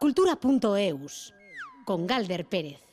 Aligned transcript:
Cultura.eus 0.00 1.34
con 1.84 2.06
Galder 2.06 2.46
Pérez. 2.46 2.89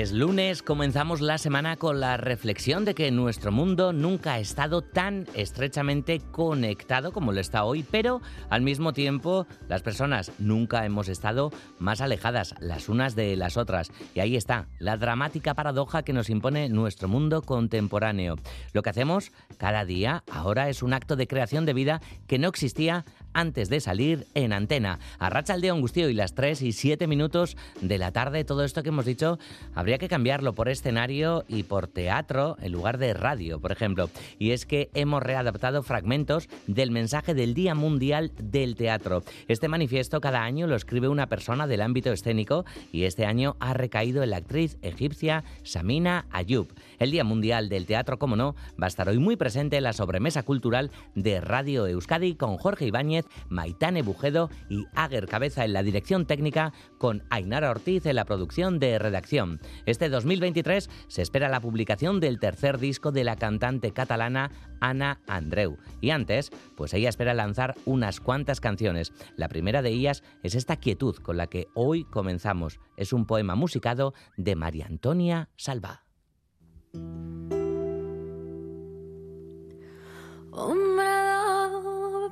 Es 0.00 0.12
lunes, 0.12 0.62
comenzamos 0.62 1.20
la 1.20 1.36
semana 1.36 1.76
con 1.76 2.00
la 2.00 2.16
reflexión 2.16 2.86
de 2.86 2.94
que 2.94 3.10
nuestro 3.10 3.52
mundo 3.52 3.92
nunca 3.92 4.32
ha 4.32 4.38
estado 4.38 4.80
tan 4.80 5.26
estrechamente 5.34 6.22
conectado 6.32 7.12
como 7.12 7.32
lo 7.32 7.40
está 7.40 7.64
hoy, 7.64 7.82
pero 7.82 8.22
al 8.48 8.62
mismo 8.62 8.94
tiempo 8.94 9.46
las 9.68 9.82
personas 9.82 10.32
nunca 10.38 10.86
hemos 10.86 11.10
estado 11.10 11.52
más 11.78 12.00
alejadas 12.00 12.54
las 12.60 12.88
unas 12.88 13.14
de 13.14 13.36
las 13.36 13.58
otras. 13.58 13.92
Y 14.14 14.20
ahí 14.20 14.36
está, 14.36 14.68
la 14.78 14.96
dramática 14.96 15.52
paradoja 15.52 16.02
que 16.02 16.14
nos 16.14 16.30
impone 16.30 16.70
nuestro 16.70 17.06
mundo 17.06 17.42
contemporáneo. 17.42 18.36
Lo 18.72 18.82
que 18.82 18.88
hacemos 18.88 19.32
cada 19.58 19.84
día 19.84 20.24
ahora 20.32 20.70
es 20.70 20.82
un 20.82 20.94
acto 20.94 21.14
de 21.14 21.26
creación 21.26 21.66
de 21.66 21.74
vida 21.74 22.00
que 22.26 22.38
no 22.38 22.48
existía 22.48 23.04
antes 23.32 23.68
de 23.68 23.80
salir 23.80 24.26
en 24.34 24.54
antena. 24.54 24.98
A 25.18 25.28
Racha 25.30 25.52
Aldeón 25.52 25.82
Gustío 25.82 26.08
y 26.08 26.14
las 26.14 26.34
3 26.34 26.62
y 26.62 26.72
7 26.72 27.06
minutos 27.06 27.56
de 27.82 27.98
la 27.98 28.12
tarde, 28.12 28.44
todo 28.44 28.64
esto 28.64 28.82
que 28.82 28.88
hemos 28.88 29.04
dicho 29.04 29.38
habría 29.74 29.89
que 29.98 30.08
cambiarlo 30.08 30.54
por 30.54 30.68
escenario 30.68 31.44
y 31.48 31.62
por 31.62 31.86
teatro 31.86 32.56
en 32.60 32.72
lugar 32.72 32.98
de 32.98 33.14
radio, 33.14 33.60
por 33.60 33.72
ejemplo. 33.72 34.10
Y 34.38 34.50
es 34.50 34.66
que 34.66 34.90
hemos 34.94 35.22
readaptado 35.22 35.82
fragmentos 35.82 36.48
del 36.66 36.90
mensaje 36.90 37.34
del 37.34 37.54
Día 37.54 37.74
Mundial 37.74 38.32
del 38.36 38.76
Teatro. 38.76 39.22
Este 39.48 39.68
manifiesto 39.68 40.20
cada 40.20 40.42
año 40.42 40.66
lo 40.66 40.76
escribe 40.76 41.08
una 41.08 41.28
persona 41.28 41.66
del 41.66 41.82
ámbito 41.82 42.12
escénico 42.12 42.64
y 42.92 43.04
este 43.04 43.26
año 43.26 43.56
ha 43.60 43.74
recaído 43.74 44.22
en 44.22 44.30
la 44.30 44.38
actriz 44.38 44.78
egipcia 44.82 45.44
Samina 45.62 46.26
Ayub. 46.30 46.68
El 47.00 47.10
Día 47.10 47.24
Mundial 47.24 47.70
del 47.70 47.86
Teatro, 47.86 48.18
como 48.18 48.36
no, 48.36 48.54
va 48.80 48.84
a 48.84 48.88
estar 48.88 49.08
hoy 49.08 49.18
muy 49.18 49.34
presente 49.34 49.78
en 49.78 49.84
la 49.84 49.94
sobremesa 49.94 50.42
cultural 50.42 50.90
de 51.14 51.40
Radio 51.40 51.86
Euskadi 51.86 52.34
con 52.34 52.58
Jorge 52.58 52.86
Ibáñez, 52.86 53.24
Maitane 53.48 54.02
Bujedo 54.02 54.50
y 54.68 54.84
Ager 54.94 55.26
Cabeza 55.26 55.64
en 55.64 55.72
la 55.72 55.82
dirección 55.82 56.26
técnica 56.26 56.74
con 56.98 57.22
Ainara 57.30 57.70
Ortiz 57.70 58.04
en 58.04 58.16
la 58.16 58.26
producción 58.26 58.78
de 58.78 58.98
redacción. 58.98 59.60
Este 59.86 60.10
2023 60.10 60.90
se 61.08 61.22
espera 61.22 61.48
la 61.48 61.60
publicación 61.60 62.20
del 62.20 62.38
tercer 62.38 62.76
disco 62.76 63.12
de 63.12 63.24
la 63.24 63.36
cantante 63.36 63.92
catalana 63.92 64.50
Ana 64.82 65.22
Andreu. 65.26 65.78
Y 66.02 66.10
antes, 66.10 66.50
pues 66.76 66.92
ella 66.92 67.08
espera 67.08 67.32
lanzar 67.32 67.76
unas 67.86 68.20
cuantas 68.20 68.60
canciones. 68.60 69.14
La 69.36 69.48
primera 69.48 69.80
de 69.80 69.88
ellas 69.88 70.22
es 70.42 70.54
esta 70.54 70.76
quietud 70.76 71.16
con 71.16 71.38
la 71.38 71.46
que 71.46 71.68
hoy 71.74 72.04
comenzamos. 72.04 72.78
Es 72.98 73.14
un 73.14 73.24
poema 73.24 73.54
musicado 73.54 74.12
de 74.36 74.54
María 74.54 74.84
Antonia 74.84 75.48
Salva. 75.56 76.09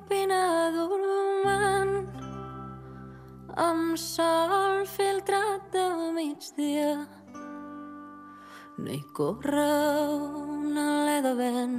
Pena 0.08 0.70
dormant 0.72 2.08
amb 3.56 3.96
sol 4.00 4.86
filtrat 4.88 5.68
de 5.72 5.84
migdia. 6.16 6.94
No 8.78 8.90
hi 8.94 9.02
corre 9.18 9.66
un 10.54 10.78
alè 10.84 11.18
de 11.26 11.34
vent 11.42 11.78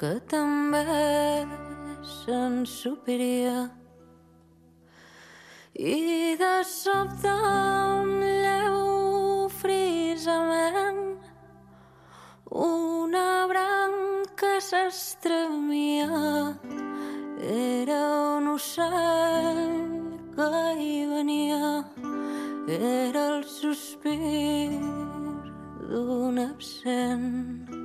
que 0.00 0.12
també 0.32 0.84
s'ensupiria 2.14 3.58
i 5.92 6.36
de 6.40 6.54
sobte 6.74 7.36
un 8.02 8.14
lleu 8.20 8.79
frisament 10.20 11.16
una 12.50 13.46
branca 13.48 14.60
s'estremia 14.60 16.08
era 17.56 18.02
un 18.36 18.48
ocell 18.52 19.72
que 20.36 20.52
hi 20.76 21.06
venia 21.14 21.72
era 22.68 23.26
el 23.32 23.44
sospir 23.44 24.76
d'un 25.88 26.38
absent. 26.38 27.79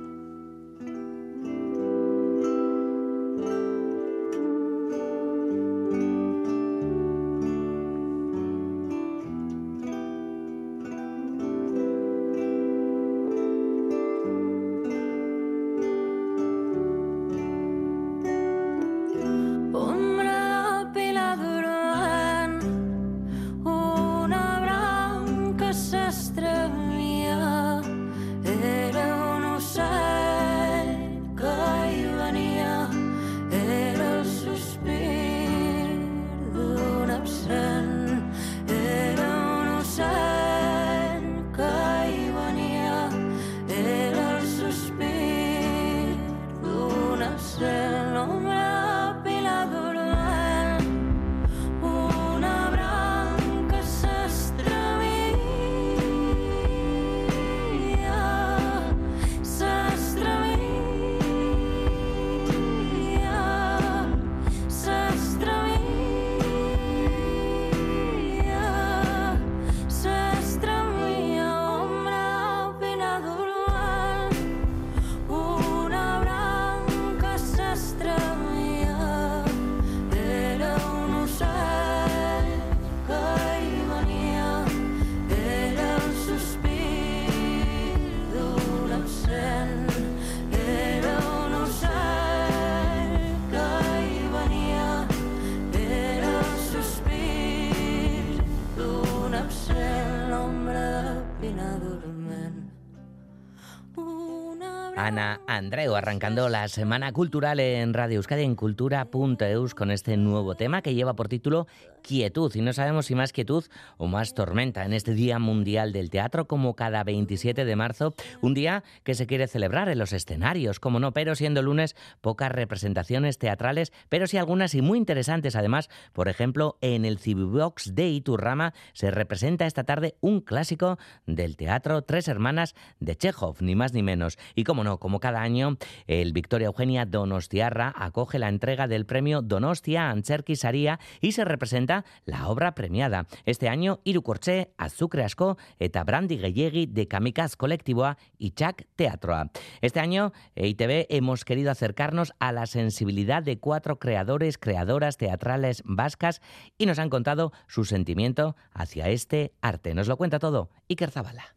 Andreu, 105.56 105.96
arrancando 105.96 106.50
la 106.50 106.68
semana 106.68 107.12
cultural 107.12 107.60
en 107.60 107.94
Radio 107.94 108.16
Euskadi 108.16 108.42
en 108.42 108.56
cultura.eus 108.56 109.74
con 109.74 109.90
este 109.90 110.16
nuevo 110.18 110.54
tema 110.54 110.82
que 110.82 110.94
lleva 110.94 111.16
por 111.16 111.28
título 111.28 111.66
Quietud. 112.06 112.54
Y 112.54 112.60
no 112.60 112.72
sabemos 112.72 113.06
si 113.06 113.14
más 113.16 113.32
quietud 113.32 113.64
o 113.96 114.06
más 114.06 114.32
tormenta 114.32 114.84
en 114.84 114.92
este 114.92 115.12
Día 115.12 115.40
Mundial 115.40 115.92
del 115.92 116.08
Teatro, 116.08 116.46
como 116.46 116.74
cada 116.76 117.02
27 117.02 117.64
de 117.64 117.76
marzo, 117.76 118.14
un 118.42 118.54
día 118.54 118.84
que 119.02 119.14
se 119.14 119.26
quiere 119.26 119.48
celebrar 119.48 119.88
en 119.88 119.98
los 119.98 120.12
escenarios, 120.12 120.78
como 120.78 121.00
no, 121.00 121.12
pero 121.12 121.34
siendo 121.34 121.62
lunes, 121.62 121.96
pocas 122.20 122.52
representaciones 122.52 123.38
teatrales, 123.38 123.92
pero 124.08 124.28
sí 124.28 124.36
algunas 124.36 124.74
y 124.74 124.82
muy 124.82 124.98
interesantes 124.98 125.56
además. 125.56 125.90
Por 126.12 126.28
ejemplo, 126.28 126.78
en 126.80 127.04
el 127.04 127.18
Cibibox 127.18 127.94
de 127.96 128.08
Iturrama 128.08 128.72
se 128.92 129.10
representa 129.10 129.66
esta 129.66 129.82
tarde 129.82 130.14
un 130.20 130.40
clásico 130.40 130.98
del 131.26 131.56
teatro 131.56 132.02
Tres 132.02 132.28
Hermanas 132.28 132.76
de 133.00 133.16
Chekhov, 133.16 133.56
ni 133.60 133.74
más 133.74 133.92
ni 133.94 134.04
menos. 134.04 134.38
Y 134.54 134.62
como 134.62 134.84
no, 134.84 134.98
como 134.98 135.18
cada 135.18 135.42
año, 135.42 135.76
el 136.06 136.32
Victoria 136.32 136.66
Eugenia 136.66 137.04
Donostiarra 137.04 137.92
acoge 137.96 138.38
la 138.38 138.48
entrega 138.48 138.86
del 138.86 139.06
premio 139.06 139.42
Donostia 139.42 140.10
Antzerki 140.10 140.54
Saria 140.54 141.00
y 141.20 141.32
se 141.32 141.44
representa 141.44 141.95
la 142.24 142.48
obra 142.48 142.74
premiada. 142.74 143.26
Este 143.44 143.68
año, 143.68 144.00
Irukortxe, 144.04 144.72
Azukre 144.76 145.24
Asko 145.24 145.56
eta 145.78 146.04
Brandi 146.04 146.38
Gehiegi 146.38 146.86
de 146.86 147.08
Kamikaz 147.08 147.56
Colectivoa 147.56 148.18
y 148.38 148.50
Chak 148.50 148.86
Teatroa. 148.96 149.50
Este 149.80 150.00
año, 150.00 150.32
EITB 150.54 151.06
hemos 151.08 151.44
querido 151.44 151.70
acercarnos 151.70 152.32
a 152.38 152.52
la 152.52 152.66
sensibilidad 152.66 153.42
de 153.42 153.58
cuatro 153.58 153.98
creadores, 153.98 154.58
creadoras 154.58 155.16
teatrales 155.16 155.82
vascas 155.84 156.40
y 156.78 156.86
nos 156.86 156.98
han 156.98 157.10
contado 157.10 157.52
su 157.66 157.84
sentimiento 157.84 158.56
hacia 158.72 159.08
este 159.08 159.52
arte. 159.60 159.94
Nos 159.94 160.08
lo 160.08 160.16
cuenta 160.16 160.38
todo 160.38 160.70
Iker 160.88 161.10
Zabala. 161.10 161.56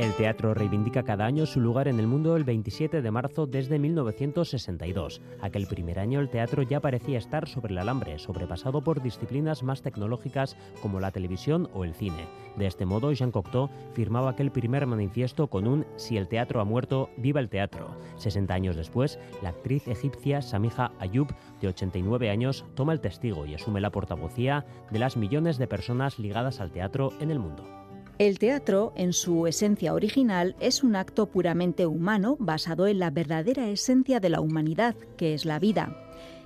El 0.00 0.14
teatro 0.14 0.54
reivindica 0.54 1.02
cada 1.02 1.26
año 1.26 1.44
su 1.44 1.60
lugar 1.60 1.86
en 1.86 2.00
el 2.00 2.06
mundo 2.06 2.34
el 2.34 2.44
27 2.44 3.02
de 3.02 3.10
marzo 3.10 3.46
desde 3.46 3.78
1962. 3.78 5.20
Aquel 5.42 5.66
primer 5.66 5.98
año 5.98 6.20
el 6.20 6.30
teatro 6.30 6.62
ya 6.62 6.80
parecía 6.80 7.18
estar 7.18 7.46
sobre 7.46 7.74
el 7.74 7.78
alambre, 7.78 8.18
sobrepasado 8.18 8.82
por 8.82 9.02
disciplinas 9.02 9.62
más 9.62 9.82
tecnológicas 9.82 10.56
como 10.80 11.00
la 11.00 11.10
televisión 11.10 11.68
o 11.74 11.84
el 11.84 11.92
cine. 11.92 12.28
De 12.56 12.66
este 12.66 12.86
modo, 12.86 13.12
Jean 13.12 13.30
Cocteau 13.30 13.68
firmaba 13.92 14.30
aquel 14.30 14.50
primer 14.50 14.86
manifiesto 14.86 15.48
con 15.48 15.68
un 15.68 15.84
Si 15.96 16.16
el 16.16 16.28
teatro 16.28 16.62
ha 16.62 16.64
muerto, 16.64 17.10
viva 17.18 17.40
el 17.40 17.50
teatro. 17.50 17.94
60 18.16 18.54
años 18.54 18.76
después, 18.76 19.18
la 19.42 19.50
actriz 19.50 19.86
egipcia 19.86 20.40
Samiha 20.40 20.92
Ayub, 20.98 21.28
de 21.60 21.68
89 21.68 22.30
años, 22.30 22.64
toma 22.74 22.94
el 22.94 23.02
testigo 23.02 23.44
y 23.44 23.54
asume 23.54 23.82
la 23.82 23.90
portavocía 23.90 24.64
de 24.90 24.98
las 24.98 25.18
millones 25.18 25.58
de 25.58 25.66
personas 25.66 26.18
ligadas 26.18 26.58
al 26.58 26.72
teatro 26.72 27.12
en 27.20 27.30
el 27.30 27.38
mundo. 27.38 27.80
El 28.20 28.38
teatro, 28.38 28.92
en 28.96 29.14
su 29.14 29.46
esencia 29.46 29.94
original, 29.94 30.54
es 30.60 30.84
un 30.84 30.94
acto 30.94 31.24
puramente 31.30 31.86
humano 31.86 32.36
basado 32.38 32.86
en 32.86 32.98
la 32.98 33.08
verdadera 33.08 33.70
esencia 33.70 34.20
de 34.20 34.28
la 34.28 34.42
humanidad, 34.42 34.94
que 35.16 35.32
es 35.32 35.46
la 35.46 35.58
vida. 35.58 35.96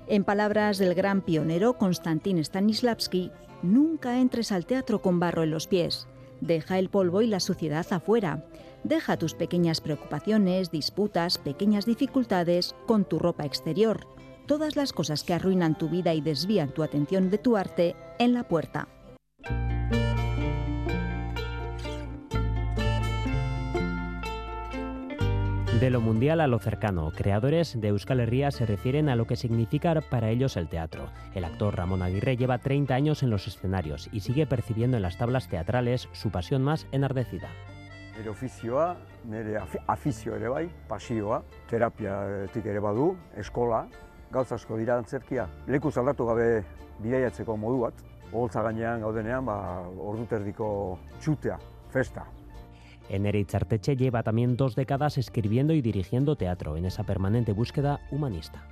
En 0.07 0.23
palabras 0.23 0.79
del 0.79 0.95
gran 0.95 1.21
pionero 1.21 1.77
Konstantin 1.77 2.39
Stanislavski, 2.39 3.33
nunca 3.65 4.21
entres 4.21 4.53
al 4.53 4.67
teatro 4.67 5.03
con 5.03 5.19
barro 5.19 5.43
en 5.43 5.51
los 5.51 5.67
pies. 5.67 6.07
Deja 6.41 6.79
el 6.79 6.91
polvo 6.91 7.23
y 7.23 7.27
la 7.27 7.41
suciedad 7.41 7.87
afuera. 7.91 8.45
Deja 8.85 9.17
tus 9.17 9.35
pequeñas 9.35 9.81
preocupaciones, 9.81 10.71
disputas, 10.71 11.39
pequeñas 11.39 11.87
dificultades 11.87 12.77
con 12.87 13.05
tu 13.05 13.19
ropa 13.19 13.47
exterior. 13.47 14.07
Todas 14.47 14.77
las 14.77 14.93
cosas 14.93 15.25
que 15.25 15.35
arruinan 15.35 15.77
tu 15.77 15.89
vida 15.89 16.15
y 16.15 16.21
desvían 16.21 16.73
tu 16.73 16.85
atención 16.85 17.31
de 17.31 17.39
tu 17.39 17.57
arte 17.57 17.97
en 18.21 18.33
la 18.33 18.47
puerta. 18.47 18.87
De 25.85 25.91
lo 25.91 26.01
mundial 26.01 26.41
a 26.41 26.47
lo 26.47 26.59
cercano, 26.59 27.13
creadores 27.15 27.79
de 27.79 27.89
Euskal 27.89 28.21
Herria 28.21 28.51
se 28.51 28.65
refieren 28.65 29.11
a 29.11 29.17
lo 29.17 29.27
que 29.27 29.37
significa 29.37 30.01
para 30.01 30.31
ellos 30.31 30.57
el 30.57 30.67
teatro. 30.67 31.11
El 31.35 31.45
actor 31.45 31.77
Ramón 31.77 32.01
Aguirre 32.01 32.39
lleva 32.39 32.57
30 32.57 32.95
años 32.95 33.23
en 33.23 33.29
los 33.29 33.47
escenarios 33.47 34.09
y 34.11 34.21
sigue 34.21 34.47
percibiendo 34.47 34.97
en 34.97 35.03
las 35.03 35.19
tablas 35.19 35.47
teatrales 35.47 36.09
su 36.13 36.31
pasión 36.31 36.63
más 36.63 36.87
enardecida. 36.91 37.51
Nire 38.17 38.31
ofizioa, 38.31 38.97
nire 39.27 39.59
afi- 39.61 39.83
afizio 39.87 40.35
ere 40.37 40.49
bai, 40.49 40.71
pasioa, 40.89 41.43
terapiatik 41.69 42.65
ere 42.65 42.81
badu, 42.81 43.19
eskola, 43.37 43.87
gauza 44.33 44.55
asko 44.55 44.79
dira 44.79 44.97
antzerkia. 44.97 45.51
Leku 45.67 45.93
aldatu 45.95 46.25
gabe 46.25 46.65
bidaiatzeko 47.01 47.59
modu 47.59 47.83
bat, 47.83 48.01
oholtza 48.33 48.63
gainean 48.63 49.03
gaudenean, 49.05 49.45
ba, 49.45 49.83
ordu 49.85 50.25
terdiko 50.33 50.99
txutea, 51.21 51.59
festa. 51.93 52.25
Eneritz 53.09 53.55
Arteche 53.55 53.97
lleva 53.97 54.23
también 54.23 54.57
dos 54.57 54.75
décadas 54.75 55.19
escribiendo 55.19 55.73
y 55.73 55.83
dirigiendo 55.83 56.37
teatro 56.37 56.77
en 56.77 56.87
esa 56.87 57.05
permanente 57.05 57.53
búsqueda 57.53 58.01
humanista. 58.11 58.63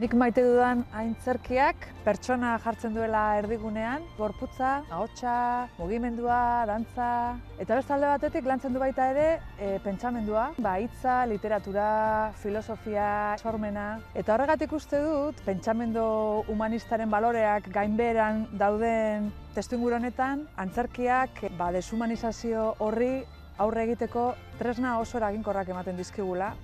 Nik 0.00 0.14
maite 0.16 0.40
dudan 0.42 0.80
aintzerkiak 0.96 1.84
pertsona 2.02 2.54
jartzen 2.64 2.94
duela 2.96 3.36
erdigunean, 3.38 4.02
gorputza, 4.16 4.70
ahotsa, 4.90 5.68
mugimendua, 5.76 6.64
dantza, 6.66 7.36
eta 7.60 7.76
beste 7.76 7.92
alde 7.94 8.08
batetik 8.08 8.48
lantzen 8.48 8.72
du 8.72 8.80
baita 8.80 9.10
ere 9.12 9.26
e, 9.60 9.76
pentsamendua, 9.84 10.46
ba, 10.64 10.72
hitza, 10.80 11.20
literatura, 11.28 12.32
filosofia, 12.40 13.36
sormena, 13.38 14.00
eta 14.16 14.34
horregatik 14.34 14.72
uste 14.72 15.02
dut 15.04 15.44
pentsamendu 15.44 16.02
humanistaren 16.48 17.12
baloreak 17.12 17.68
gainberan 17.76 18.46
dauden 18.58 19.28
testuinguru 19.54 20.00
honetan, 20.00 20.48
antzerkiak 20.56 21.44
ba, 21.60 21.68
deshumanizazio 21.76 22.72
horri 22.80 23.12
aurre 23.62 23.86
egiteko 23.86 24.34
tresna 24.58 24.98
oso 24.98 25.18
eraginkorrak 25.18 25.68
ematen 25.70 25.96
dizkigula, 25.96 26.54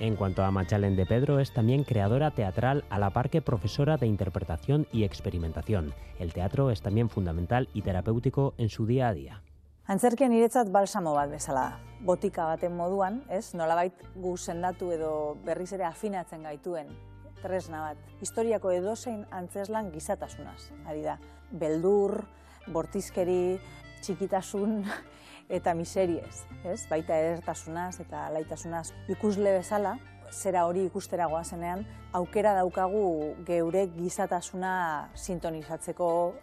En 0.00 0.16
cuanto 0.16 0.42
a 0.42 0.50
Machalen 0.50 0.96
de 0.96 1.06
Pedro, 1.06 1.38
es 1.38 1.52
también 1.52 1.84
creadora 1.84 2.32
teatral 2.32 2.84
a 2.90 2.98
la 2.98 3.10
par 3.10 3.30
que 3.30 3.40
profesora 3.40 3.96
de 3.96 4.08
interpretación 4.08 4.88
y 4.90 5.04
experimentación. 5.04 5.94
El 6.18 6.32
teatro 6.32 6.72
es 6.72 6.82
también 6.82 7.08
fundamental 7.08 7.68
y 7.72 7.82
terapéutico 7.82 8.54
en 8.58 8.70
su 8.70 8.86
día 8.86 9.06
a 9.06 9.14
día. 9.14 9.42
Antzerkia 9.86 10.26
niretzat 10.28 10.72
balsamo 10.72 11.14
bat 11.14 11.30
bezala 11.30 11.60
da. 11.60 11.80
Botika 12.00 12.48
baten 12.48 12.74
moduan, 12.74 13.22
ez? 13.30 13.54
Nolabait 13.54 13.94
gu 14.16 14.34
sendatu 14.36 14.90
edo 14.90 15.36
berriz 15.44 15.70
ere 15.76 15.84
afinatzen 15.84 16.42
gaituen 16.42 16.90
tresna 17.42 17.82
bat. 17.84 17.98
Historiako 18.24 18.72
edozein 18.72 19.26
antzeslan 19.30 19.92
gizatasunaz, 19.92 20.72
ari 20.88 21.04
da. 21.04 21.18
Beldur, 21.52 22.24
bortizkeri, 22.66 23.60
txikitasun 24.00 24.82
eta 25.48 25.74
miseriez, 25.74 26.46
ez? 26.64 26.88
Baita 26.88 27.18
edertasunaz 27.18 28.00
eta 28.00 28.28
laitasunaz. 28.34 28.92
Ikusle 29.08 29.52
bezala, 29.58 29.98
zera 30.30 30.64
hori 30.66 30.84
ikustera 30.86 31.26
goazenean, 31.26 31.84
aukera 32.12 32.54
daukagu 32.54 33.34
geure 33.46 33.86
gizatasuna 33.96 35.10
sintonizatzeko 35.14 36.34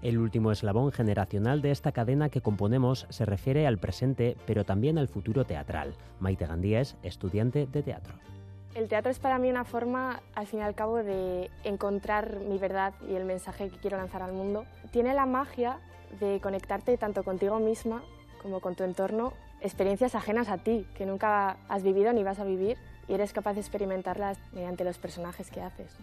El 0.00 0.18
último 0.18 0.52
eslabón 0.52 0.92
generacional 0.92 1.60
de 1.60 1.72
esta 1.72 1.90
cadena 1.90 2.28
que 2.28 2.40
componemos 2.40 3.06
se 3.10 3.24
refiere 3.24 3.66
al 3.66 3.78
presente, 3.78 4.36
pero 4.46 4.64
también 4.64 4.96
al 4.96 5.08
futuro 5.08 5.44
teatral. 5.44 5.96
Maite 6.20 6.46
Gandía 6.46 6.80
es 6.80 6.96
estudiante 7.02 7.66
de 7.66 7.82
teatro. 7.82 8.14
El 8.74 8.88
teatro 8.88 9.10
es 9.10 9.18
para 9.18 9.38
mí 9.38 9.50
una 9.50 9.64
forma, 9.64 10.20
al 10.34 10.46
fin 10.46 10.60
y 10.60 10.62
al 10.62 10.74
cabo, 10.74 11.02
de 11.02 11.50
encontrar 11.64 12.36
mi 12.40 12.58
verdad 12.58 12.94
y 13.08 13.14
el 13.14 13.24
mensaje 13.24 13.70
que 13.70 13.78
quiero 13.78 13.96
lanzar 13.96 14.22
al 14.22 14.32
mundo. 14.32 14.66
Tiene 14.90 15.14
la 15.14 15.26
magia 15.26 15.78
de 16.20 16.40
conectarte 16.40 16.96
tanto 16.96 17.24
contigo 17.24 17.58
misma 17.58 18.02
como 18.42 18.60
con 18.60 18.74
tu 18.76 18.84
entorno, 18.84 19.32
experiencias 19.60 20.14
ajenas 20.14 20.48
a 20.48 20.58
ti, 20.58 20.86
que 20.96 21.06
nunca 21.06 21.56
has 21.68 21.82
vivido 21.82 22.12
ni 22.12 22.22
vas 22.22 22.38
a 22.38 22.44
vivir, 22.44 22.76
y 23.08 23.14
eres 23.14 23.32
capaz 23.32 23.54
de 23.54 23.60
experimentarlas 23.60 24.38
mediante 24.52 24.84
los 24.84 24.98
personajes 24.98 25.50
que 25.50 25.60
haces. 25.60 25.96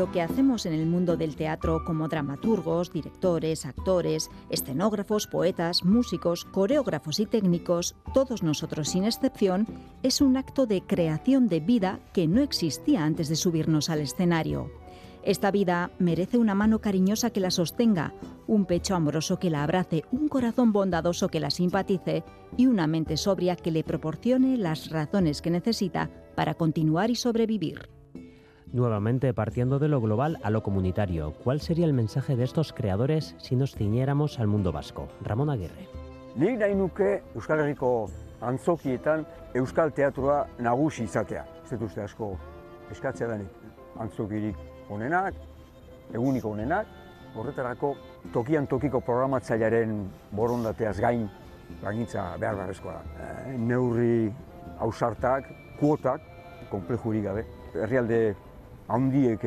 Lo 0.00 0.10
que 0.10 0.22
hacemos 0.22 0.64
en 0.64 0.72
el 0.72 0.86
mundo 0.86 1.18
del 1.18 1.36
teatro 1.36 1.84
como 1.84 2.08
dramaturgos, 2.08 2.90
directores, 2.90 3.66
actores, 3.66 4.30
escenógrafos, 4.48 5.26
poetas, 5.26 5.84
músicos, 5.84 6.46
coreógrafos 6.46 7.20
y 7.20 7.26
técnicos, 7.26 7.96
todos 8.14 8.42
nosotros 8.42 8.88
sin 8.88 9.04
excepción, 9.04 9.66
es 10.02 10.22
un 10.22 10.38
acto 10.38 10.64
de 10.64 10.80
creación 10.80 11.48
de 11.48 11.60
vida 11.60 12.00
que 12.14 12.26
no 12.26 12.40
existía 12.40 13.04
antes 13.04 13.28
de 13.28 13.36
subirnos 13.36 13.90
al 13.90 14.00
escenario. 14.00 14.70
Esta 15.22 15.50
vida 15.50 15.90
merece 15.98 16.38
una 16.38 16.54
mano 16.54 16.80
cariñosa 16.80 17.28
que 17.28 17.40
la 17.40 17.50
sostenga, 17.50 18.14
un 18.46 18.64
pecho 18.64 18.94
amoroso 18.94 19.38
que 19.38 19.50
la 19.50 19.64
abrace, 19.64 20.04
un 20.12 20.28
corazón 20.28 20.72
bondadoso 20.72 21.28
que 21.28 21.40
la 21.40 21.50
simpatice 21.50 22.24
y 22.56 22.68
una 22.68 22.86
mente 22.86 23.18
sobria 23.18 23.54
que 23.54 23.70
le 23.70 23.84
proporcione 23.84 24.56
las 24.56 24.88
razones 24.88 25.42
que 25.42 25.50
necesita 25.50 26.08
para 26.34 26.54
continuar 26.54 27.10
y 27.10 27.16
sobrevivir. 27.16 27.99
Nuevamente 28.72 29.34
partiendo 29.34 29.80
de 29.80 29.88
lo 29.88 30.00
global 30.00 30.38
a 30.44 30.50
lo 30.50 30.62
comunitario, 30.62 31.34
¿cuál 31.42 31.60
sería 31.60 31.86
el 31.86 31.92
mensaje 31.92 32.36
de 32.36 32.44
estos 32.44 32.72
creadores 32.72 33.34
si 33.38 33.56
nos 33.56 33.74
ciñéramos 33.74 34.38
al 34.38 34.46
mundo 34.46 34.70
vasco? 34.70 35.08
Ramón 35.22 35.50
Aguirre. 35.50 35.88
Nik 36.36 36.60
nahi 36.60 36.76
nuke 36.78 37.24
Euskal 37.34 37.64
Herriko 37.64 38.06
antzokietan 38.40 39.26
Euskal 39.58 39.90
Teatroa 39.92 40.44
nagusi 40.62 41.02
izatea. 41.02 41.42
Ez 41.64 41.70
dut 41.72 41.88
uste 41.88 42.04
asko 42.04 42.36
eskatzea 42.94 43.26
denik. 43.32 43.50
Antzokirik 43.98 44.56
onenak, 44.88 45.34
eguniko 46.14 46.52
onenak, 46.54 46.86
horretarako 47.34 47.96
tokian 48.32 48.68
tokiko 48.70 49.00
programatzailearen 49.00 49.96
borondateaz 50.30 50.94
gain 51.00 51.26
langintza 51.82 52.36
behar 52.38 52.54
beharrezkoa 52.54 52.94
da. 52.94 53.26
Eh, 53.26 53.58
neurri 53.58 54.30
ausartak, 54.78 55.50
kuotak, 55.80 56.22
konplejurik 56.70 57.26
gabe, 57.26 57.44
herrialde 57.74 58.20
handiek. 58.90 59.40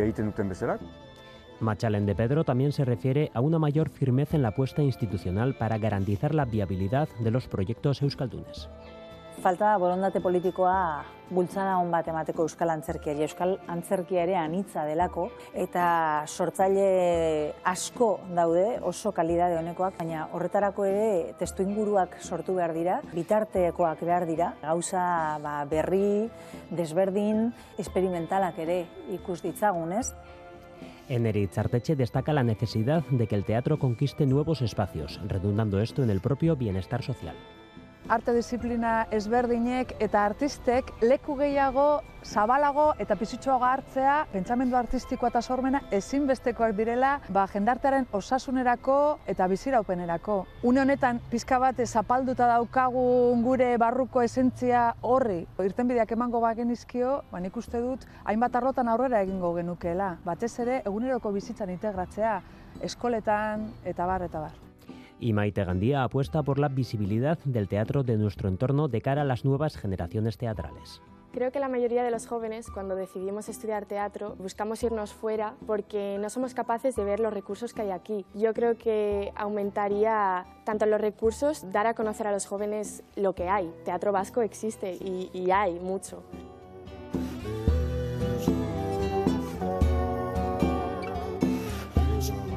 Machalen 1.59 2.05
de 2.05 2.15
Pedro 2.15 2.43
también 2.43 2.71
se 2.71 2.83
refiere 2.83 3.31
a 3.33 3.41
una 3.41 3.59
mayor 3.59 3.89
firmeza 3.89 4.35
en 4.35 4.41
la 4.41 4.49
apuesta 4.49 4.81
institucional 4.81 5.55
para 5.55 5.77
garantizar 5.77 6.35
la 6.35 6.45
viabilidad 6.45 7.07
de 7.19 7.31
los 7.31 7.47
proyectos 7.47 8.01
euskaldunes. 8.01 8.69
Falta 9.43 9.73
borondate 9.75 10.21
politikoa 10.23 11.03
bultzada 11.33 11.73
hon 11.81 11.89
bat 11.91 12.07
emateko 12.07 12.45
euskal 12.47 12.69
antzerkiari. 12.71 13.25
Euskal 13.25 13.57
antzerkia 13.71 14.21
ere 14.23 14.37
anitza 14.39 14.85
delako 14.87 15.25
eta 15.65 15.85
sortzaile 16.27 16.85
asko 17.67 18.07
daude 18.37 18.77
oso 18.87 19.11
kalidade 19.11 19.57
honekoak, 19.59 19.97
baina 19.99 20.29
horretarako 20.31 20.85
ere 20.87 21.33
testu 21.39 21.65
inguruak 21.67 22.15
sortu 22.21 22.55
behar 22.55 22.71
dira, 22.77 23.01
bitartekoak 23.11 24.05
behar 24.07 24.27
dira, 24.29 24.53
gauza 24.61 25.03
ba, 25.43 25.57
berri, 25.69 26.29
desberdin, 26.71 27.49
experimentalak 27.83 28.61
ere 28.63 28.85
ikus 29.17 29.41
ditzagun, 29.43 29.91
ez? 29.99 30.13
En 31.09 31.25
Eritzarteche 31.27 31.97
destaca 31.97 32.31
la 32.31 32.43
necesidad 32.43 33.03
de 33.09 33.27
que 33.27 33.35
el 33.35 33.43
teatro 33.43 33.77
conquiste 33.77 34.25
nuevos 34.25 34.61
espacios, 34.61 35.19
redundando 35.27 35.81
esto 35.81 36.01
en 36.01 36.09
el 36.09 36.21
propio 36.21 36.55
bienestar 36.55 37.03
social. 37.03 37.35
Arte 38.09 38.33
disiplina 38.35 39.07
ezberdinek 39.11 39.95
eta 40.03 40.25
artistek 40.25 40.89
leku 41.01 41.35
gehiago 41.39 42.01
zabalago 42.23 42.93
eta 42.99 43.15
pisutxoago 43.19 43.65
hartzea 43.67 44.15
pentsamendu 44.31 44.77
artistikoa 44.79 45.29
eta 45.29 45.41
sormena 45.41 45.81
ezinbestekoak 45.91 46.75
direla 46.75 47.13
ba, 47.29 47.45
jendartearen 47.51 48.07
osasunerako 48.11 49.19
eta 49.27 49.47
biziraupenerako. 49.47 50.37
Une 50.63 50.81
honetan 50.81 51.19
pizka 51.29 51.59
bat 51.59 51.79
zapalduta 51.85 52.47
daukagu 52.47 53.05
gure 53.43 53.77
barruko 53.77 54.21
esentzia 54.21 54.93
horri. 55.01 55.45
Irtenbideak 55.59 56.11
emango 56.11 56.39
bagen 56.39 56.71
izkio, 56.71 57.21
ba, 57.31 57.39
nik 57.39 57.55
uste 57.57 57.79
dut 57.79 58.05
hainbat 58.25 58.55
arrotan 58.55 58.87
aurrera 58.87 59.21
egingo 59.21 59.53
genukeela. 59.55 60.17
Batez 60.25 60.53
ere 60.59 60.81
eguneroko 60.85 61.31
bizitzan 61.31 61.69
integratzea, 61.69 62.41
eskoletan 62.81 63.71
eta 63.83 64.05
bar 64.05 64.29
eta 64.29 64.47
bar. 64.47 64.62
Y 65.19 65.33
Maite 65.33 65.63
Gandía 65.63 66.03
apuesta 66.03 66.43
por 66.43 66.59
la 66.59 66.69
visibilidad 66.69 67.37
del 67.45 67.67
teatro 67.67 68.03
de 68.03 68.17
nuestro 68.17 68.49
entorno 68.49 68.87
de 68.87 69.01
cara 69.01 69.21
a 69.21 69.25
las 69.25 69.45
nuevas 69.45 69.77
generaciones 69.77 70.37
teatrales. 70.37 71.01
Creo 71.33 71.51
que 71.51 71.59
la 71.59 71.67
mayoría 71.67 72.03
de 72.03 72.11
los 72.11 72.27
jóvenes, 72.27 72.69
cuando 72.69 72.95
decidimos 72.95 73.49
estudiar 73.49 73.87
teatro, 73.87 74.35
buscamos 74.37 74.83
irnos 74.83 75.13
fuera 75.13 75.55
porque 75.65 76.17
no 76.19 76.29
somos 76.29 76.53
capaces 76.53 76.95
de 76.95 77.03
ver 77.03 77.19
los 77.19 77.33
recursos 77.33 77.73
que 77.73 77.81
hay 77.81 77.89
aquí. 77.89 78.23
Yo 78.35 78.53
creo 78.53 78.77
que 78.77 79.31
aumentaría 79.35 80.45
tanto 80.63 80.85
los 80.85 81.01
recursos, 81.01 81.71
dar 81.71 81.87
a 81.87 81.95
conocer 81.95 82.27
a 82.27 82.31
los 82.31 82.45
jóvenes 82.45 83.03
lo 83.15 83.33
que 83.33 83.49
hay. 83.49 83.73
Teatro 83.83 84.11
vasco 84.11 84.43
existe 84.43 84.93
y, 84.93 85.31
y 85.33 85.49
hay 85.49 85.79
mucho. 85.79 86.21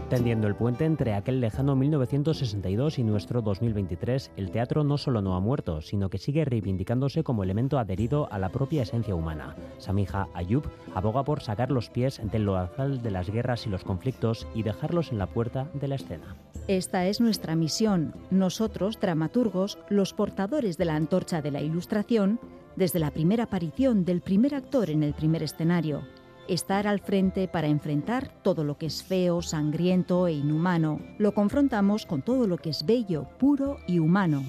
Tendiendo 0.08 0.46
el 0.46 0.54
puente 0.54 0.84
entre 0.84 1.14
aquel 1.14 1.40
lejano 1.40 1.74
1962 1.74 3.00
y 3.00 3.02
nuestro 3.02 3.42
2023, 3.42 4.30
el 4.36 4.52
teatro 4.52 4.84
no 4.84 4.98
solo 4.98 5.20
no 5.20 5.34
ha 5.34 5.40
muerto, 5.40 5.80
sino 5.80 6.10
que 6.10 6.18
sigue 6.18 6.44
reivindicándose 6.44 7.24
como 7.24 7.42
elemento 7.42 7.76
adherido 7.76 8.28
a 8.30 8.38
la 8.38 8.50
propia 8.50 8.82
esencia 8.82 9.16
humana. 9.16 9.56
Samija 9.78 10.28
Ayub 10.32 10.62
aboga 10.94 11.24
por 11.24 11.42
sacar 11.42 11.72
los 11.72 11.90
pies 11.90 12.20
del 12.22 12.44
loazal 12.44 13.02
de 13.02 13.10
las 13.10 13.30
guerras 13.30 13.66
y 13.66 13.68
los 13.68 13.82
conflictos 13.82 14.46
y 14.54 14.62
dejarlos 14.62 15.10
en 15.10 15.18
la 15.18 15.26
puerta 15.26 15.68
de 15.74 15.88
la 15.88 15.96
escena. 15.96 16.36
Esta 16.68 17.06
es 17.08 17.20
nuestra 17.20 17.56
misión. 17.56 18.14
Nosotros, 18.30 19.00
dramaturgos, 19.00 19.76
los 19.88 20.12
portadores 20.12 20.78
de 20.78 20.84
la 20.84 20.94
antorcha 20.94 21.42
de 21.42 21.50
la 21.50 21.62
ilustración, 21.62 22.38
desde 22.76 23.00
la 23.00 23.10
primera 23.10 23.44
aparición 23.44 24.04
del 24.04 24.20
primer 24.20 24.54
actor 24.54 24.88
en 24.88 25.02
el 25.02 25.14
primer 25.14 25.42
escenario, 25.42 26.02
estar 26.48 26.86
al 26.86 27.00
frente 27.00 27.48
para 27.48 27.66
enfrentar 27.66 28.28
todo 28.42 28.64
lo 28.64 28.78
que 28.78 28.86
es 28.86 29.02
feo, 29.02 29.42
sangriento 29.42 30.26
e 30.26 30.32
inhumano. 30.32 31.00
Lo 31.18 31.32
confrontamos 31.34 32.06
con 32.06 32.22
todo 32.22 32.46
lo 32.46 32.56
que 32.56 32.70
es 32.70 32.86
bello, 32.86 33.26
puro 33.38 33.78
y 33.86 33.98
humano. 33.98 34.44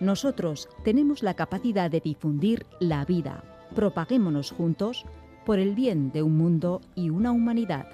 Nosotros 0.00 0.68
tenemos 0.84 1.22
la 1.22 1.34
capacidad 1.34 1.90
de 1.90 2.00
difundir 2.00 2.66
la 2.80 3.04
vida. 3.04 3.44
Propaguémonos 3.74 4.50
juntos 4.50 5.04
por 5.46 5.58
el 5.58 5.74
bien 5.74 6.12
de 6.12 6.22
un 6.22 6.36
mundo 6.36 6.80
y 6.94 7.10
una 7.10 7.32
humanidad. 7.32 7.88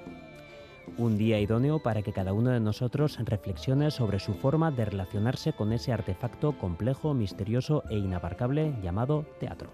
Un 0.97 1.19
día 1.19 1.39
idóneo 1.39 1.81
para 1.81 2.03
que 2.03 2.13
cada 2.13 2.33
uno 2.33 2.51
de 2.51 2.61
nosotros 2.61 3.19
reflexione 3.25 3.91
sobre 3.91 4.19
su 4.19 4.35
forma 4.35 4.71
de 4.71 4.87
relacionarse 4.87 5.53
con 5.53 5.73
ese 5.73 5.93
artefacto 5.93 6.59
complejo, 6.59 7.15
misterioso 7.15 7.85
e 7.91 7.99
inabarcable 7.99 8.75
llamado 8.83 9.27
teatro. 9.39 9.69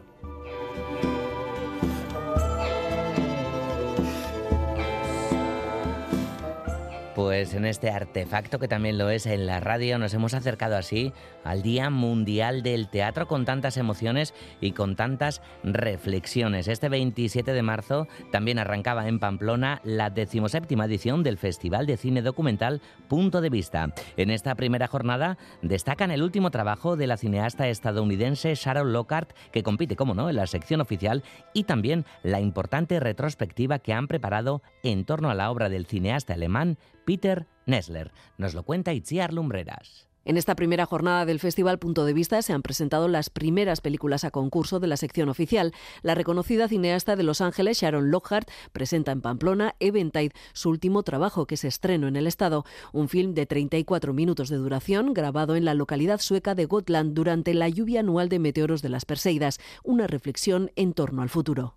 Pues 7.14 7.54
en 7.54 7.64
este 7.64 7.90
artefacto 7.90 8.58
que 8.58 8.66
también 8.66 8.98
lo 8.98 9.08
es 9.08 9.26
en 9.26 9.46
la 9.46 9.60
radio 9.60 9.98
nos 9.98 10.12
hemos 10.14 10.34
acercado 10.34 10.76
así 10.76 11.12
al 11.44 11.62
Día 11.62 11.88
Mundial 11.88 12.64
del 12.64 12.88
Teatro 12.88 13.28
con 13.28 13.44
tantas 13.44 13.76
emociones 13.76 14.34
y 14.60 14.72
con 14.72 14.96
tantas 14.96 15.40
reflexiones. 15.62 16.66
Este 16.66 16.88
27 16.88 17.52
de 17.52 17.62
marzo 17.62 18.08
también 18.32 18.58
arrancaba 18.58 19.06
en 19.06 19.20
Pamplona 19.20 19.80
la 19.84 20.10
decimoséptima 20.10 20.86
edición 20.86 21.22
del 21.22 21.38
Festival 21.38 21.86
de 21.86 21.96
Cine 21.96 22.20
Documental 22.20 22.82
Punto 23.06 23.40
de 23.40 23.50
Vista. 23.50 23.94
En 24.16 24.30
esta 24.30 24.56
primera 24.56 24.88
jornada 24.88 25.38
destacan 25.62 26.10
el 26.10 26.22
último 26.22 26.50
trabajo 26.50 26.96
de 26.96 27.06
la 27.06 27.16
cineasta 27.16 27.68
estadounidense 27.68 28.56
Sharon 28.56 28.92
Lockhart 28.92 29.36
que 29.52 29.62
compite, 29.62 29.94
como 29.94 30.14
no, 30.14 30.30
en 30.30 30.36
la 30.36 30.48
sección 30.48 30.80
oficial 30.80 31.22
y 31.52 31.62
también 31.62 32.06
la 32.24 32.40
importante 32.40 32.98
retrospectiva 32.98 33.78
que 33.78 33.92
han 33.92 34.08
preparado 34.08 34.62
en 34.82 35.04
torno 35.04 35.30
a 35.30 35.34
la 35.34 35.52
obra 35.52 35.68
del 35.68 35.86
cineasta 35.86 36.34
alemán 36.34 36.76
Peter 37.04 37.46
Nessler. 37.66 38.12
Nos 38.38 38.54
lo 38.54 38.62
cuenta 38.64 38.92
Itziar 38.92 39.32
Lumbreras. 39.32 40.08
En 40.26 40.38
esta 40.38 40.56
primera 40.56 40.86
jornada 40.86 41.26
del 41.26 41.38
Festival 41.38 41.78
Punto 41.78 42.06
de 42.06 42.14
Vista 42.14 42.40
se 42.40 42.54
han 42.54 42.62
presentado 42.62 43.08
las 43.08 43.28
primeras 43.28 43.82
películas 43.82 44.24
a 44.24 44.30
concurso 44.30 44.80
de 44.80 44.86
la 44.86 44.96
sección 44.96 45.28
oficial. 45.28 45.72
La 46.02 46.14
reconocida 46.14 46.66
cineasta 46.66 47.14
de 47.14 47.24
Los 47.24 47.42
Ángeles, 47.42 47.78
Sharon 47.78 48.10
Lockhart, 48.10 48.48
presenta 48.72 49.12
en 49.12 49.20
Pamplona 49.20 49.74
Eventide, 49.80 50.32
su 50.54 50.70
último 50.70 51.02
trabajo 51.02 51.46
que 51.46 51.58
se 51.58 51.68
estrenó 51.68 52.08
en 52.08 52.16
el 52.16 52.26
estado, 52.26 52.64
un 52.94 53.10
film 53.10 53.34
de 53.34 53.44
34 53.44 54.14
minutos 54.14 54.48
de 54.48 54.56
duración 54.56 55.12
grabado 55.12 55.56
en 55.56 55.66
la 55.66 55.74
localidad 55.74 56.20
sueca 56.20 56.54
de 56.54 56.64
Gotland 56.64 57.12
durante 57.12 57.52
la 57.52 57.68
lluvia 57.68 58.00
anual 58.00 58.30
de 58.30 58.38
meteoros 58.38 58.80
de 58.80 58.88
las 58.88 59.04
Perseidas, 59.04 59.60
una 59.82 60.06
reflexión 60.06 60.70
en 60.74 60.94
torno 60.94 61.20
al 61.20 61.28
futuro. 61.28 61.76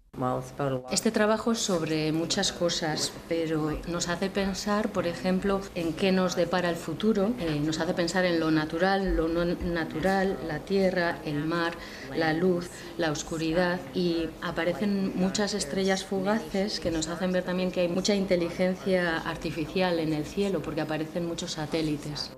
Este 0.92 1.12
trabajo 1.12 1.52
es 1.52 1.60
sobre 1.60 2.12
muchas 2.12 2.52
cosas, 2.52 3.14
pero 3.30 3.78
nos 3.88 4.08
hace 4.10 4.30
pensar, 4.30 4.92
por 4.92 5.06
ejemplo, 5.06 5.62
en 5.76 5.94
qué 5.94 6.12
nos 6.12 6.36
depara 6.36 6.70
el 6.70 6.76
futuro, 6.76 7.34
eh, 7.40 7.60
nos 7.64 7.80
hace 7.80 7.94
pensar 7.94 8.26
en 8.26 8.40
lo 8.40 8.50
natural, 8.50 9.16
lo 9.16 9.28
no 9.28 9.46
natural, 9.46 10.38
la 10.48 10.60
tierra, 10.60 11.20
el 11.24 11.46
mar, 11.46 11.74
la 12.16 12.34
luz, 12.34 12.70
la 12.98 13.12
oscuridad 13.12 13.80
y 13.94 14.28
aparecen 14.42 15.14
muchas 15.16 15.54
estrellas 15.54 16.04
fugaces 16.04 16.80
que 16.80 16.90
nos 16.90 17.08
hacen 17.10 17.32
ver 17.32 17.44
también 17.44 17.72
que 17.72 17.82
hay 17.82 17.88
mucha 17.88 18.16
inteligencia 18.16 19.18
artificial 19.18 20.00
en 20.00 20.14
el 20.14 20.26
cielo 20.26 20.62
porque 20.62 20.82
aparecen 20.82 21.28
muchos 21.28 21.52
satélites. 21.52 22.32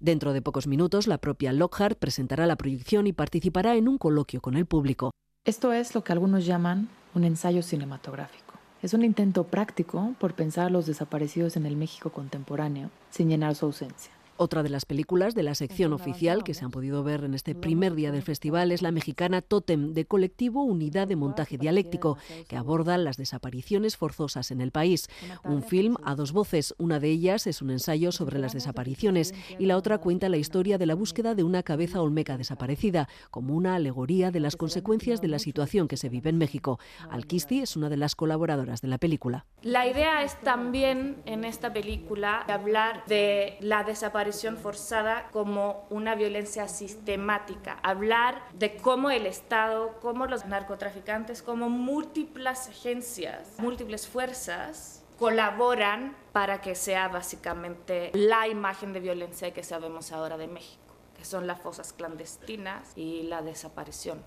Dentro 0.00 0.32
de 0.32 0.42
pocos 0.42 0.66
minutos, 0.66 1.06
la 1.06 1.18
propia 1.18 1.52
Lockhart 1.52 1.98
presentará 1.98 2.46
la 2.46 2.56
proyección 2.56 3.06
y 3.06 3.12
participará 3.12 3.76
en 3.76 3.88
un 3.88 3.98
coloquio 3.98 4.40
con 4.40 4.56
el 4.56 4.66
público. 4.66 5.12
Esto 5.46 5.74
es 5.74 5.94
lo 5.94 6.02
que 6.02 6.10
algunos 6.10 6.46
llaman 6.46 6.88
un 7.14 7.22
ensayo 7.24 7.60
cinematográfico. 7.62 8.54
Es 8.80 8.94
un 8.94 9.04
intento 9.04 9.44
práctico 9.44 10.14
por 10.18 10.32
pensar 10.32 10.68
a 10.68 10.70
los 10.70 10.86
desaparecidos 10.86 11.56
en 11.56 11.66
el 11.66 11.76
México 11.76 12.10
contemporáneo 12.10 12.88
sin 13.10 13.28
llenar 13.28 13.54
su 13.54 13.66
ausencia. 13.66 14.13
Otra 14.36 14.64
de 14.64 14.68
las 14.68 14.84
películas 14.84 15.36
de 15.36 15.44
la 15.44 15.54
sección 15.54 15.92
oficial 15.92 16.42
que 16.42 16.54
se 16.54 16.64
han 16.64 16.72
podido 16.72 17.04
ver 17.04 17.22
en 17.22 17.34
este 17.34 17.54
primer 17.54 17.94
día 17.94 18.10
del 18.10 18.22
festival 18.22 18.72
es 18.72 18.82
la 18.82 18.90
mexicana 18.90 19.42
Totem, 19.42 19.92
de 19.92 20.06
colectivo 20.06 20.64
Unidad 20.64 21.06
de 21.06 21.14
Montaje 21.14 21.56
Dialéctico, 21.56 22.18
que 22.48 22.56
aborda 22.56 22.98
las 22.98 23.16
desapariciones 23.16 23.96
forzosas 23.96 24.50
en 24.50 24.60
el 24.60 24.72
país. 24.72 25.08
Un 25.44 25.62
film 25.62 25.94
a 26.02 26.16
dos 26.16 26.32
voces, 26.32 26.74
una 26.78 26.98
de 26.98 27.10
ellas 27.10 27.46
es 27.46 27.62
un 27.62 27.70
ensayo 27.70 28.10
sobre 28.10 28.40
las 28.40 28.54
desapariciones 28.54 29.32
y 29.60 29.66
la 29.66 29.76
otra 29.76 29.98
cuenta 29.98 30.28
la 30.28 30.36
historia 30.36 30.78
de 30.78 30.86
la 30.86 30.96
búsqueda 30.96 31.36
de 31.36 31.44
una 31.44 31.62
cabeza 31.62 32.02
olmeca 32.02 32.36
desaparecida, 32.36 33.08
como 33.30 33.54
una 33.54 33.76
alegoría 33.76 34.32
de 34.32 34.40
las 34.40 34.56
consecuencias 34.56 35.20
de 35.20 35.28
la 35.28 35.38
situación 35.38 35.86
que 35.86 35.96
se 35.96 36.08
vive 36.08 36.30
en 36.30 36.38
México. 36.38 36.80
Alquisti 37.08 37.60
es 37.60 37.76
una 37.76 37.88
de 37.88 37.98
las 37.98 38.16
colaboradoras 38.16 38.80
de 38.80 38.88
la 38.88 38.98
película. 38.98 39.46
La 39.62 39.86
idea 39.86 40.24
es 40.24 40.40
también 40.40 41.22
en 41.24 41.44
esta 41.44 41.72
película 41.72 42.40
hablar 42.48 43.04
de 43.06 43.58
la 43.60 43.84
desaparición 43.84 44.23
forzada 44.58 45.28
como 45.30 45.86
una 45.90 46.14
violencia 46.14 46.68
sistemática, 46.68 47.78
hablar 47.82 48.42
de 48.54 48.76
cómo 48.76 49.10
el 49.10 49.26
Estado, 49.26 49.98
cómo 50.00 50.26
los 50.26 50.46
narcotraficantes, 50.46 51.42
como 51.42 51.68
múltiples 51.68 52.68
agencias, 52.68 53.54
múltiples 53.58 54.06
fuerzas 54.06 55.02
colaboran 55.18 56.16
para 56.32 56.60
que 56.60 56.74
sea 56.74 57.08
básicamente 57.08 58.10
la 58.14 58.48
imagen 58.48 58.92
de 58.92 59.00
violencia 59.00 59.52
que 59.52 59.62
sabemos 59.62 60.12
ahora 60.12 60.36
de 60.36 60.48
México, 60.48 60.94
que 61.16 61.24
son 61.24 61.46
las 61.46 61.60
fosas 61.60 61.92
clandestinas 61.92 62.92
y 62.96 63.22
la 63.24 63.42
desaparición. 63.42 64.22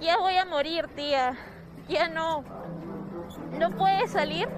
Ya 0.00 0.18
voy 0.18 0.36
a 0.36 0.44
morir, 0.44 0.88
tía. 0.94 1.36
Ya 1.88 2.08
no. 2.08 2.44
¿No 3.58 3.70
puedes 3.70 4.10
salir? 4.10 4.48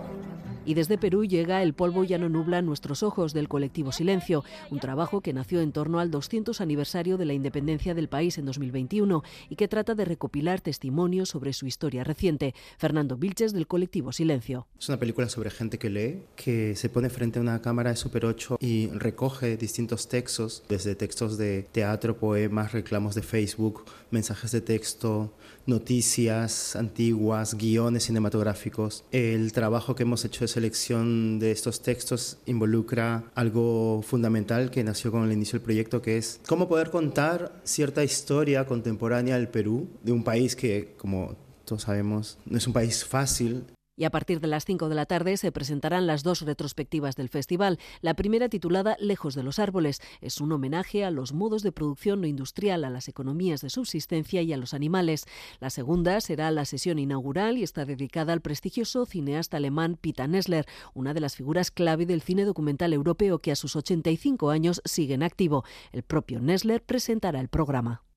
Y 0.68 0.74
desde 0.74 0.98
Perú 0.98 1.24
llega 1.24 1.62
El 1.62 1.72
polvo 1.72 2.04
ya 2.04 2.18
no 2.18 2.28
nubla 2.28 2.60
nuestros 2.60 3.02
ojos 3.02 3.32
del 3.32 3.48
colectivo 3.48 3.90
Silencio, 3.90 4.44
un 4.70 4.80
trabajo 4.80 5.22
que 5.22 5.32
nació 5.32 5.62
en 5.62 5.72
torno 5.72 5.98
al 5.98 6.10
200 6.10 6.60
aniversario 6.60 7.16
de 7.16 7.24
la 7.24 7.32
independencia 7.32 7.94
del 7.94 8.10
país 8.10 8.36
en 8.36 8.44
2021 8.44 9.22
y 9.48 9.56
que 9.56 9.66
trata 9.66 9.94
de 9.94 10.04
recopilar 10.04 10.60
testimonios 10.60 11.30
sobre 11.30 11.54
su 11.54 11.66
historia 11.66 12.04
reciente. 12.04 12.54
Fernando 12.76 13.16
Vilches 13.16 13.54
del 13.54 13.66
colectivo 13.66 14.12
Silencio. 14.12 14.66
Es 14.78 14.90
una 14.90 14.98
película 14.98 15.30
sobre 15.30 15.48
gente 15.48 15.78
que 15.78 15.88
lee, 15.88 16.24
que 16.36 16.76
se 16.76 16.90
pone 16.90 17.08
frente 17.08 17.38
a 17.38 17.42
una 17.42 17.62
cámara 17.62 17.88
de 17.88 17.96
Super 17.96 18.26
8 18.26 18.58
y 18.60 18.88
recoge 18.88 19.56
distintos 19.56 20.06
textos, 20.06 20.64
desde 20.68 20.94
textos 20.94 21.38
de 21.38 21.62
teatro, 21.72 22.18
poemas, 22.18 22.72
reclamos 22.72 23.14
de 23.14 23.22
Facebook, 23.22 23.86
mensajes 24.10 24.50
de 24.50 24.60
texto, 24.60 25.32
noticias 25.68 26.74
antiguas, 26.74 27.54
guiones 27.54 28.04
cinematográficos. 28.04 29.04
El 29.12 29.52
trabajo 29.52 29.94
que 29.94 30.02
hemos 30.02 30.24
hecho 30.24 30.40
de 30.40 30.48
selección 30.48 31.38
de 31.38 31.52
estos 31.52 31.82
textos 31.82 32.38
involucra 32.46 33.24
algo 33.34 34.02
fundamental 34.02 34.70
que 34.70 34.82
nació 34.82 35.12
con 35.12 35.24
el 35.24 35.32
inicio 35.32 35.58
del 35.58 35.64
proyecto, 35.64 36.02
que 36.02 36.16
es 36.16 36.40
cómo 36.46 36.68
poder 36.68 36.90
contar 36.90 37.60
cierta 37.64 38.02
historia 38.02 38.66
contemporánea 38.66 39.36
del 39.36 39.48
Perú, 39.48 39.88
de 40.02 40.12
un 40.12 40.24
país 40.24 40.56
que, 40.56 40.94
como 40.96 41.36
todos 41.64 41.82
sabemos, 41.82 42.38
no 42.46 42.56
es 42.56 42.66
un 42.66 42.72
país 42.72 43.04
fácil, 43.04 43.64
y 43.98 44.04
a 44.04 44.10
partir 44.10 44.40
de 44.40 44.46
las 44.46 44.64
5 44.64 44.88
de 44.88 44.94
la 44.94 45.04
tarde 45.04 45.36
se 45.36 45.52
presentarán 45.52 46.06
las 46.06 46.22
dos 46.22 46.40
retrospectivas 46.42 47.16
del 47.16 47.28
festival. 47.28 47.78
La 48.00 48.14
primera, 48.14 48.48
titulada 48.48 48.96
Lejos 49.00 49.34
de 49.34 49.42
los 49.42 49.58
árboles, 49.58 50.00
es 50.20 50.40
un 50.40 50.52
homenaje 50.52 51.04
a 51.04 51.10
los 51.10 51.32
modos 51.32 51.62
de 51.62 51.72
producción 51.72 52.20
no 52.20 52.26
industrial, 52.26 52.84
a 52.84 52.90
las 52.90 53.08
economías 53.08 53.60
de 53.60 53.70
subsistencia 53.70 54.40
y 54.40 54.52
a 54.52 54.56
los 54.56 54.72
animales. 54.72 55.26
La 55.60 55.70
segunda 55.70 56.20
será 56.20 56.50
la 56.52 56.64
sesión 56.64 56.98
inaugural 56.98 57.58
y 57.58 57.64
está 57.64 57.84
dedicada 57.84 58.32
al 58.32 58.40
prestigioso 58.40 59.04
cineasta 59.04 59.56
alemán 59.56 59.98
Peter 60.00 60.28
Nessler, 60.28 60.66
una 60.94 61.12
de 61.12 61.20
las 61.20 61.34
figuras 61.34 61.72
clave 61.72 62.06
del 62.06 62.22
cine 62.22 62.44
documental 62.44 62.92
europeo 62.92 63.40
que 63.40 63.50
a 63.50 63.56
sus 63.56 63.74
85 63.74 64.50
años 64.50 64.80
sigue 64.84 65.14
en 65.14 65.24
activo. 65.24 65.64
El 65.92 66.04
propio 66.04 66.40
Nessler 66.40 66.82
presentará 66.82 67.40
el 67.40 67.48
programa. 67.48 68.07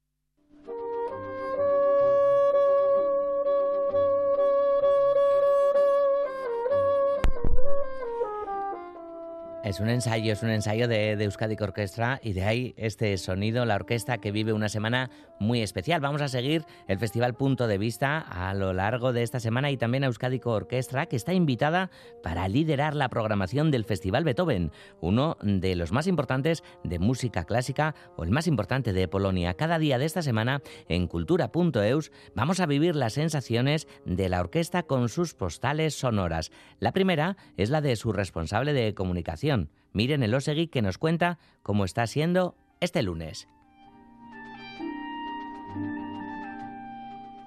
Es 9.72 9.80
un 9.80 9.88
ensayo, 9.88 10.34
es 10.34 10.44
un 10.44 10.50
ensayo 10.50 10.90
de, 10.90 11.16
de 11.16 11.24
Euskadi 11.24 11.56
Orquestra 11.62 12.20
y 12.22 12.34
de 12.34 12.44
ahí 12.44 12.74
este 12.76 13.18
sonido, 13.18 13.64
la 13.64 13.76
orquesta 13.76 14.18
que 14.18 14.34
vive 14.34 14.52
una 14.52 14.68
semana 14.68 15.10
muy 15.40 15.62
especial. 15.62 16.02
Vamos 16.02 16.22
a 16.22 16.28
seguir 16.28 16.66
el 16.90 17.00
Festival 17.00 17.36
Punto 17.36 17.68
de 17.68 17.78
Vista 17.78 18.20
a 18.20 18.54
lo 18.54 18.74
largo 18.74 19.14
de 19.14 19.24
esta 19.24 19.40
semana 19.40 19.72
y 19.72 19.78
también 19.78 20.04
a 20.04 20.08
Euskadi 20.08 20.42
Orquestra 20.44 21.06
que 21.06 21.16
está 21.16 21.34
invitada 21.34 21.90
para 22.22 22.50
liderar 22.50 22.96
la 22.96 23.08
programación 23.08 23.72
del 23.72 23.86
Festival 23.86 24.26
Beethoven, 24.26 24.74
uno 25.00 25.38
de 25.42 25.78
los 25.78 25.94
más 25.94 26.06
importantes 26.06 26.64
de 26.84 27.00
música 27.00 27.46
clásica 27.46 27.96
o 28.18 28.26
el 28.26 28.32
más 28.32 28.48
importante 28.48 28.92
de 28.92 29.08
Polonia. 29.08 29.54
Cada 29.54 29.80
día 29.80 29.98
de 29.98 30.06
esta 30.06 30.22
semana 30.22 30.62
en 30.90 31.08
cultura.eus 31.08 32.12
vamos 32.36 32.60
a 32.60 32.66
vivir 32.66 32.98
las 32.98 33.14
sensaciones 33.14 33.88
de 34.04 34.28
la 34.28 34.42
orquesta 34.42 34.84
con 34.84 35.08
sus 35.08 35.34
postales 35.34 35.94
sonoras. 35.94 36.52
La 36.80 36.92
primera 36.92 37.38
es 37.56 37.70
la 37.70 37.80
de 37.80 37.96
su 37.96 38.12
responsable 38.12 38.74
de 38.74 38.94
comunicación 38.94 39.61
Miren 39.94 40.24
el 40.24 40.34
Osegui 40.34 40.68
que 40.68 40.82
nos 40.82 40.98
cuenta 40.98 41.38
cómo 41.64 41.84
está 41.84 42.08
siendo 42.08 42.56
este 42.80 43.04
lunes. 43.04 43.48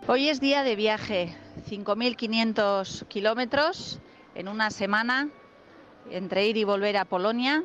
Hoy 0.06 0.28
es 0.28 0.40
día 0.40 0.62
de 0.62 0.76
viaje, 0.76 1.34
5.500 1.70 3.08
kilómetros 3.08 3.98
en 4.34 4.48
una 4.48 4.70
semana 4.70 5.30
entre 6.10 6.46
ir 6.46 6.58
y 6.58 6.64
volver 6.64 6.98
a 6.98 7.06
Polonia, 7.06 7.64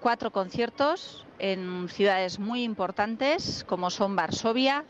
cuatro 0.00 0.30
conciertos 0.30 1.26
en 1.38 1.90
ciudades 1.90 2.38
muy 2.38 2.62
importantes 2.62 3.62
como 3.68 3.90
son 3.90 4.16
Varsovia, 4.16 4.84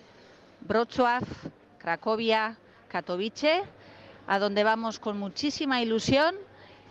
Wrocław, 0.68 1.24
Cracovia, 1.78 2.56
Katowice, 2.86 3.64
a 4.28 4.38
donde 4.38 4.62
vamos 4.62 5.00
con 5.00 5.18
muchísima 5.18 5.82
ilusión 5.82 6.36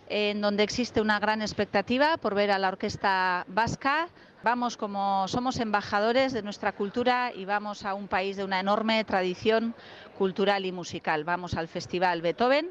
en 0.08 0.40
donde 0.40 0.62
existe 0.62 1.00
una 1.00 1.18
gran 1.18 1.42
expectativa 1.42 2.16
por 2.16 2.34
ver 2.34 2.50
a 2.50 2.58
la 2.58 2.68
orquesta 2.68 3.44
vasca. 3.48 4.08
Vamos 4.42 4.76
como 4.76 5.26
somos 5.28 5.58
embajadores 5.58 6.32
de 6.32 6.42
nuestra 6.42 6.72
cultura 6.72 7.32
y 7.34 7.44
vamos 7.44 7.84
a 7.84 7.94
un 7.94 8.06
país 8.06 8.36
de 8.36 8.44
una 8.44 8.60
enorme 8.60 9.02
tradición 9.04 9.74
cultural 10.16 10.64
y 10.64 10.72
musical. 10.72 11.24
Vamos 11.24 11.54
al 11.54 11.68
Festival 11.68 12.22
Beethoven 12.22 12.70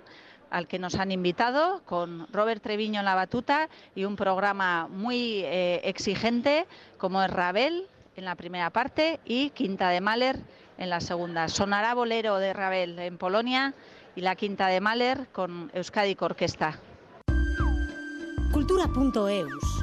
al 0.51 0.67
que 0.67 0.79
nos 0.79 0.95
han 0.95 1.11
invitado 1.11 1.81
con 1.85 2.27
Robert 2.31 2.61
Treviño 2.61 2.99
en 2.99 3.05
la 3.05 3.15
batuta 3.15 3.67
y 3.95 4.05
un 4.05 4.15
programa 4.15 4.87
muy 4.87 5.41
eh, 5.43 5.81
exigente 5.83 6.67
como 6.97 7.21
es 7.21 7.31
Ravel 7.31 7.87
en 8.15 8.25
la 8.25 8.35
primera 8.35 8.69
parte 8.69 9.19
y 9.25 9.49
Quinta 9.49 9.89
de 9.89 9.99
Mahler 9.99 10.37
en 10.77 10.89
la 10.89 11.01
segunda. 11.01 11.49
Sonará 11.49 11.93
bolero 11.93 12.37
de 12.37 12.53
Ravel 12.53 12.97
en 12.99 13.17
Polonia 13.17 13.73
y 14.15 14.21
la 14.21 14.35
Quinta 14.35 14.67
de 14.67 14.79
Mahler 14.79 15.27
con 15.33 15.71
Euskadi 15.73 16.15
Orquesta 16.19 16.79
cultura.eus. 18.51 19.74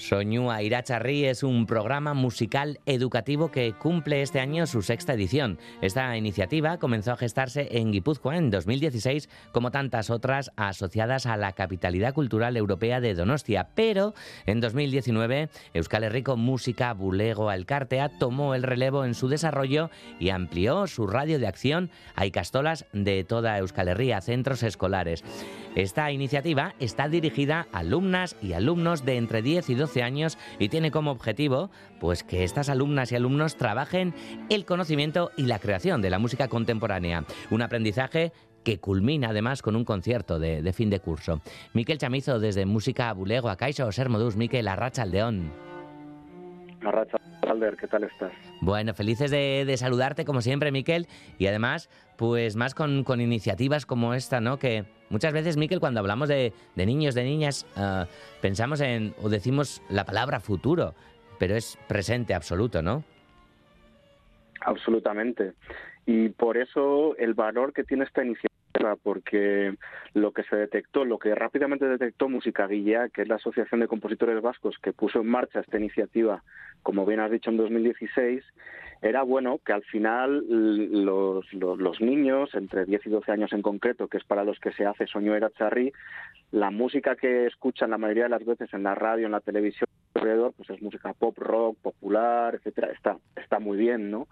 Soñúa 0.00 0.62
Iracharri 0.62 1.26
es 1.26 1.42
un 1.42 1.66
programa 1.66 2.14
musical 2.14 2.80
educativo 2.86 3.50
que 3.50 3.74
cumple 3.74 4.22
este 4.22 4.40
año 4.40 4.66
su 4.66 4.80
sexta 4.80 5.12
edición. 5.12 5.58
Esta 5.82 6.16
iniciativa 6.16 6.78
comenzó 6.78 7.12
a 7.12 7.18
gestarse 7.18 7.68
en 7.72 7.92
Guipúzcoa 7.92 8.38
en 8.38 8.50
2016, 8.50 9.28
como 9.52 9.70
tantas 9.70 10.08
otras 10.08 10.52
asociadas 10.56 11.26
a 11.26 11.36
la 11.36 11.52
capitalidad 11.52 12.14
cultural 12.14 12.56
europea 12.56 13.02
de 13.02 13.12
Donostia. 13.12 13.68
Pero 13.74 14.14
en 14.46 14.62
2019, 14.62 15.50
Euskal 15.74 16.04
Herriko 16.04 16.38
Música 16.38 16.94
Bulego 16.94 17.50
Alcartea 17.50 18.08
tomó 18.08 18.54
el 18.54 18.62
relevo 18.62 19.04
en 19.04 19.12
su 19.12 19.28
desarrollo 19.28 19.90
y 20.18 20.30
amplió 20.30 20.86
su 20.86 21.08
radio 21.08 21.38
de 21.38 21.46
acción 21.46 21.90
a 22.14 22.24
Icastolas 22.24 22.86
de 22.94 23.22
toda 23.24 23.58
Euskal 23.58 23.88
Herria, 23.88 24.22
centros 24.22 24.62
escolares. 24.62 25.22
Esta 25.74 26.10
iniciativa 26.10 26.74
está 26.80 27.08
dirigida 27.08 27.68
a 27.70 27.80
alumnas 27.80 28.34
y 28.42 28.54
alumnos 28.54 29.04
de 29.04 29.18
entre 29.18 29.42
10 29.42 29.68
y 29.70 29.74
12 29.74 29.89
años 29.98 30.38
y 30.58 30.68
tiene 30.68 30.90
como 30.90 31.10
objetivo 31.10 31.70
pues 31.98 32.22
que 32.22 32.44
estas 32.44 32.68
alumnas 32.68 33.12
y 33.12 33.16
alumnos 33.16 33.56
trabajen 33.56 34.14
el 34.48 34.64
conocimiento 34.64 35.30
y 35.36 35.46
la 35.46 35.58
creación 35.58 36.00
de 36.02 36.10
la 36.10 36.18
música 36.18 36.48
contemporánea, 36.48 37.24
un 37.50 37.62
aprendizaje 37.62 38.32
que 38.64 38.78
culmina 38.78 39.30
además 39.30 39.62
con 39.62 39.76
un 39.76 39.84
concierto 39.84 40.38
de, 40.38 40.72
fin 40.72 40.90
de 40.90 41.00
curso. 41.00 41.40
Miquel 41.72 41.98
Chamizo 41.98 42.38
desde 42.38 42.66
Música 42.66 43.12
Bulego 43.12 43.48
a 43.48 43.56
Caixo 43.56 43.90
Sermodus, 43.90 44.36
Miquel 44.36 44.68
Arracha 44.68 45.02
Aldeón. 45.02 45.52
Arracha 46.84 47.16
Alder, 47.42 47.76
¿qué 47.76 47.86
tal 47.86 48.04
estás? 48.04 48.32
Bueno, 48.60 48.94
felices 48.94 49.30
de, 49.30 49.64
de, 49.66 49.76
saludarte 49.76 50.24
como 50.24 50.40
siempre, 50.40 50.72
Miquel, 50.72 51.08
y 51.38 51.46
además, 51.46 51.88
pues 52.16 52.56
más 52.56 52.74
con, 52.74 53.02
con 53.02 53.20
iniciativas 53.20 53.86
como 53.86 54.14
esta, 54.14 54.40
¿no? 54.40 54.58
Que, 54.58 54.84
Muchas 55.10 55.32
veces, 55.32 55.56
Miquel, 55.56 55.80
cuando 55.80 56.00
hablamos 56.00 56.28
de, 56.28 56.52
niños, 56.76 57.14
de 57.16 57.24
niñas, 57.24 57.66
ah, 57.76 58.06
pensamos 58.40 58.80
en 58.80 59.12
o 59.20 59.28
decimos 59.28 59.82
la 59.90 60.04
palabra 60.04 60.38
futuro, 60.38 60.94
pero 61.38 61.56
es 61.56 61.76
presente 61.88 62.32
absoluto, 62.32 62.80
¿no? 62.80 63.02
Absolutamente. 64.60 65.54
Y 66.06 66.28
por 66.28 66.56
eso 66.56 67.16
el 67.16 67.34
valor 67.34 67.72
que 67.72 67.82
tiene 67.82 68.04
esta 68.04 68.24
iniciativa 68.24 68.50
porque 69.02 69.74
lo 70.14 70.32
que 70.32 70.44
se 70.44 70.56
detectó, 70.56 71.04
lo 71.04 71.18
que 71.18 71.34
rápidamente 71.34 71.86
detectó 71.86 72.28
Música 72.28 72.66
Guilla, 72.68 73.08
que 73.08 73.22
es 73.22 73.28
la 73.28 73.34
Asociación 73.34 73.80
de 73.80 73.88
Compositores 73.88 74.40
Vascos 74.40 74.78
que 74.80 74.92
puso 74.92 75.20
en 75.20 75.26
marcha 75.26 75.60
esta 75.60 75.76
iniciativa, 75.76 76.42
como 76.82 77.04
bien 77.04 77.20
has 77.20 77.30
dicho, 77.30 77.50
en 77.50 77.56
2016, 77.56 78.44
era 79.02 79.22
bueno 79.22 79.60
que 79.64 79.72
al 79.72 79.82
final 79.82 80.44
los, 80.48 81.52
los, 81.52 82.00
niños, 82.00 82.54
entre 82.54 82.84
10 82.84 83.06
y 83.06 83.10
12 83.10 83.32
años 83.32 83.52
en 83.52 83.62
concreto, 83.62 84.08
que 84.08 84.18
es 84.18 84.24
para 84.24 84.44
los 84.44 84.58
que 84.60 84.72
se 84.72 84.84
hace 84.84 85.06
Soño 85.06 85.34
Era 85.34 85.50
Charri, 85.50 85.92
la 86.50 86.70
música 86.70 87.16
que 87.16 87.46
escuchan 87.46 87.90
la 87.90 87.98
mayoría 87.98 88.24
de 88.24 88.30
las 88.30 88.44
veces 88.44 88.72
en 88.74 88.82
la 88.82 88.94
radio, 88.94 89.26
en 89.26 89.32
la 89.32 89.40
televisión 89.40 89.88
alrededor, 90.14 90.52
pues 90.56 90.68
es 90.70 90.82
música 90.82 91.14
pop, 91.14 91.38
rock, 91.38 91.78
popular, 91.78 92.56
etcétera, 92.56 92.92
está, 92.92 93.16
está 93.36 93.58
muy 93.58 93.78
bien, 93.78 94.10
¿no? 94.10 94.28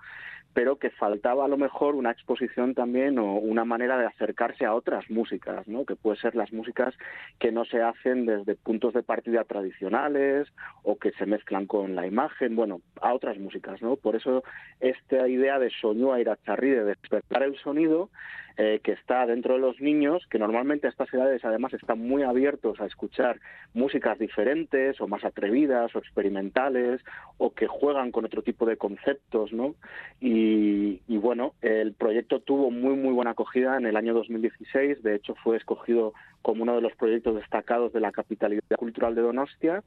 Pero 0.54 0.76
que 0.76 0.90
faltaba 0.90 1.44
a 1.44 1.48
lo 1.48 1.56
mejor 1.56 1.94
una 1.94 2.10
exposición 2.10 2.74
también 2.74 3.18
o 3.18 3.34
una 3.34 3.64
manera 3.64 3.98
de 3.98 4.06
acercarse 4.06 4.64
a 4.64 4.74
otras 4.74 5.08
músicas, 5.10 5.68
¿no? 5.68 5.84
que 5.84 5.96
puede 5.96 6.18
ser 6.18 6.34
las 6.34 6.52
músicas 6.52 6.94
que 7.38 7.52
no 7.52 7.64
se 7.64 7.82
hacen 7.82 8.26
desde 8.26 8.56
puntos 8.56 8.94
de 8.94 9.02
partida 9.02 9.44
tradicionales 9.44 10.48
o 10.82 10.96
que 10.96 11.12
se 11.12 11.26
mezclan 11.26 11.66
con 11.66 11.94
la 11.94 12.06
imagen, 12.06 12.56
bueno, 12.56 12.80
a 13.00 13.14
otras 13.14 13.38
músicas. 13.38 13.80
¿no? 13.82 13.96
Por 13.96 14.16
eso 14.16 14.42
esta 14.80 15.28
idea 15.28 15.58
de 15.58 15.70
a 16.12 16.20
Iracharri, 16.20 16.70
de 16.70 16.84
despertar 16.84 17.42
el 17.42 17.56
sonido, 17.58 18.10
eh, 18.58 18.80
que 18.82 18.92
está 18.92 19.24
dentro 19.24 19.54
de 19.54 19.60
los 19.60 19.80
niños, 19.80 20.26
que 20.28 20.38
normalmente 20.38 20.86
a 20.86 20.90
estas 20.90 21.12
edades 21.14 21.44
además 21.44 21.72
están 21.72 22.00
muy 22.00 22.22
abiertos 22.22 22.80
a 22.80 22.86
escuchar 22.86 23.40
músicas 23.72 24.18
diferentes 24.18 25.00
o 25.00 25.08
más 25.08 25.24
atrevidas 25.24 25.94
o 25.94 25.98
experimentales 25.98 27.00
o 27.38 27.54
que 27.54 27.66
juegan 27.66 28.10
con 28.12 28.24
otro 28.24 28.42
tipo 28.42 28.66
de 28.66 28.76
conceptos, 28.76 29.52
¿no? 29.52 29.74
Y 30.20 30.58
Y, 31.06 31.16
bueno, 31.16 31.54
el 31.62 31.94
proyecto 31.94 32.40
tuvo 32.40 32.70
muy, 32.70 32.94
muy 32.94 33.12
buena 33.12 33.32
acogida 33.32 33.76
en 33.76 33.86
el 33.86 33.96
año 33.96 34.14
2016. 34.14 35.02
De 35.02 35.14
hecho, 35.14 35.34
fue 35.42 35.56
escogido 35.56 36.12
como 36.42 36.62
uno 36.62 36.74
de 36.76 36.82
los 36.82 36.94
proyectos 36.94 37.36
destacados 37.36 37.92
de 37.92 38.00
la 38.00 38.12
capitalidad 38.12 38.62
cultural 38.76 39.14
de 39.14 39.22
Donostia. 39.22 39.82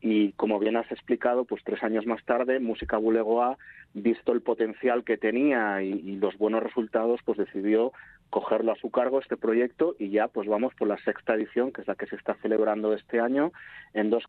Y 0.00 0.32
como 0.32 0.58
bien 0.58 0.76
has 0.76 0.90
explicado, 0.90 1.44
pues 1.44 1.62
tres 1.64 1.82
años 1.82 2.06
más 2.06 2.24
tarde, 2.24 2.58
Música 2.58 2.96
Bulegoa, 2.96 3.58
visto 3.92 4.32
el 4.32 4.40
potencial 4.40 5.04
que 5.04 5.18
tenía 5.18 5.82
y, 5.82 6.16
los 6.16 6.38
buenos 6.38 6.62
resultados, 6.62 7.20
pues 7.24 7.38
decidió 7.38 7.92
cogerlo 8.30 8.72
a 8.72 8.76
su 8.76 8.90
cargo 8.90 9.20
este 9.20 9.36
proyecto 9.36 9.96
y 9.98 10.10
ya 10.10 10.28
pues 10.28 10.48
vamos 10.48 10.74
por 10.74 10.88
la 10.88 10.96
sexta 10.98 11.34
edición, 11.34 11.72
que 11.72 11.82
es 11.82 11.88
la 11.88 11.96
que 11.96 12.06
se 12.06 12.16
está 12.16 12.34
celebrando 12.36 12.94
este 12.94 13.20
año 13.20 13.52
en 13.92 14.10
dos 14.10 14.24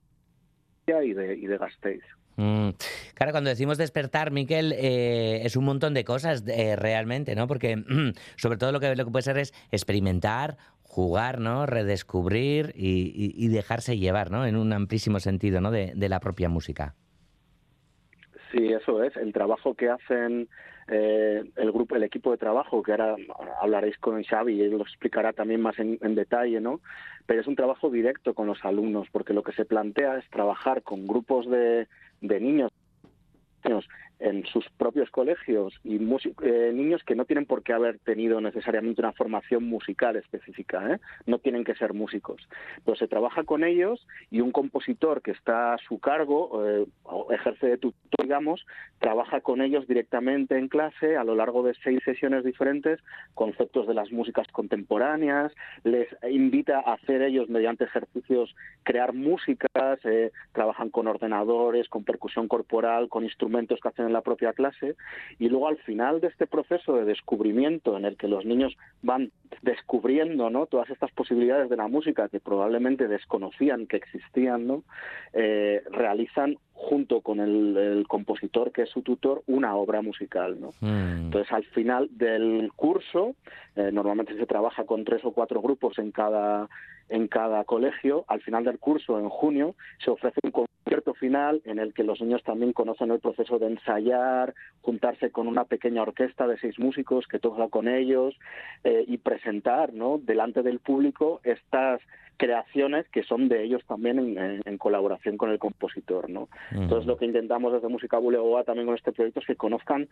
y 0.88 1.14
de, 1.14 1.38
y 1.38 1.48
de 1.48 1.58
Gasteiz. 1.58 2.04
Mm. 2.38 2.70
Claro, 3.14 3.32
cuando 3.32 3.50
decimos 3.50 3.78
despertar, 3.78 4.32
Miquel, 4.32 4.74
eh, 4.74 5.42
es 5.46 5.56
un 5.56 5.66
montón 5.66 5.94
de 5.94 6.04
cosas 6.04 6.44
eh, 6.48 6.76
realmente, 6.76 7.36
¿no? 7.36 7.48
Porque 7.48 7.84
sobre 8.36 8.58
todo 8.58 8.72
lo 8.72 8.80
que, 8.80 8.96
lo 8.96 9.06
que 9.06 9.12
puede 9.12 9.24
ser 9.24 9.38
es 9.38 9.54
experimentar, 9.72 10.58
jugar, 10.92 11.40
¿no? 11.40 11.66
Redescubrir 11.66 12.74
y, 12.76 13.48
dejarse 13.48 13.98
llevar, 13.98 14.30
¿no? 14.30 14.46
En 14.46 14.58
un 14.58 14.74
amplísimo 14.74 15.22
sentido, 15.22 15.62
¿no? 15.62 15.72
De, 15.72 15.94
de, 15.96 16.10
la 16.10 16.20
propia 16.20 16.50
música. 16.50 16.96
Sí, 18.52 18.68
eso 18.68 19.02
es. 19.02 19.16
El 19.16 19.32
trabajo 19.32 19.74
que 19.74 19.90
hacen 19.90 20.50
eh, 20.90 21.44
el 21.56 21.72
grupo, 21.72 21.96
el 21.96 22.04
equipo 22.04 22.32
de 22.32 22.38
trabajo, 22.38 22.84
que 22.84 22.92
ahora 22.92 23.16
hablaréis 23.62 23.98
con 24.00 24.22
Xavi 24.22 24.56
y 24.56 24.62
él 24.64 24.72
lo 24.72 24.84
explicará 24.84 25.32
también 25.32 25.62
más 25.62 25.80
en, 25.80 25.98
en 26.02 26.14
detalle, 26.14 26.60
¿no? 26.60 26.82
Pero 27.26 27.40
es 27.40 27.48
un 27.48 27.56
trabajo 27.56 27.90
directo 27.90 28.34
con 28.34 28.48
los 28.48 28.64
alumnos, 28.66 29.08
porque 29.14 29.34
lo 29.34 29.44
que 29.44 29.54
se 29.54 29.64
plantea 29.64 30.18
es 30.18 30.30
trabajar 30.30 30.84
con 30.84 31.08
grupos 31.08 31.50
de, 31.50 31.88
de 32.20 32.40
niños 32.42 32.72
en 34.22 34.46
sus 34.46 34.70
propios 34.78 35.10
colegios 35.10 35.74
y 35.84 35.96
eh, 35.96 36.72
niños 36.74 37.04
que 37.04 37.16
no 37.16 37.26
tienen 37.26 37.46
por 37.46 37.64
qué 37.64 37.74
haber 37.74 38.00
tenido 38.00 38.40
necesariamente 38.40 39.02
una 39.02 39.14
formación 39.14 39.64
musical 39.64 40.16
específica, 40.16 40.94
¿eh? 40.94 41.00
no 41.26 41.40
tienen 41.40 41.64
que 41.64 41.76
ser 41.76 41.94
músicos. 41.94 42.48
Pues 42.86 43.00
se 43.00 43.08
trabaja 43.08 43.44
con 43.44 43.64
ellos 43.64 44.08
y 44.30 44.42
un 44.42 44.52
compositor 44.52 45.22
que 45.22 45.32
está 45.32 45.74
a 45.74 45.78
su 45.80 46.00
cargo, 46.00 46.66
eh, 46.66 46.86
o 47.04 47.32
ejerce 47.32 47.68
de 47.68 47.78
tutor, 47.78 48.00
digamos, 48.22 48.66
trabaja 49.00 49.42
con 49.42 49.62
ellos 49.62 49.88
directamente 49.88 50.58
en 50.58 50.68
clase 50.68 51.18
a 51.18 51.24
lo 51.24 51.36
largo 51.36 51.64
de 51.64 51.74
seis 51.84 52.00
sesiones 52.06 52.44
diferentes, 52.44 53.00
conceptos 53.34 53.88
de 53.88 53.96
las 53.96 54.12
músicas 54.12 54.48
contemporáneas, 54.50 55.52
les 55.84 56.08
invita 56.30 56.80
a 56.80 56.94
hacer 56.94 57.24
ellos 57.24 57.50
mediante 57.50 57.86
ejercicios, 57.86 58.56
crear 58.84 59.14
músicas, 59.14 60.00
eh, 60.04 60.32
trabajan 60.52 60.90
con 60.90 61.08
ordenadores, 61.08 61.90
con 61.90 62.04
percusión 62.04 62.48
corporal, 62.48 63.10
con 63.10 63.24
instrumentos 63.24 63.80
que 63.82 63.90
hacen 63.90 64.11
en 64.12 64.14
la 64.14 64.22
propia 64.22 64.54
clase 64.54 64.96
y 65.40 65.50
luego 65.50 65.68
al 65.68 65.78
final 65.78 66.22
de 66.22 66.28
este 66.28 66.46
proceso 66.46 66.96
de 66.96 67.06
descubrimiento 67.06 67.98
en 67.98 68.06
el 68.06 68.18
que 68.18 68.28
los 68.28 68.46
niños 68.46 68.78
van 69.02 69.32
descubriendo 69.62 70.50
no 70.50 70.66
todas 70.66 70.90
estas 70.90 71.12
posibilidades 71.12 71.70
de 71.70 71.78
la 71.78 71.88
música 71.88 72.30
que 72.30 72.40
probablemente 72.40 73.08
desconocían 73.08 73.88
que 73.88 73.98
existían 73.98 74.68
no 74.68 74.84
eh, 75.34 75.82
realizan 75.92 76.58
junto 76.74 77.22
con 77.22 77.40
el, 77.40 77.78
el, 77.78 78.08
compositor 78.08 78.72
que 78.72 78.84
es 78.84 78.90
su 78.90 79.02
tutor 79.02 79.44
una 79.48 79.76
obra 79.76 80.02
musical 80.02 80.60
no 80.60 80.70
mm. 80.82 81.26
entonces 81.26 81.52
al 81.52 81.64
final 81.66 82.10
del 82.12 82.72
curso 82.76 83.36
eh, 83.76 83.92
normalmente 83.92 84.36
se 84.38 84.46
trabaja 84.46 84.86
con 84.86 85.06
tres 85.06 85.24
o 85.24 85.32
cuatro 85.32 85.62
grupos 85.62 85.98
en 86.00 86.12
cada 86.12 86.70
en 87.12 87.28
cada 87.28 87.64
colegio. 87.66 88.26
Al 88.28 88.42
final 88.42 88.64
del 88.64 88.80
curso, 88.80 89.20
en 89.20 89.30
junio, 89.30 89.76
se 90.04 90.10
ofrece 90.10 90.40
un 90.44 90.52
concierto 90.92 91.14
final 91.14 91.62
en 91.64 91.80
el 91.80 91.94
que 91.94 92.04
los 92.04 92.20
niños 92.20 92.44
también 92.44 92.74
conocen 92.74 93.12
el 93.12 93.22
proceso 93.22 93.58
de 93.58 93.68
ensayar, 93.68 94.54
juntarse 94.82 95.32
con 95.32 95.48
una 95.48 95.64
pequeña 95.64 96.02
orquesta 96.02 96.48
de 96.48 96.58
seis 96.58 96.78
músicos 96.80 97.28
que 97.28 97.40
toca 97.40 97.70
con 97.70 97.88
ellos 97.88 98.36
eh, 98.84 99.06
y 99.08 99.18
presentar 99.18 99.94
¿no? 99.94 100.18
delante 100.22 100.64
del 100.64 100.80
público 100.80 101.40
estas 101.46 102.02
creaciones 102.36 103.08
que 103.08 103.24
son 103.24 103.48
de 103.48 103.64
ellos 103.64 103.82
también 103.88 104.20
en, 104.20 104.38
en, 104.38 104.62
en 104.66 104.78
colaboración 104.78 105.38
con 105.38 105.50
el 105.50 105.60
compositor, 105.60 106.30
¿no? 106.30 106.50
Entonces 106.72 107.06
lo 107.06 107.16
que 107.16 107.26
intentamos 107.26 107.72
desde 107.72 107.88
Música 107.88 108.18
Bulegoa 108.18 108.64
también 108.66 108.88
con 108.88 108.96
este 108.96 109.14
proyecto 109.14 109.40
es 109.40 109.46
que 109.46 109.56
conozcan 109.56 110.10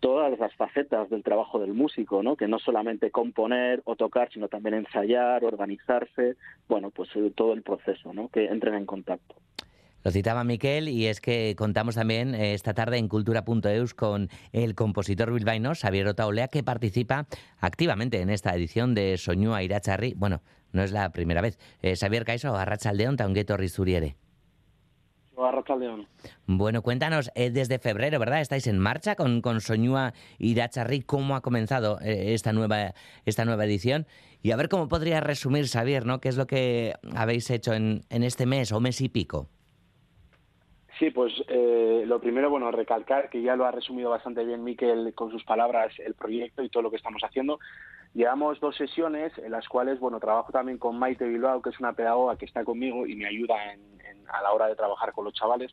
todas 0.00 0.38
las 0.38 0.54
facetas 0.54 1.10
del 1.10 1.24
trabajo 1.24 1.58
del 1.58 1.74
músico, 1.74 2.22
¿no? 2.22 2.36
Que 2.36 2.48
no 2.48 2.58
solamente 2.58 3.10
componer 3.10 3.82
o 3.84 3.96
tocar, 3.96 4.30
sino 4.32 4.48
también 4.48 4.76
ensayar, 4.76 5.44
organizarse, 5.44 6.36
bueno, 6.68 6.90
pues 6.90 7.10
eh, 7.16 7.32
todo 7.34 7.52
el 7.52 7.62
proceso, 7.62 8.14
¿no? 8.14 8.28
Que 8.28 8.46
entren 8.46 8.74
en 8.74 8.86
contacto. 8.86 9.34
Lo 10.06 10.12
citaba 10.12 10.44
Miquel 10.44 10.88
y 10.88 11.06
es 11.06 11.20
que 11.20 11.56
contamos 11.58 11.96
también 11.96 12.36
eh, 12.36 12.54
esta 12.54 12.74
tarde 12.74 12.96
en 12.96 13.08
cultura.eus 13.08 13.92
con 13.92 14.28
el 14.52 14.76
compositor 14.76 15.32
bilbaíno 15.32 15.74
Xavier 15.74 16.06
Otaolea 16.06 16.46
que 16.46 16.62
participa 16.62 17.26
activamente 17.58 18.20
en 18.20 18.30
esta 18.30 18.54
edición 18.54 18.94
de 18.94 19.18
Soñúa 19.18 19.64
Iracharri. 19.64 20.14
Bueno, 20.14 20.42
no 20.70 20.84
es 20.84 20.92
la 20.92 21.10
primera 21.10 21.40
vez. 21.40 21.58
Eh, 21.82 21.96
Xavier 21.96 22.24
Caiso, 22.24 22.54
Arrachaldeón, 22.54 23.16
Taungueto 23.16 23.56
Rizuriere. 23.56 24.14
Arrachaldeón. 25.36 26.06
Bueno, 26.46 26.82
cuéntanos, 26.82 27.32
eh, 27.34 27.50
desde 27.50 27.80
febrero, 27.80 28.20
¿verdad? 28.20 28.40
Estáis 28.40 28.68
en 28.68 28.78
marcha 28.78 29.16
con, 29.16 29.40
con 29.40 29.60
Soñúa 29.60 30.14
Iracharri. 30.38 31.00
¿Cómo 31.00 31.34
ha 31.34 31.40
comenzado 31.40 31.98
eh, 32.00 32.32
esta, 32.32 32.52
nueva, 32.52 32.94
esta 33.24 33.44
nueva 33.44 33.64
edición? 33.64 34.06
Y 34.40 34.52
a 34.52 34.56
ver 34.56 34.68
cómo 34.68 34.86
podría 34.86 35.18
resumir, 35.18 35.66
Xavier, 35.66 36.06
¿no? 36.06 36.20
¿Qué 36.20 36.28
es 36.28 36.36
lo 36.36 36.46
que 36.46 36.94
habéis 37.12 37.50
hecho 37.50 37.74
en, 37.74 38.04
en 38.08 38.22
este 38.22 38.46
mes 38.46 38.70
o 38.70 38.78
mes 38.78 39.00
y 39.00 39.08
pico? 39.08 39.48
Sí, 40.98 41.10
pues 41.10 41.32
eh, 41.48 42.04
lo 42.06 42.20
primero, 42.20 42.48
bueno, 42.48 42.70
recalcar 42.70 43.28
que 43.28 43.42
ya 43.42 43.54
lo 43.54 43.66
ha 43.66 43.70
resumido 43.70 44.08
bastante 44.08 44.44
bien 44.44 44.64
Miquel 44.64 45.12
con 45.14 45.30
sus 45.30 45.44
palabras 45.44 45.92
el 45.98 46.14
proyecto 46.14 46.62
y 46.62 46.70
todo 46.70 46.82
lo 46.82 46.90
que 46.90 46.96
estamos 46.96 47.22
haciendo. 47.22 47.58
Llevamos 48.14 48.60
dos 48.60 48.76
sesiones 48.76 49.36
en 49.36 49.52
las 49.52 49.68
cuales, 49.68 50.00
bueno, 50.00 50.20
trabajo 50.20 50.52
también 50.52 50.78
con 50.78 50.98
Maite 50.98 51.26
Bilbao, 51.26 51.60
que 51.60 51.68
es 51.68 51.78
una 51.80 51.92
pedagoga 51.92 52.36
que 52.36 52.46
está 52.46 52.64
conmigo 52.64 53.06
y 53.06 53.14
me 53.14 53.26
ayuda 53.26 53.74
en, 53.74 53.80
en, 54.00 54.24
a 54.30 54.40
la 54.40 54.52
hora 54.52 54.68
de 54.68 54.76
trabajar 54.76 55.12
con 55.12 55.26
los 55.26 55.34
chavales. 55.34 55.70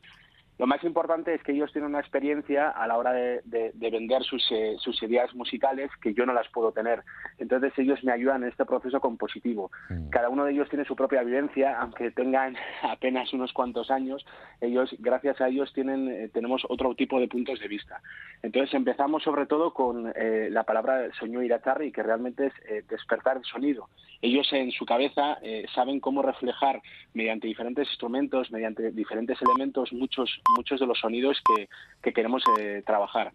Lo 0.56 0.68
más 0.68 0.84
importante 0.84 1.34
es 1.34 1.42
que 1.42 1.52
ellos 1.52 1.72
tienen 1.72 1.90
una 1.90 1.98
experiencia 1.98 2.70
a 2.70 2.86
la 2.86 2.96
hora 2.96 3.12
de, 3.12 3.40
de, 3.44 3.72
de 3.74 3.90
vender 3.90 4.22
sus, 4.22 4.46
eh, 4.52 4.76
sus, 4.78 5.02
ideas 5.02 5.34
musicales 5.34 5.90
que 6.00 6.14
yo 6.14 6.24
no 6.26 6.32
las 6.32 6.48
puedo 6.48 6.70
tener. 6.70 7.02
Entonces 7.38 7.72
ellos 7.76 8.02
me 8.04 8.12
ayudan 8.12 8.44
en 8.44 8.50
este 8.50 8.64
proceso 8.64 9.00
compositivo. 9.00 9.72
Mm. 9.90 10.10
Cada 10.10 10.28
uno 10.28 10.44
de 10.44 10.52
ellos 10.52 10.68
tiene 10.68 10.84
su 10.84 10.94
propia 10.94 11.24
vivencia, 11.24 11.80
aunque 11.80 12.12
tengan 12.12 12.54
apenas 12.82 13.32
unos 13.32 13.52
cuantos 13.52 13.90
años. 13.90 14.24
Ellos, 14.60 14.94
gracias 15.00 15.40
a 15.40 15.48
ellos, 15.48 15.72
tienen, 15.72 16.08
eh, 16.08 16.28
tenemos 16.32 16.62
otro 16.68 16.94
tipo 16.94 17.18
de 17.18 17.26
puntos 17.26 17.58
de 17.58 17.66
vista. 17.66 18.00
Entonces 18.42 18.72
empezamos 18.74 19.24
sobre 19.24 19.46
todo 19.46 19.74
con 19.74 20.12
eh, 20.14 20.48
la 20.50 20.62
palabra 20.62 21.08
soñó 21.18 21.42
iracharri, 21.42 21.90
que 21.90 22.02
realmente 22.04 22.46
es 22.46 22.52
eh, 22.68 22.84
despertar 22.88 23.38
el 23.38 23.44
sonido. 23.44 23.88
Ellos 24.22 24.50
en 24.52 24.70
su 24.70 24.86
cabeza 24.86 25.36
saben 25.74 26.00
cómo 26.00 26.22
reflejar 26.22 26.80
mediante 27.12 27.46
diferentes 27.46 27.86
instrumentos, 27.88 28.50
mediante 28.50 28.90
diferentes 28.90 29.38
elementos, 29.42 29.92
muchos 29.92 30.40
muchos 30.56 30.80
de 30.80 30.86
los 30.86 30.98
sonidos 30.98 31.40
que, 31.46 31.68
que 32.02 32.12
queremos 32.12 32.42
eh, 32.58 32.82
trabajar. 32.86 33.32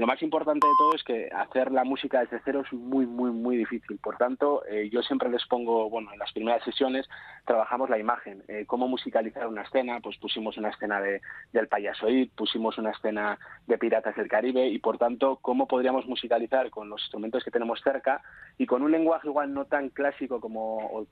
Lo 0.00 0.06
más 0.06 0.22
importante 0.22 0.66
de 0.66 0.72
todo 0.78 0.94
es 0.94 1.04
que 1.04 1.28
hacer 1.30 1.70
la 1.70 1.84
música 1.84 2.20
desde 2.20 2.40
cero 2.42 2.62
es 2.64 2.72
muy, 2.72 3.04
muy, 3.04 3.32
muy 3.32 3.58
difícil. 3.58 3.98
Por 3.98 4.16
tanto, 4.16 4.64
eh, 4.64 4.88
yo 4.90 5.02
siempre 5.02 5.28
les 5.28 5.44
pongo, 5.44 5.90
bueno, 5.90 6.10
en 6.10 6.18
las 6.18 6.32
primeras 6.32 6.64
sesiones 6.64 7.06
trabajamos 7.44 7.90
la 7.90 7.98
imagen, 7.98 8.42
eh, 8.48 8.64
cómo 8.66 8.88
musicalizar 8.88 9.46
una 9.46 9.60
escena, 9.60 10.00
pues 10.00 10.16
pusimos 10.16 10.56
una 10.56 10.70
escena 10.70 11.02
de, 11.02 11.20
del 11.52 11.68
payasoid, 11.68 12.30
pusimos 12.34 12.78
una 12.78 12.92
escena 12.92 13.38
de 13.66 13.76
Piratas 13.76 14.16
del 14.16 14.26
Caribe 14.26 14.68
y, 14.68 14.78
por 14.78 14.96
tanto, 14.96 15.38
cómo 15.42 15.68
podríamos 15.68 16.06
musicalizar 16.06 16.70
con 16.70 16.88
los 16.88 17.02
instrumentos 17.02 17.44
que 17.44 17.50
tenemos 17.50 17.82
cerca 17.82 18.22
y 18.56 18.64
con 18.64 18.80
un 18.80 18.92
lenguaje 18.92 19.28
igual 19.28 19.52
no 19.52 19.66
tan 19.66 19.90
clásico 19.90 20.40
como, 20.40 21.08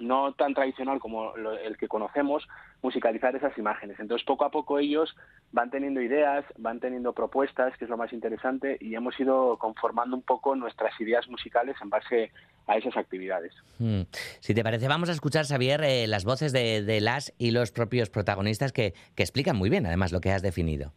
no 0.00 0.32
tan 0.32 0.54
tradicional 0.54 1.00
como 1.00 1.34
el 1.36 1.76
que 1.76 1.86
conocemos, 1.86 2.48
musicalizar 2.80 3.36
esas 3.36 3.56
imágenes. 3.58 4.00
Entonces, 4.00 4.24
poco 4.24 4.46
a 4.46 4.50
poco 4.50 4.78
ellos 4.78 5.14
van 5.52 5.70
teniendo 5.70 6.00
ideas, 6.00 6.46
van 6.56 6.80
teniendo 6.80 7.12
propuestas, 7.12 7.76
que 7.76 7.84
es 7.84 7.90
lo 7.90 7.96
más 7.96 8.05
interesante 8.12 8.76
y 8.80 8.94
hemos 8.94 9.18
ido 9.18 9.58
conformando 9.58 10.16
un 10.16 10.22
poco 10.22 10.54
nuestras 10.56 10.98
ideas 11.00 11.28
musicales 11.28 11.76
en 11.82 11.90
base 11.90 12.32
a 12.66 12.76
esas 12.76 12.96
actividades. 12.96 13.52
Mm. 13.78 14.02
Si 14.40 14.54
te 14.54 14.62
parece, 14.62 14.88
vamos 14.88 15.08
a 15.08 15.12
escuchar, 15.12 15.46
Xavier, 15.46 15.82
eh, 15.84 16.06
las 16.06 16.24
voces 16.24 16.52
de, 16.52 16.82
de, 16.82 17.00
las 17.00 17.32
y 17.38 17.52
los 17.52 17.70
propios 17.70 18.10
protagonistas 18.10 18.72
que, 18.72 18.94
que 19.14 19.22
explican 19.22 19.56
muy 19.56 19.70
bien, 19.70 19.86
además, 19.86 20.12
lo 20.12 20.20
que 20.20 20.32
has 20.32 20.42
definido. 20.42 20.92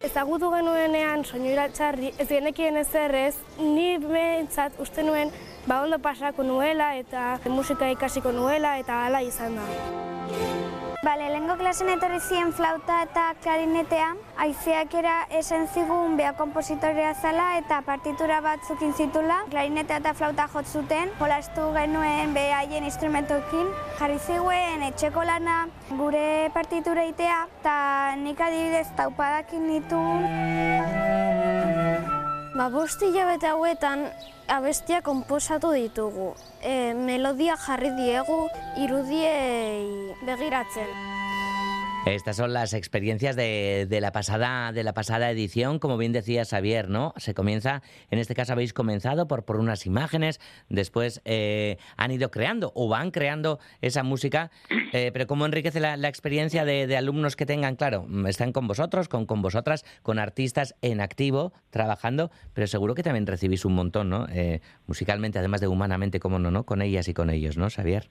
Ezagutu 0.00 0.48
genuenean 0.48 1.26
soinu 1.28 1.50
iratxarri, 1.52 2.14
ez 2.16 2.28
genekien 2.30 2.78
ezer 2.80 3.12
ez, 3.18 3.34
ni 3.60 3.98
behintzat 4.00 4.80
uste 4.80 5.04
nuen 5.04 5.28
ba 5.68 5.82
ondo 5.84 6.00
pasako 6.00 6.42
nuela 6.42 6.94
eta 6.96 7.36
musika 7.52 7.92
ikasiko 7.92 8.32
nuela 8.32 8.78
eta 8.80 9.04
hala 9.04 9.20
izan 9.20 9.60
da. 9.60 10.79
Bale, 11.00 11.30
lehenko 11.32 11.54
klasen 11.56 11.88
etorri 11.88 12.18
ziren 12.20 12.50
flauta 12.52 12.98
eta 13.06 13.22
klarinetea, 13.40 14.08
aizeak 14.44 14.92
era 15.00 15.14
esan 15.38 15.62
zigun 15.72 16.18
beha 16.18 16.34
kompositorea 16.36 17.14
zala 17.14 17.46
eta 17.56 17.78
partitura 17.86 18.42
batzuk 18.44 18.82
zitula, 18.92 19.38
klarinetea 19.48 19.96
eta 20.02 20.12
flauta 20.12 20.44
jotzuten, 20.52 21.08
jolastu 21.16 21.70
genuen 21.72 22.34
behaien 22.36 22.84
instrumentokin, 22.84 23.70
jarri 23.96 24.18
ziguen 24.26 24.84
etxeko 24.90 25.24
lana 25.24 25.62
gure 25.88 26.50
partitura 26.52 27.06
itea, 27.08 27.46
eta 27.62 27.76
nik 28.20 28.40
adibidez 28.40 28.90
taupadakin 29.00 29.70
ditu. 29.72 30.02
Ba, 32.60 32.68
bost 32.68 33.00
hilabete 33.00 33.48
hauetan 33.48 34.04
abestia 34.50 35.00
konposatu 35.02 35.70
ditugu. 35.72 36.34
E, 36.62 36.92
melodia 36.94 37.56
jarri 37.56 37.94
diegu 37.96 38.42
irudiei 38.82 40.16
begiratzen. 40.26 41.19
Estas 42.06 42.38
son 42.38 42.54
las 42.54 42.72
experiencias 42.72 43.36
de, 43.36 43.86
de, 43.88 44.00
la 44.00 44.10
pasada, 44.10 44.72
de 44.72 44.84
la 44.84 44.94
pasada 44.94 45.30
edición, 45.30 45.78
como 45.78 45.98
bien 45.98 46.12
decía 46.12 46.46
Xavier, 46.46 46.88
¿no? 46.88 47.12
Se 47.18 47.34
comienza, 47.34 47.82
en 48.10 48.18
este 48.18 48.34
caso 48.34 48.54
habéis 48.54 48.72
comenzado 48.72 49.28
por, 49.28 49.44
por 49.44 49.56
unas 49.56 49.84
imágenes, 49.84 50.40
después 50.70 51.20
eh, 51.26 51.76
han 51.98 52.10
ido 52.10 52.30
creando 52.30 52.72
o 52.74 52.88
van 52.88 53.10
creando 53.10 53.60
esa 53.82 54.02
música, 54.02 54.50
eh, 54.94 55.10
pero 55.12 55.26
¿cómo 55.26 55.44
enriquece 55.44 55.78
la, 55.78 56.08
experiencia 56.08 56.64
de, 56.64 56.96
alumnos 56.96 57.36
que 57.36 57.44
tengan, 57.44 57.76
claro, 57.76 58.06
están 58.26 58.52
con 58.52 58.66
vosotros, 58.66 59.08
con, 59.08 59.26
con 59.26 59.42
vosotras, 59.42 59.84
con 60.02 60.18
artistas 60.18 60.74
en 60.80 61.02
activo, 61.02 61.52
trabajando, 61.68 62.30
pero 62.54 62.66
seguro 62.66 62.94
que 62.94 63.02
también 63.02 63.26
recibís 63.26 63.66
un 63.66 63.74
montón, 63.74 64.08
¿no? 64.08 64.26
Eh, 64.30 64.62
musicalmente, 64.86 65.38
además 65.38 65.60
de 65.60 65.68
humanamente, 65.68 66.18
como 66.18 66.38
no, 66.38 66.50
¿no? 66.50 66.64
Con 66.64 66.80
ellas 66.80 67.08
y 67.08 67.14
con 67.14 67.28
ellos, 67.28 67.58
¿no, 67.58 67.68
Xavier? 67.68 68.08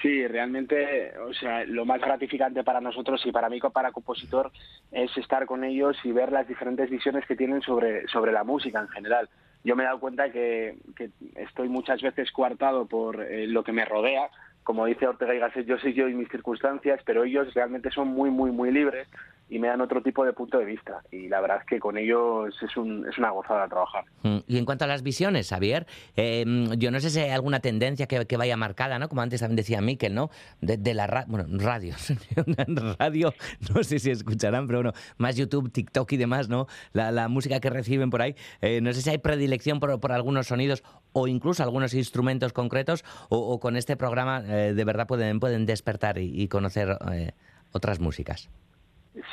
Sí, 0.00 0.26
realmente, 0.26 1.12
o 1.18 1.34
sea, 1.34 1.64
lo 1.64 1.84
más 1.84 2.00
gratificante 2.00 2.64
para 2.64 2.80
nosotros 2.80 3.20
y 3.26 3.32
para 3.32 3.50
mí 3.50 3.60
para 3.60 3.92
compositor 3.92 4.50
es 4.90 5.14
estar 5.18 5.44
con 5.44 5.62
ellos 5.62 5.96
y 6.04 6.12
ver 6.12 6.32
las 6.32 6.48
diferentes 6.48 6.88
visiones 6.88 7.26
que 7.26 7.36
tienen 7.36 7.60
sobre, 7.60 8.08
sobre 8.08 8.32
la 8.32 8.42
música 8.42 8.80
en 8.80 8.88
general. 8.88 9.28
Yo 9.62 9.76
me 9.76 9.82
he 9.82 9.86
dado 9.86 10.00
cuenta 10.00 10.32
que, 10.32 10.78
que 10.96 11.10
estoy 11.36 11.68
muchas 11.68 12.00
veces 12.00 12.32
coartado 12.32 12.86
por 12.86 13.22
eh, 13.22 13.46
lo 13.46 13.62
que 13.62 13.72
me 13.72 13.84
rodea, 13.84 14.30
como 14.62 14.86
dice 14.86 15.06
Ortega 15.06 15.34
y 15.34 15.38
Gasset, 15.38 15.66
yo 15.66 15.78
soy 15.78 15.92
yo 15.92 16.08
y 16.08 16.14
mis 16.14 16.30
circunstancias, 16.30 17.00
pero 17.04 17.24
ellos 17.24 17.52
realmente 17.52 17.90
son 17.90 18.08
muy, 18.08 18.30
muy, 18.30 18.50
muy 18.52 18.70
libres 18.70 19.06
y 19.50 19.58
me 19.58 19.68
dan 19.68 19.80
otro 19.80 20.00
tipo 20.00 20.24
de 20.24 20.32
punto 20.32 20.58
de 20.58 20.64
vista. 20.64 21.02
Y 21.10 21.28
la 21.28 21.40
verdad 21.40 21.58
es 21.60 21.66
que 21.66 21.80
con 21.80 21.98
ellos 21.98 22.54
es, 22.62 22.76
un, 22.76 23.06
es 23.08 23.18
una 23.18 23.30
gozada 23.30 23.68
trabajar. 23.68 24.04
Y 24.46 24.56
en 24.56 24.64
cuanto 24.64 24.84
a 24.84 24.88
las 24.88 25.02
visiones, 25.02 25.50
Javier, 25.50 25.86
eh, 26.16 26.44
yo 26.78 26.90
no 26.92 27.00
sé 27.00 27.10
si 27.10 27.18
hay 27.18 27.30
alguna 27.30 27.60
tendencia 27.60 28.06
que, 28.06 28.26
que, 28.26 28.36
vaya 28.36 28.56
marcada, 28.56 28.98
¿no? 28.98 29.08
Como 29.08 29.22
antes 29.22 29.40
también 29.40 29.56
decía 29.56 29.80
Miquel, 29.80 30.14
¿no? 30.14 30.30
De, 30.60 30.76
de 30.76 30.94
la 30.94 31.08
ra 31.08 31.24
bueno, 31.26 31.46
radio, 31.58 31.94
radio, 32.98 33.34
no 33.74 33.82
sé 33.82 33.98
si 33.98 34.10
escucharán, 34.10 34.66
pero 34.68 34.78
bueno, 34.78 34.92
más 35.18 35.36
YouTube, 35.36 35.70
TikTok 35.72 36.12
y 36.12 36.16
demás, 36.16 36.48
¿no? 36.48 36.68
La, 36.92 37.10
la 37.10 37.28
música 37.28 37.58
que 37.58 37.70
reciben 37.70 38.10
por 38.10 38.22
ahí. 38.22 38.36
Eh, 38.60 38.80
no 38.80 38.92
sé 38.92 39.02
si 39.02 39.10
hay 39.10 39.18
predilección 39.18 39.80
por, 39.80 39.98
por, 39.98 40.12
algunos 40.12 40.46
sonidos 40.46 40.84
o 41.12 41.26
incluso 41.26 41.62
algunos 41.64 41.92
instrumentos 41.94 42.52
concretos 42.52 43.04
o, 43.28 43.38
o 43.38 43.58
con 43.58 43.76
este 43.76 43.96
programa 43.96 44.42
eh, 44.46 44.74
de 44.74 44.84
verdad 44.84 45.08
pueden, 45.08 45.40
pueden 45.40 45.66
despertar 45.66 46.18
y, 46.18 46.40
y 46.40 46.48
conocer 46.48 46.96
eh, 47.12 47.32
otras 47.72 47.98
músicas. 47.98 48.48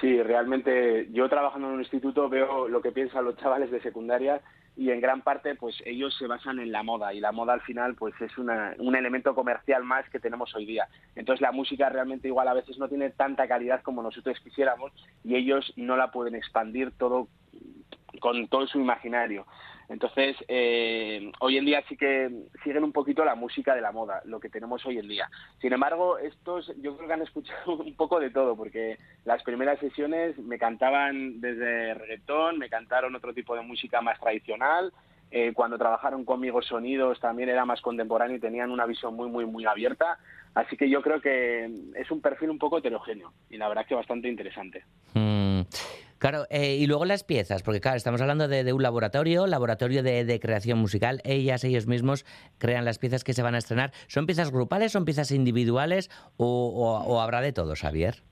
Sí, 0.02 0.22
realmente 0.24 1.08
yo 1.12 1.30
trabajando 1.30 1.68
en 1.68 1.76
un 1.76 1.80
instituto 1.82 2.30
veo 2.30 2.68
lo 2.68 2.82
que 2.82 2.92
piensan 2.92 3.26
los 3.26 3.38
chavales 3.38 3.70
de 3.70 3.80
secundaria 3.82 4.42
y 4.76 4.90
en 4.90 5.02
gran 5.02 5.22
parte 5.22 5.56
pues 5.56 5.76
ellos 5.86 6.16
se 6.18 6.26
basan 6.28 6.60
en 6.60 6.72
la 6.72 6.82
moda 6.82 7.14
y 7.14 7.20
la 7.20 7.32
moda 7.32 7.54
al 7.54 7.62
final 7.62 7.96
pues 7.96 8.14
es 8.20 8.36
una, 8.38 8.76
un 8.80 8.96
elemento 8.96 9.36
comercial 9.36 9.84
más 9.84 10.10
que 10.10 10.20
tenemos 10.20 10.56
hoy 10.56 10.66
día. 10.66 10.88
Entonces 11.16 11.42
la 11.42 11.52
música 11.52 11.90
realmente 11.90 12.28
igual 12.28 12.48
a 12.48 12.56
veces 12.56 12.80
no 12.80 12.88
tiene 12.88 13.12
tanta 13.12 13.48
calidad 13.48 13.82
como 13.84 14.02
nosotros 14.02 14.40
quisiéramos 14.40 14.92
y 15.24 15.36
ellos 15.36 15.72
no 15.76 15.96
la 15.96 16.12
pueden 16.12 16.36
expandir 16.36 16.92
todo 16.98 17.28
con 18.20 18.48
todo 18.48 18.66
su 18.66 18.80
imaginario. 18.80 19.46
Entonces, 19.90 20.36
eh, 20.48 21.32
hoy 21.40 21.58
en 21.58 21.66
día 21.66 21.84
sí 21.88 21.96
que 21.96 22.30
siguen 22.64 22.84
un 22.84 22.92
poquito 22.92 23.24
la 23.24 23.36
música 23.36 23.74
de 23.74 23.82
la 23.82 23.92
moda, 23.92 24.22
lo 24.26 24.40
que 24.40 24.50
tenemos 24.50 24.86
hoy 24.86 24.98
en 24.98 25.08
día. 25.08 25.30
Sin 25.62 25.72
embargo, 25.72 26.18
estos 26.18 26.72
yo 26.82 26.96
creo 26.98 27.08
que 27.08 27.14
han 27.14 27.22
escuchado 27.22 27.74
un 27.78 27.96
poco 27.96 28.20
de 28.20 28.30
todo, 28.30 28.56
porque 28.56 28.98
las 29.24 29.44
primeras 29.44 29.80
sesiones 29.80 30.38
me 30.40 30.60
cantaban 30.60 31.40
desde 31.40 31.94
reggaetón, 31.94 32.58
me 32.58 32.70
cantaron 32.70 33.16
otro 33.16 33.34
tipo 33.34 33.56
de 33.56 33.62
música 33.62 34.02
más 34.02 34.20
tradicional, 34.20 34.92
eh, 35.30 35.52
cuando 35.54 35.78
trabajaron 35.78 36.24
conmigo 36.24 36.62
sonidos 36.62 37.20
también 37.20 37.50
era 37.50 37.66
más 37.66 37.82
contemporáneo 37.82 38.38
y 38.38 38.40
tenían 38.40 38.72
una 38.72 38.86
visión 38.86 39.14
muy, 39.16 39.30
muy, 39.30 39.46
muy 39.46 39.66
abierta. 39.66 40.18
Así 40.58 40.76
que 40.76 40.90
yo 40.90 41.04
creo 41.04 41.22
que 41.22 41.66
es 41.94 42.10
un 42.10 42.20
perfil 42.20 42.50
un 42.50 42.58
poco 42.58 42.80
heterogéneo 42.80 43.32
y 43.48 43.58
la 43.58 43.70
verdad 43.70 43.86
que 43.86 43.94
bastante 43.94 44.28
interesante. 44.28 44.84
Mm. 45.14 45.62
Claro, 46.18 46.46
eh, 46.50 46.78
y 46.78 46.88
luego 46.88 47.06
las 47.06 47.24
piezas, 47.24 47.62
porque 47.62 47.80
claro, 47.80 47.96
estamos 47.96 48.20
hablando 48.22 48.48
de, 48.48 48.64
de 48.64 48.74
un 48.74 48.82
laboratorio, 48.82 49.46
laboratorio 49.46 50.02
de, 50.02 50.26
de, 50.26 50.40
creación 50.40 50.80
musical. 50.80 51.22
Ellas, 51.26 51.64
ellos 51.64 51.86
mismos 51.86 52.26
crean 52.58 52.86
las 52.86 52.98
piezas 52.98 53.24
que 53.24 53.34
se 53.34 53.44
van 53.44 53.54
a 53.54 53.60
estrenar. 53.60 53.92
¿Son 54.08 54.26
piezas 54.26 54.50
grupales, 54.50 54.92
son 54.92 55.06
piezas 55.06 55.30
individuales 55.30 56.10
o, 56.38 56.48
o, 56.48 57.06
o 57.06 57.22
habrá 57.22 57.42
de 57.42 57.54
todo, 57.54 57.76
Xavier? 57.80 58.24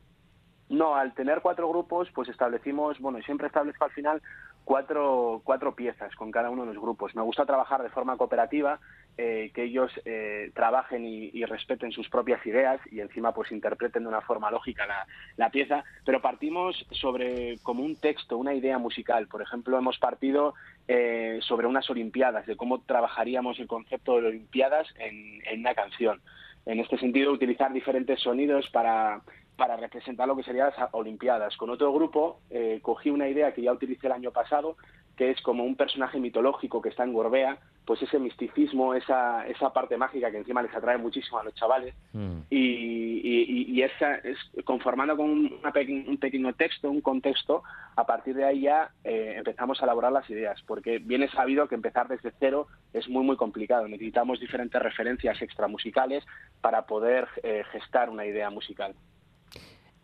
No, 0.67 0.95
al 0.95 1.13
tener 1.13 1.41
cuatro 1.41 1.69
grupos, 1.69 2.09
pues 2.11 2.27
establecimos, 2.29 2.99
bueno, 2.99 3.21
siempre 3.21 3.45
establezco 3.45 3.85
al 3.85 3.91
final 3.91 4.21
cuatro, 4.65 5.41
cuatro 5.43 5.75
piezas 5.75 6.13
con 6.15 6.31
cada 6.31 6.49
uno 6.49 6.65
de 6.65 6.73
los 6.73 6.81
grupos. 6.81 7.15
Me 7.15 7.21
gusta 7.21 7.45
trabajar 7.45 7.83
de 7.83 7.89
forma 7.89 8.17
cooperativa, 8.17 8.79
eh, 9.17 9.51
que 9.53 9.63
ellos 9.63 9.89
eh, 10.03 10.51
trabajen 10.53 11.05
y, 11.05 11.45
respeten 11.45 11.93
sus 11.93 12.09
propias 12.09 12.45
ideas 12.45 12.81
y 12.91 12.99
encima 12.99 13.33
pues 13.33 13.49
interpreten 13.53 14.03
de 14.03 14.09
una 14.09 14.19
forma 14.19 14.51
lógica 14.51 14.85
la, 14.85 15.07
la, 15.37 15.49
pieza, 15.51 15.85
pero 16.03 16.21
partimos 16.21 16.85
sobre 16.91 17.57
como 17.63 17.81
un 17.81 17.95
texto, 17.95 18.37
una 18.37 18.53
idea 18.53 18.77
musical. 18.77 19.27
Por 19.27 19.41
ejemplo, 19.41 19.77
hemos 19.77 19.97
partido 19.99 20.53
eh, 20.89 21.39
sobre 21.43 21.65
unas 21.65 21.89
Olimpiadas, 21.89 22.45
de 22.45 22.57
cómo 22.57 22.81
trabajaríamos 22.81 23.57
el 23.59 23.67
concepto 23.67 24.19
de 24.19 24.27
Olimpiadas 24.27 24.87
en, 24.97 25.41
en 25.45 25.61
una 25.61 25.75
canción. 25.75 26.19
En 26.65 26.81
este 26.81 26.97
sentido, 26.97 27.31
utilizar 27.31 27.71
diferentes 27.71 28.19
sonidos 28.19 28.69
para 28.71 29.21
para 29.55 29.77
representar 29.77 30.27
lo 30.27 30.35
que 30.35 30.43
serían 30.43 30.73
las 30.77 30.89
Olimpiadas. 30.91 31.55
Con 31.55 31.69
otro 31.69 31.93
grupo 31.93 32.41
cogí 32.81 33.09
una 33.09 33.29
idea 33.29 33.53
que 33.53 33.61
ya 33.61 33.71
utilicé 33.71 34.07
el 34.07 34.11
año 34.13 34.31
pasado, 34.31 34.75
que 35.15 35.31
es 35.31 35.41
como 35.41 35.63
un 35.63 35.75
personaje 35.75 36.19
mitológico 36.19 36.81
que 36.81 36.89
está 36.89 37.03
en 37.03 37.13
Gorbea, 37.13 37.57
pues 37.85 38.01
ese 38.01 38.19
misticismo, 38.19 38.93
esa, 38.95 39.47
esa 39.47 39.71
parte 39.71 39.95
mágica 39.97 40.31
que 40.31 40.37
encima 40.37 40.63
les 40.63 40.73
atrae 40.73 40.97
muchísimo 40.97 41.39
a 41.39 41.43
los 41.43 41.53
chavales, 41.53 41.93
mm. 42.13 42.39
y, 42.49 42.57
y, 42.57 43.65
y, 43.71 43.81
esa 43.83 44.15
es 44.15 44.37
conformando 44.63 45.15
con 45.15 45.29
una 45.29 45.71
pe 45.71 45.85
un 46.07 46.17
pequeño 46.17 46.53
texto, 46.53 46.89
un 46.89 47.01
contexto, 47.01 47.63
a 47.95 48.05
partir 48.05 48.35
de 48.35 48.45
ahí 48.45 48.61
ya 48.61 48.89
eh, 49.03 49.35
empezamos 49.37 49.79
a 49.79 49.85
elaborar 49.85 50.11
las 50.11 50.29
ideas, 50.29 50.61
porque 50.65 50.97
bien 50.97 51.23
es 51.23 51.31
sabido 51.31 51.67
que 51.67 51.75
empezar 51.75 52.07
desde 52.07 52.33
cero 52.39 52.67
es 52.93 53.07
muy 53.07 53.23
muy 53.23 53.37
complicado, 53.37 53.87
necesitamos 53.87 54.39
diferentes 54.39 54.81
referencias 54.81 55.41
extramusicales 55.41 56.25
para 56.61 56.85
poder 56.87 57.27
eh, 57.43 57.63
gestar 57.71 58.09
una 58.09 58.25
idea 58.25 58.49
musical. 58.49 58.95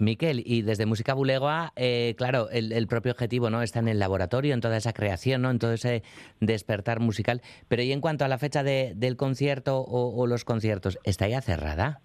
Miquel, 0.01 0.41
y 0.45 0.63
desde 0.63 0.85
Música 0.85 1.13
Bulegua, 1.13 1.73
eh, 1.75 2.15
claro, 2.17 2.49
el, 2.49 2.87
propio 2.87 3.11
objetivo 3.11 3.49
no 3.49 3.61
está 3.61 3.79
en 3.79 3.87
el 3.87 3.99
laboratorio, 3.99 4.53
en 4.53 4.59
toda 4.59 4.77
esa 4.77 4.93
creación, 4.93 5.43
¿no? 5.43 5.51
en 5.51 5.59
todo 5.59 5.73
ese 5.73 6.01
despertar 6.39 6.99
musical. 6.99 7.41
Pero 7.67 7.83
y 7.83 7.91
en 7.91 8.01
cuanto 8.01 8.25
a 8.25 8.27
la 8.27 8.39
fecha 8.39 8.63
de, 8.63 8.93
del 8.95 9.15
concierto 9.15 9.77
o, 9.77 10.19
o, 10.19 10.27
los 10.27 10.43
conciertos, 10.43 10.97
¿está 11.03 11.27
ya 11.27 11.41
cerrada? 11.41 12.01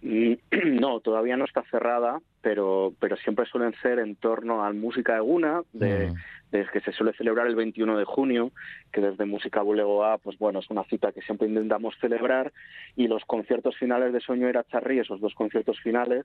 No, 0.80 1.00
todavía 1.00 1.36
no 1.36 1.44
está 1.44 1.62
cerrada, 1.70 2.20
pero, 2.40 2.92
pero 3.00 3.16
siempre 3.16 3.46
suelen 3.46 3.74
ser 3.82 3.98
en 3.98 4.16
torno 4.16 4.64
a 4.64 4.72
música 4.72 5.16
de, 5.16 6.10
mm. 6.10 6.14
de, 6.50 6.66
que 6.72 6.80
se 6.80 6.92
suele 6.92 7.12
celebrar 7.14 7.46
el 7.46 7.56
21 7.56 7.98
de 7.98 8.04
junio, 8.04 8.52
que 8.92 9.00
desde 9.00 9.26
Música 9.26 9.62
Bulegoa, 9.62 10.18
pues 10.18 10.38
bueno, 10.38 10.60
es 10.60 10.70
una 10.70 10.84
cita 10.84 11.12
que 11.12 11.22
siempre 11.22 11.48
intentamos 11.48 11.94
celebrar, 12.00 12.52
y 12.96 13.08
los 13.08 13.24
conciertos 13.24 13.76
finales 13.76 14.12
de 14.12 14.20
Soño 14.20 14.48
era 14.48 14.64
Charri, 14.64 14.98
esos 14.98 15.20
dos 15.20 15.34
conciertos 15.34 15.80
finales, 15.80 16.24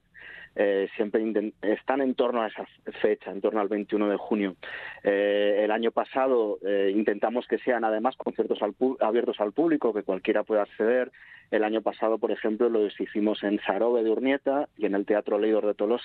eh, 0.56 0.88
siempre 0.96 1.54
están 1.62 2.02
en 2.02 2.16
torno 2.16 2.42
a 2.42 2.48
esa 2.48 2.66
fecha, 3.02 3.32
en 3.32 3.42
torno 3.42 3.60
al 3.60 3.68
21 3.68 4.10
de 4.10 4.18
junio. 4.18 4.56
Eh, 5.04 5.62
el 5.64 5.72
año 5.72 5.92
pasado 5.92 6.60
eh, 6.66 6.92
intentamos 6.96 7.48
que 7.48 7.58
sean 7.60 7.84
además 7.84 8.16
conciertos 8.18 8.62
al 8.62 8.76
abiertos 9.00 9.40
al 9.40 9.54
público, 9.54 9.94
que 9.94 10.04
cualquiera 10.04 10.44
pueda 10.44 10.64
acceder. 10.64 11.12
El 11.52 11.64
año 11.64 11.82
pasado, 11.82 12.18
por 12.18 12.32
ejemplo, 12.32 12.70
lo 12.70 12.86
hicimos 12.88 13.44
en 13.44 13.60
Sarobe 13.60 14.04
de 14.04 14.10
Urnieta 14.10 14.70
y 14.76 14.86
en 14.86 14.96
el 14.96 15.06
Teatro 15.06 15.38
Leidor 15.38 15.68
de 15.68 15.76
Tolosa, 15.76 16.03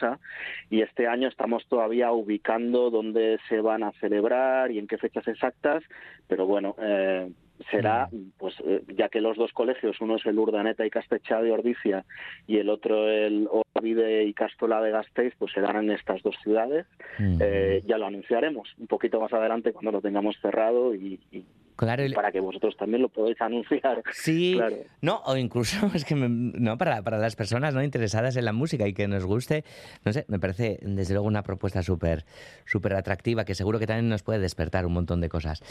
y 0.71 0.83
este 0.83 1.07
año 1.07 1.29
estamos 1.29 1.67
todavía 1.67 2.13
ubicando 2.13 2.91
dónde 2.91 3.39
se 3.49 3.61
van 3.61 3.83
a 3.83 3.93
celebrar 3.93 4.71
y 4.71 4.79
en 4.79 4.87
qué 4.87 4.99
fechas 4.99 5.27
exactas, 5.29 5.83
pero 6.27 6.47
bueno, 6.47 6.77
eh, 6.81 7.31
será, 7.71 8.09
pues 8.39 8.55
eh, 8.65 8.83
ya 8.97 9.09
que 9.09 9.21
los 9.21 9.37
dos 9.37 9.53
colegios, 9.53 10.01
uno 10.01 10.17
es 10.17 10.27
el 10.27 10.39
Urdaneta 10.39 10.87
y 10.87 10.91
Castechá 10.91 11.41
de 11.43 11.53
Ordicia 11.53 12.05
y 12.47 12.59
el 12.59 12.69
otro 12.69 13.09
el 13.09 13.49
Orvide 13.51 14.25
y 14.25 14.35
Castola 14.35 14.81
de 14.81 14.91
Gasteiz, 14.91 15.35
pues 15.39 15.53
serán 15.53 15.77
en 15.77 15.91
estas 15.91 16.23
dos 16.23 16.37
ciudades. 16.43 16.87
Mm. 17.19 17.39
Eh, 17.41 17.83
ya 17.87 17.99
lo 17.99 18.07
anunciaremos 18.07 18.75
un 18.79 18.87
poquito 18.87 19.21
más 19.21 19.33
adelante 19.33 19.73
cuando 19.73 19.93
lo 19.93 20.01
tengamos 20.01 20.37
cerrado 20.41 20.95
y, 20.95 21.21
y 21.33 21.45
Claro, 21.79 22.05
y 22.05 22.13
para 22.13 22.33
que 22.33 22.41
vosotros 22.41 22.77
también 22.77 23.03
lo 23.03 23.09
podáis 23.09 23.41
anunciar. 23.41 24.03
Sí, 24.11 24.55
claro. 24.57 24.79
no, 25.01 25.23
o 25.25 25.37
incluso 25.37 25.87
es 25.95 26.05
que 26.05 26.17
me, 26.17 26.29
no 26.29 26.77
para, 26.77 27.03
para 27.03 27.19
las 27.19 27.37
personas 27.37 27.73
no 27.73 27.85
interesadas 27.85 28.37
en 28.37 28.47
la 28.47 28.53
música 28.53 28.89
y 28.89 28.93
que 28.93 29.07
nos 29.07 29.25
guste, 29.25 29.63
no 30.05 30.13
sé, 30.13 30.25
me 30.27 30.41
parece 30.41 30.81
desde 30.83 31.15
luego 31.15 31.29
una 31.29 31.45
propuesta 31.45 31.85
súper 31.85 32.25
súper 32.65 32.95
atractiva 32.95 33.45
que 33.45 33.55
seguro 33.55 33.79
que 33.79 33.87
también 33.87 34.09
nos 34.09 34.25
puede 34.25 34.41
despertar 34.41 34.87
un 34.87 34.93
montón 34.93 35.21
de 35.21 35.29
cosas. 35.29 35.63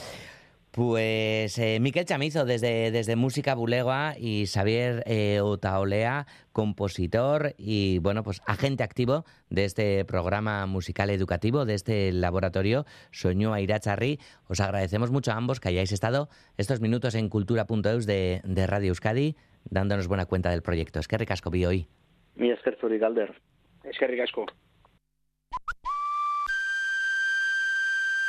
Pues 0.77 1.57
eh, 1.57 1.79
Miquel 1.81 2.05
Chamizo 2.05 2.45
desde, 2.45 2.91
desde 2.91 3.15
Música 3.15 3.55
Bulegua 3.55 4.13
y 4.15 4.45
Xavier 4.45 5.01
eh, 5.07 5.39
Otaolea, 5.41 6.27
compositor 6.51 7.55
y 7.57 7.97
bueno, 7.97 8.21
pues 8.21 8.43
agente 8.45 8.83
activo 8.83 9.25
de 9.49 9.65
este 9.65 10.05
programa 10.05 10.67
musical 10.67 11.09
educativo, 11.09 11.65
de 11.65 11.73
este 11.73 12.11
laboratorio 12.11 12.85
Soñó 13.09 13.57
Iracharri. 13.57 14.19
Os 14.47 14.59
agradecemos 14.59 15.09
mucho 15.09 15.31
a 15.31 15.37
ambos 15.37 15.59
que 15.59 15.69
hayáis 15.69 15.91
estado 15.91 16.29
estos 16.57 16.79
minutos 16.79 17.15
en 17.15 17.29
cultura.eus 17.29 18.05
de, 18.05 18.41
de 18.43 18.67
Radio 18.67 18.89
Euskadi, 18.89 19.35
dándonos 19.67 20.07
buena 20.07 20.27
cuenta 20.27 20.51
del 20.51 20.61
proyecto. 20.61 20.99
Es 20.99 21.07
que 21.07 21.17
ricasco 21.17 21.49
vi 21.49 21.65
hoy. 21.65 21.87
Mi. 22.35 22.51
Es 22.51 22.59
que 22.61 24.05
ricasco. 24.05 24.45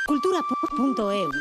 Cultura.eus. 0.09 1.35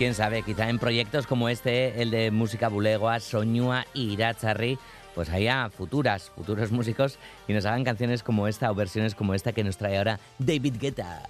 quién 0.00 0.14
sabe, 0.14 0.42
quizá 0.42 0.70
en 0.70 0.78
proyectos 0.78 1.26
como 1.26 1.50
este, 1.50 2.00
el 2.00 2.10
de 2.10 2.30
Música 2.30 2.68
Bulegua, 2.68 3.20
Soñua 3.20 3.84
y 3.92 4.14
Iracharri, 4.14 4.78
pues 5.14 5.28
haya 5.28 5.68
futuras, 5.68 6.30
futuros 6.34 6.72
músicos 6.72 7.18
y 7.46 7.52
nos 7.52 7.66
hagan 7.66 7.84
canciones 7.84 8.22
como 8.22 8.48
esta 8.48 8.70
o 8.70 8.74
versiones 8.74 9.14
como 9.14 9.34
esta 9.34 9.52
que 9.52 9.62
nos 9.62 9.76
trae 9.76 9.98
ahora 9.98 10.18
David 10.38 10.76
Guetta. 10.80 11.28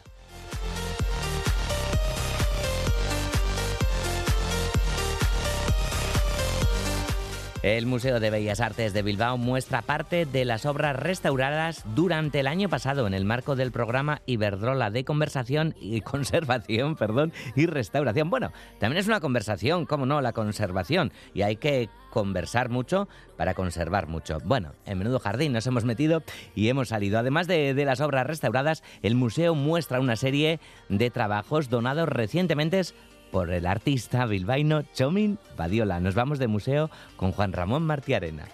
El 7.63 7.85
Museo 7.85 8.21
de 8.21 8.31
Bellas 8.31 8.59
Artes 8.61 8.95
de 8.95 9.03
Bilbao 9.03 9.37
muestra 9.37 9.83
parte 9.83 10.25
de 10.25 10.47
las 10.47 10.65
obras 10.65 10.97
restauradas 10.97 11.85
durante 11.95 12.41
el 12.41 12.47
año 12.47 12.71
pasado 12.71 13.07
en 13.07 13.13
el 13.13 13.27
marco 13.27 13.55
del 13.55 13.71
programa 13.71 14.23
Iberdrola 14.25 14.91
de 14.91 15.05
conversación 15.05 15.75
y 15.79 16.01
conservación, 16.01 16.97
perdón, 16.97 17.35
y 17.55 17.67
restauración. 17.67 18.31
Bueno, 18.31 18.51
también 18.79 18.99
es 18.99 19.09
una 19.09 19.21
conversación, 19.21 19.85
cómo 19.85 20.07
no, 20.07 20.23
la 20.23 20.33
conservación 20.33 21.13
y 21.35 21.43
hay 21.43 21.57
que 21.57 21.91
conversar 22.09 22.71
mucho 22.71 23.09
para 23.37 23.53
conservar 23.53 24.07
mucho. 24.07 24.39
Bueno, 24.43 24.73
en 24.87 24.97
Menudo 24.97 25.19
Jardín 25.19 25.53
nos 25.53 25.67
hemos 25.67 25.85
metido 25.85 26.23
y 26.55 26.69
hemos 26.69 26.89
salido. 26.89 27.19
Además 27.19 27.47
de, 27.47 27.75
de 27.75 27.85
las 27.85 28.01
obras 28.01 28.27
restauradas, 28.27 28.83
el 29.03 29.17
museo 29.17 29.55
muestra 29.55 30.01
una 30.01 30.17
serie 30.17 30.61
de 30.89 31.11
trabajos 31.11 31.69
donados 31.69 32.09
recientemente 32.09 32.81
por 33.31 33.51
el 33.51 33.67
artista 33.67 34.27
bilbaíno 34.27 34.83
Chomin 34.95 35.39
Badiola. 35.57 36.01
Nos 36.01 36.15
vamos 36.15 36.39
de 36.39 36.49
museo 36.49 36.91
con 37.17 37.33
Juan 37.33 37.53
Ramón 37.53 37.85
Martiarena. 37.85 38.49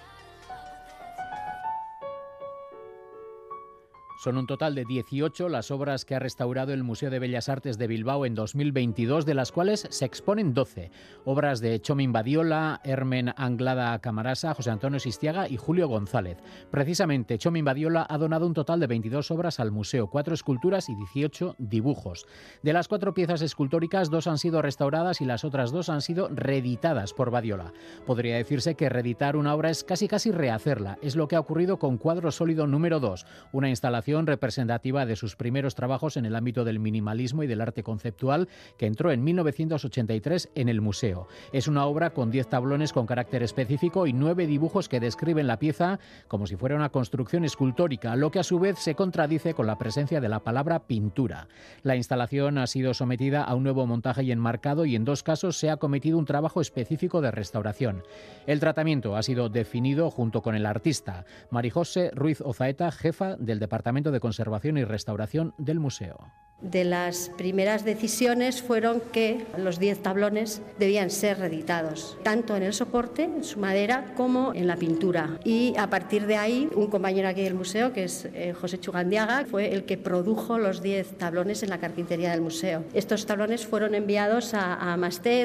Son 4.26 4.38
un 4.38 4.48
total 4.48 4.74
de 4.74 4.84
18 4.84 5.48
las 5.48 5.70
obras 5.70 6.04
que 6.04 6.16
ha 6.16 6.18
restaurado 6.18 6.72
el 6.72 6.82
Museo 6.82 7.10
de 7.10 7.20
Bellas 7.20 7.48
Artes 7.48 7.78
de 7.78 7.86
Bilbao 7.86 8.26
en 8.26 8.34
2022, 8.34 9.24
de 9.24 9.34
las 9.34 9.52
cuales 9.52 9.86
se 9.88 10.04
exponen 10.04 10.52
12. 10.52 10.90
Obras 11.24 11.60
de 11.60 11.80
Chomin 11.80 12.12
Badiola, 12.12 12.80
Hermen 12.82 13.32
Anglada 13.36 13.96
Camarasa, 14.00 14.52
José 14.52 14.72
Antonio 14.72 14.98
Sistiaga 14.98 15.48
y 15.48 15.56
Julio 15.56 15.86
González. 15.86 16.38
Precisamente, 16.72 17.38
Chomin 17.38 17.64
Badiola 17.64 18.04
ha 18.10 18.18
donado 18.18 18.48
un 18.48 18.54
total 18.54 18.80
de 18.80 18.88
22 18.88 19.30
obras 19.30 19.60
al 19.60 19.70
museo, 19.70 20.08
cuatro 20.08 20.34
esculturas 20.34 20.88
y 20.88 20.96
18 20.96 21.54
dibujos. 21.58 22.26
De 22.64 22.72
las 22.72 22.88
cuatro 22.88 23.14
piezas 23.14 23.42
escultóricas, 23.42 24.10
dos 24.10 24.26
han 24.26 24.38
sido 24.38 24.60
restauradas 24.60 25.20
y 25.20 25.24
las 25.24 25.44
otras 25.44 25.70
dos 25.70 25.88
han 25.88 26.02
sido 26.02 26.28
reeditadas 26.32 27.12
por 27.12 27.30
Badiola. 27.30 27.72
Podría 28.06 28.38
decirse 28.38 28.74
que 28.74 28.88
reeditar 28.88 29.36
una 29.36 29.54
obra 29.54 29.70
es 29.70 29.84
casi 29.84 30.08
casi 30.08 30.32
rehacerla. 30.32 30.98
Es 31.00 31.14
lo 31.14 31.28
que 31.28 31.36
ha 31.36 31.40
ocurrido 31.40 31.78
con 31.78 31.96
Cuadro 31.96 32.32
Sólido 32.32 32.66
número 32.66 32.98
2, 32.98 33.24
una 33.52 33.68
instalación 33.68 34.15
representativa 34.24 35.04
de 35.04 35.16
sus 35.16 35.34
primeros 35.34 35.74
trabajos 35.74 36.16
en 36.16 36.26
el 36.26 36.36
ámbito 36.36 36.64
del 36.64 36.78
minimalismo 36.78 37.42
y 37.42 37.48
del 37.48 37.60
arte 37.60 37.82
conceptual, 37.82 38.48
que 38.78 38.86
entró 38.86 39.10
en 39.10 39.24
1983 39.24 40.50
en 40.54 40.68
el 40.68 40.80
museo. 40.80 41.26
Es 41.52 41.66
una 41.66 41.86
obra 41.86 42.10
con 42.10 42.30
10 42.30 42.48
tablones 42.48 42.92
con 42.92 43.06
carácter 43.06 43.42
específico 43.42 44.06
y 44.06 44.12
nueve 44.12 44.46
dibujos 44.46 44.88
que 44.88 45.00
describen 45.00 45.46
la 45.46 45.58
pieza 45.58 45.98
como 46.28 46.46
si 46.46 46.56
fuera 46.56 46.76
una 46.76 46.90
construcción 46.90 47.44
escultórica, 47.44 48.14
lo 48.16 48.30
que 48.30 48.38
a 48.38 48.44
su 48.44 48.58
vez 48.58 48.78
se 48.78 48.94
contradice 48.94 49.54
con 49.54 49.66
la 49.66 49.78
presencia 49.78 50.20
de 50.20 50.28
la 50.28 50.40
palabra 50.40 50.86
pintura. 50.86 51.48
La 51.82 51.96
instalación 51.96 52.58
ha 52.58 52.66
sido 52.66 52.94
sometida 52.94 53.42
a 53.42 53.54
un 53.54 53.64
nuevo 53.64 53.86
montaje 53.86 54.22
y 54.22 54.32
enmarcado 54.32 54.84
y 54.84 54.94
en 54.94 55.04
dos 55.04 55.22
casos 55.22 55.58
se 55.58 55.70
ha 55.70 55.78
cometido 55.78 56.18
un 56.18 56.26
trabajo 56.26 56.60
específico 56.60 57.20
de 57.20 57.30
restauración. 57.30 58.02
El 58.46 58.60
tratamiento 58.60 59.16
ha 59.16 59.22
sido 59.22 59.48
definido 59.48 60.10
junto 60.10 60.42
con 60.42 60.54
el 60.54 60.66
artista, 60.66 61.24
Marijose 61.50 62.10
Ruiz 62.14 62.40
Ozaeta, 62.40 62.92
jefa 62.92 63.36
del 63.36 63.58
Departamento 63.58 63.95
de 64.04 64.20
Conservación 64.20 64.76
y 64.76 64.84
Restauración 64.84 65.54
del 65.58 65.80
museo. 65.80 66.18
De 66.62 66.84
las 66.84 67.30
primeras 67.36 67.84
decisiones 67.84 68.62
fueron 68.62 69.02
que 69.12 69.44
los 69.58 69.78
10 69.78 70.02
tablones 70.02 70.62
debían 70.78 71.10
ser 71.10 71.38
reeditados, 71.38 72.16
tanto 72.22 72.56
en 72.56 72.62
el 72.62 72.72
soporte, 72.72 73.24
en 73.24 73.44
su 73.44 73.60
madera, 73.60 74.14
como 74.16 74.54
en 74.54 74.66
la 74.66 74.76
pintura. 74.76 75.38
Y 75.44 75.74
a 75.76 75.90
partir 75.90 76.26
de 76.26 76.38
ahí, 76.38 76.70
un 76.74 76.86
compañero 76.86 77.28
aquí 77.28 77.42
del 77.42 77.52
museo, 77.52 77.92
que 77.92 78.04
es 78.04 78.24
eh, 78.32 78.54
José 78.58 78.80
Chugandiaga, 78.80 79.44
fue 79.44 79.74
el 79.74 79.84
que 79.84 79.98
produjo 79.98 80.56
los 80.56 80.80
10 80.80 81.18
tablones 81.18 81.62
en 81.62 81.68
la 81.68 81.78
carpintería 81.78 82.30
del 82.30 82.40
museo. 82.40 82.84
Estos 82.94 83.26
tablones 83.26 83.66
fueron 83.66 83.94
enviados 83.94 84.54
a, 84.54 84.94
a 84.94 84.96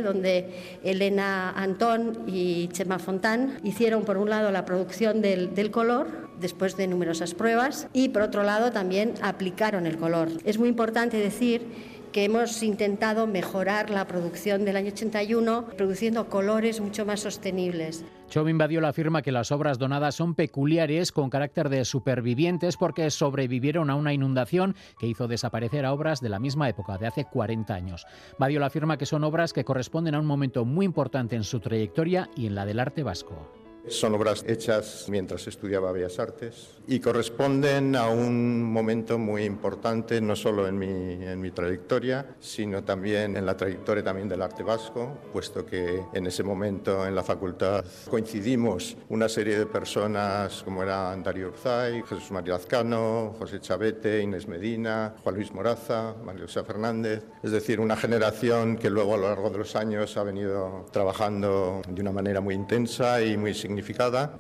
donde 0.02 0.80
Elena 0.82 1.52
Antón 1.52 2.24
y 2.26 2.70
Chema 2.70 3.00
Fontán 3.00 3.60
hicieron, 3.64 4.06
por 4.06 4.18
un 4.18 4.30
lado, 4.30 4.50
la 4.52 4.64
producción 4.64 5.22
del, 5.22 5.54
del 5.54 5.72
color, 5.72 6.30
después 6.40 6.78
de 6.78 6.88
numerosas 6.88 7.34
pruebas, 7.34 7.88
y 7.94 8.10
por 8.10 8.22
otro 8.22 8.44
lado, 8.44 8.72
también 8.72 9.14
aplicaron 9.22 9.86
el 9.86 9.98
color. 9.98 10.30
Es 10.46 10.58
muy 10.58 10.70
importante 10.70 11.01
decir 11.10 11.66
que 12.12 12.26
hemos 12.26 12.62
intentado 12.62 13.26
mejorar 13.26 13.90
la 13.90 14.06
producción 14.06 14.66
del 14.66 14.76
año 14.76 14.92
81 14.92 15.68
produciendo 15.78 16.30
colores 16.30 16.82
mucho 16.82 17.06
más 17.06 17.22
sostenibles. 17.22 18.04
Chauvin 18.30 18.58
Badiola 18.58 18.90
afirma 18.90 19.22
que 19.22 19.32
las 19.32 19.52
obras 19.52 19.78
donadas 19.78 20.16
son 20.16 20.36
peculiares 20.36 21.12
con 21.12 21.30
carácter 21.30 21.70
de 21.70 21.84
supervivientes 21.84 22.78
porque 22.78 23.10
sobrevivieron 23.12 23.90
a 23.90 23.96
una 23.96 24.14
inundación 24.14 24.76
que 25.00 25.08
hizo 25.08 25.28
desaparecer 25.28 25.86
a 25.86 25.94
obras 25.94 26.22
de 26.22 26.30
la 26.30 26.40
misma 26.40 26.70
época, 26.70 26.98
de 26.98 27.08
hace 27.08 27.26
40 27.26 27.74
años. 27.74 28.06
Badiola 28.38 28.68
afirma 28.68 28.98
que 28.98 29.06
son 29.06 29.24
obras 29.24 29.54
que 29.54 29.66
corresponden 29.66 30.16
a 30.16 30.20
un 30.20 30.26
momento 30.26 30.66
muy 30.66 30.86
importante 30.86 31.36
en 31.36 31.44
su 31.44 31.60
trayectoria 31.60 32.30
y 32.36 32.46
en 32.48 32.56
la 32.56 32.66
del 32.66 32.80
arte 32.80 33.04
vasco. 33.04 33.61
Son 33.88 34.14
obras 34.14 34.46
hechas 34.48 35.08
mientras 35.10 35.48
estudiaba 35.48 35.92
Bellas 35.92 36.20
Artes 36.20 36.70
y 36.88 37.00
corresponden 37.00 37.96
a 37.96 38.10
un 38.10 38.62
momento 38.62 39.18
muy 39.18 39.44
importante, 39.44 40.22
no 40.22 40.36
solo 40.36 40.68
en 40.68 40.78
mi, 40.78 40.88
en 40.88 41.42
mi 41.42 41.52
trayectoria, 41.52 42.36
sino 42.40 42.84
también 42.84 43.36
en 43.38 43.46
la 43.46 43.58
trayectoria 43.58 44.04
también 44.04 44.30
del 44.30 44.42
arte 44.42 44.62
vasco, 44.62 45.18
puesto 45.34 45.66
que 45.66 46.04
en 46.14 46.28
ese 46.28 46.44
momento 46.44 47.08
en 47.08 47.16
la 47.16 47.24
facultad 47.24 47.84
coincidimos 48.10 48.98
una 49.10 49.28
serie 49.28 49.58
de 49.58 49.66
personas 49.66 50.62
como 50.64 50.84
eran 50.84 51.24
Darío 51.24 51.50
Urzay, 51.50 52.04
Jesús 52.04 52.32
María 52.32 52.56
Azcano, 52.56 53.34
José 53.40 53.60
Chavete, 53.60 54.22
Inés 54.22 54.48
Medina, 54.48 55.16
Juan 55.24 55.36
Luis 55.36 55.52
Moraza, 55.54 56.14
María 56.24 56.44
José 56.44 56.64
Fernández, 56.64 57.24
es 57.42 57.52
decir, 57.52 57.80
una 57.80 57.98
generación 57.98 58.78
que 58.78 58.92
luego 58.92 59.16
a 59.16 59.18
lo 59.18 59.28
largo 59.28 59.50
de 59.50 59.58
los 59.58 59.76
años 59.76 60.18
ha 60.18 60.24
venido 60.24 60.86
trabajando 60.92 61.82
de 61.88 62.02
una 62.02 62.12
manera 62.12 62.42
muy 62.42 62.54
intensa 62.54 63.22
y 63.24 63.38
muy 63.38 63.54
significativa 63.54 63.71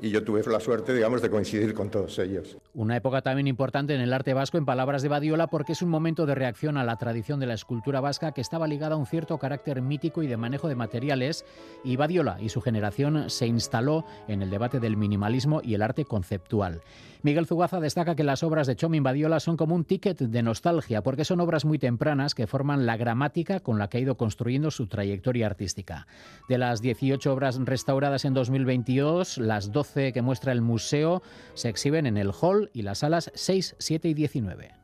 y 0.02 0.10
yo 0.10 0.24
tuve 0.24 0.42
la 0.48 0.60
suerte, 0.60 0.94
digamos, 0.94 1.22
de 1.22 1.30
coincidir 1.30 1.74
con 1.74 1.90
todos 1.90 2.18
ellos. 2.20 2.58
Una 2.74 2.98
época 2.98 3.22
también 3.22 3.48
importante 3.48 3.94
en 3.94 4.02
el 4.02 4.14
arte 4.14 4.34
vasco, 4.34 4.58
en 4.58 4.66
palabras 4.66 5.02
de 5.02 5.10
Badiola, 5.10 5.48
porque 5.48 5.74
es 5.74 5.82
un 5.82 5.90
momento 5.90 6.26
de 6.26 6.36
reacción 6.36 6.78
a 6.78 6.84
la 6.84 6.98
tradición 6.98 7.40
de 7.40 7.46
la 7.46 7.54
escultura 7.54 8.02
vasca 8.02 8.32
que 8.32 8.42
estaba 8.42 8.68
ligada 8.68 8.96
a 8.96 8.98
un 8.98 9.06
cierto 9.06 9.38
carácter 9.38 9.82
mítico 9.82 10.24
y 10.24 10.28
de 10.28 10.38
manejo 10.38 10.68
de 10.68 10.76
materiales, 10.76 11.46
y 11.84 11.96
Badiola 11.96 12.38
y 12.42 12.50
su 12.50 12.62
generación 12.62 13.30
se 13.30 13.48
instaló 13.48 14.06
en 14.28 14.42
el 14.42 14.50
debate 14.50 14.80
del 14.80 14.98
minimalismo 14.98 15.62
y 15.64 15.76
el 15.76 15.82
arte 15.82 16.06
conceptual. 16.06 16.82
Miguel 17.24 17.48
Zugaza 17.48 17.80
destaca 17.80 18.16
que 18.16 18.24
las 18.24 18.44
obras 18.44 18.68
de 18.68 18.76
Chomin 18.76 19.04
Badiola 19.04 19.40
son 19.40 19.56
como 19.56 19.76
un 19.76 19.86
ticket 19.86 20.20
de 20.20 20.44
nostalgia, 20.44 21.02
porque 21.04 21.26
son 21.26 21.40
obras 21.40 21.64
muy 21.64 21.80
tempranas 21.80 22.36
que 22.36 22.48
forman 22.48 22.86
la 22.86 22.98
gramática 22.98 23.62
con 23.62 23.80
la 23.80 23.88
que 23.88 23.98
ha 23.98 24.02
ido 24.02 24.18
construyendo 24.18 24.72
su 24.72 24.88
trayectoria 24.88 25.46
artística. 25.46 26.06
De 26.50 26.58
las 26.58 26.82
18 26.82 27.32
obras 27.32 27.58
restauradas 27.64 28.26
en 28.26 28.34
2022, 28.34 29.22
fotos, 29.22 29.38
las 29.38 29.72
12 29.72 30.14
que 30.14 30.22
muestra 30.22 30.52
el 30.52 30.62
museo, 30.62 31.22
se 31.54 31.70
exhiben 31.70 32.06
en 32.06 32.18
el 32.18 32.32
hall 32.32 32.70
y 32.74 32.82
las 32.82 33.00
salas 33.00 33.32
6, 33.36 33.76
7 33.78 34.10
y 34.10 34.14
19. 34.14 34.81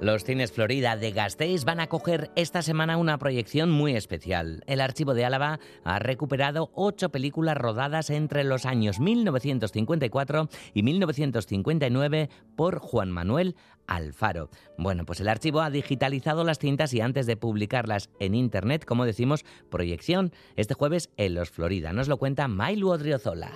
Los 0.00 0.22
cines 0.22 0.52
Florida 0.52 0.96
de 0.96 1.10
Gasteiz 1.10 1.64
van 1.64 1.80
a 1.80 1.84
acoger 1.84 2.30
esta 2.36 2.62
semana 2.62 2.96
una 2.96 3.18
proyección 3.18 3.68
muy 3.68 3.96
especial. 3.96 4.62
El 4.68 4.80
Archivo 4.80 5.12
de 5.12 5.24
Álava 5.24 5.58
ha 5.82 5.98
recuperado 5.98 6.70
ocho 6.74 7.08
películas 7.08 7.56
rodadas 7.56 8.08
entre 8.10 8.44
los 8.44 8.64
años 8.64 9.00
1954 9.00 10.48
y 10.72 10.84
1959 10.84 12.30
por 12.54 12.78
Juan 12.78 13.10
Manuel 13.10 13.56
Alfaro. 13.88 14.50
Bueno, 14.76 15.04
pues 15.04 15.18
el 15.20 15.28
archivo 15.28 15.62
ha 15.62 15.70
digitalizado 15.70 16.44
las 16.44 16.60
cintas 16.60 16.94
y 16.94 17.00
antes 17.00 17.26
de 17.26 17.36
publicarlas 17.36 18.08
en 18.20 18.36
internet, 18.36 18.84
como 18.84 19.04
decimos, 19.04 19.44
proyección 19.68 20.32
este 20.54 20.74
jueves 20.74 21.10
en 21.16 21.34
Los 21.34 21.50
Florida. 21.50 21.92
Nos 21.92 22.06
lo 22.06 22.18
cuenta 22.18 22.46
Mailu 22.46 22.90
Odriozola. 22.90 23.50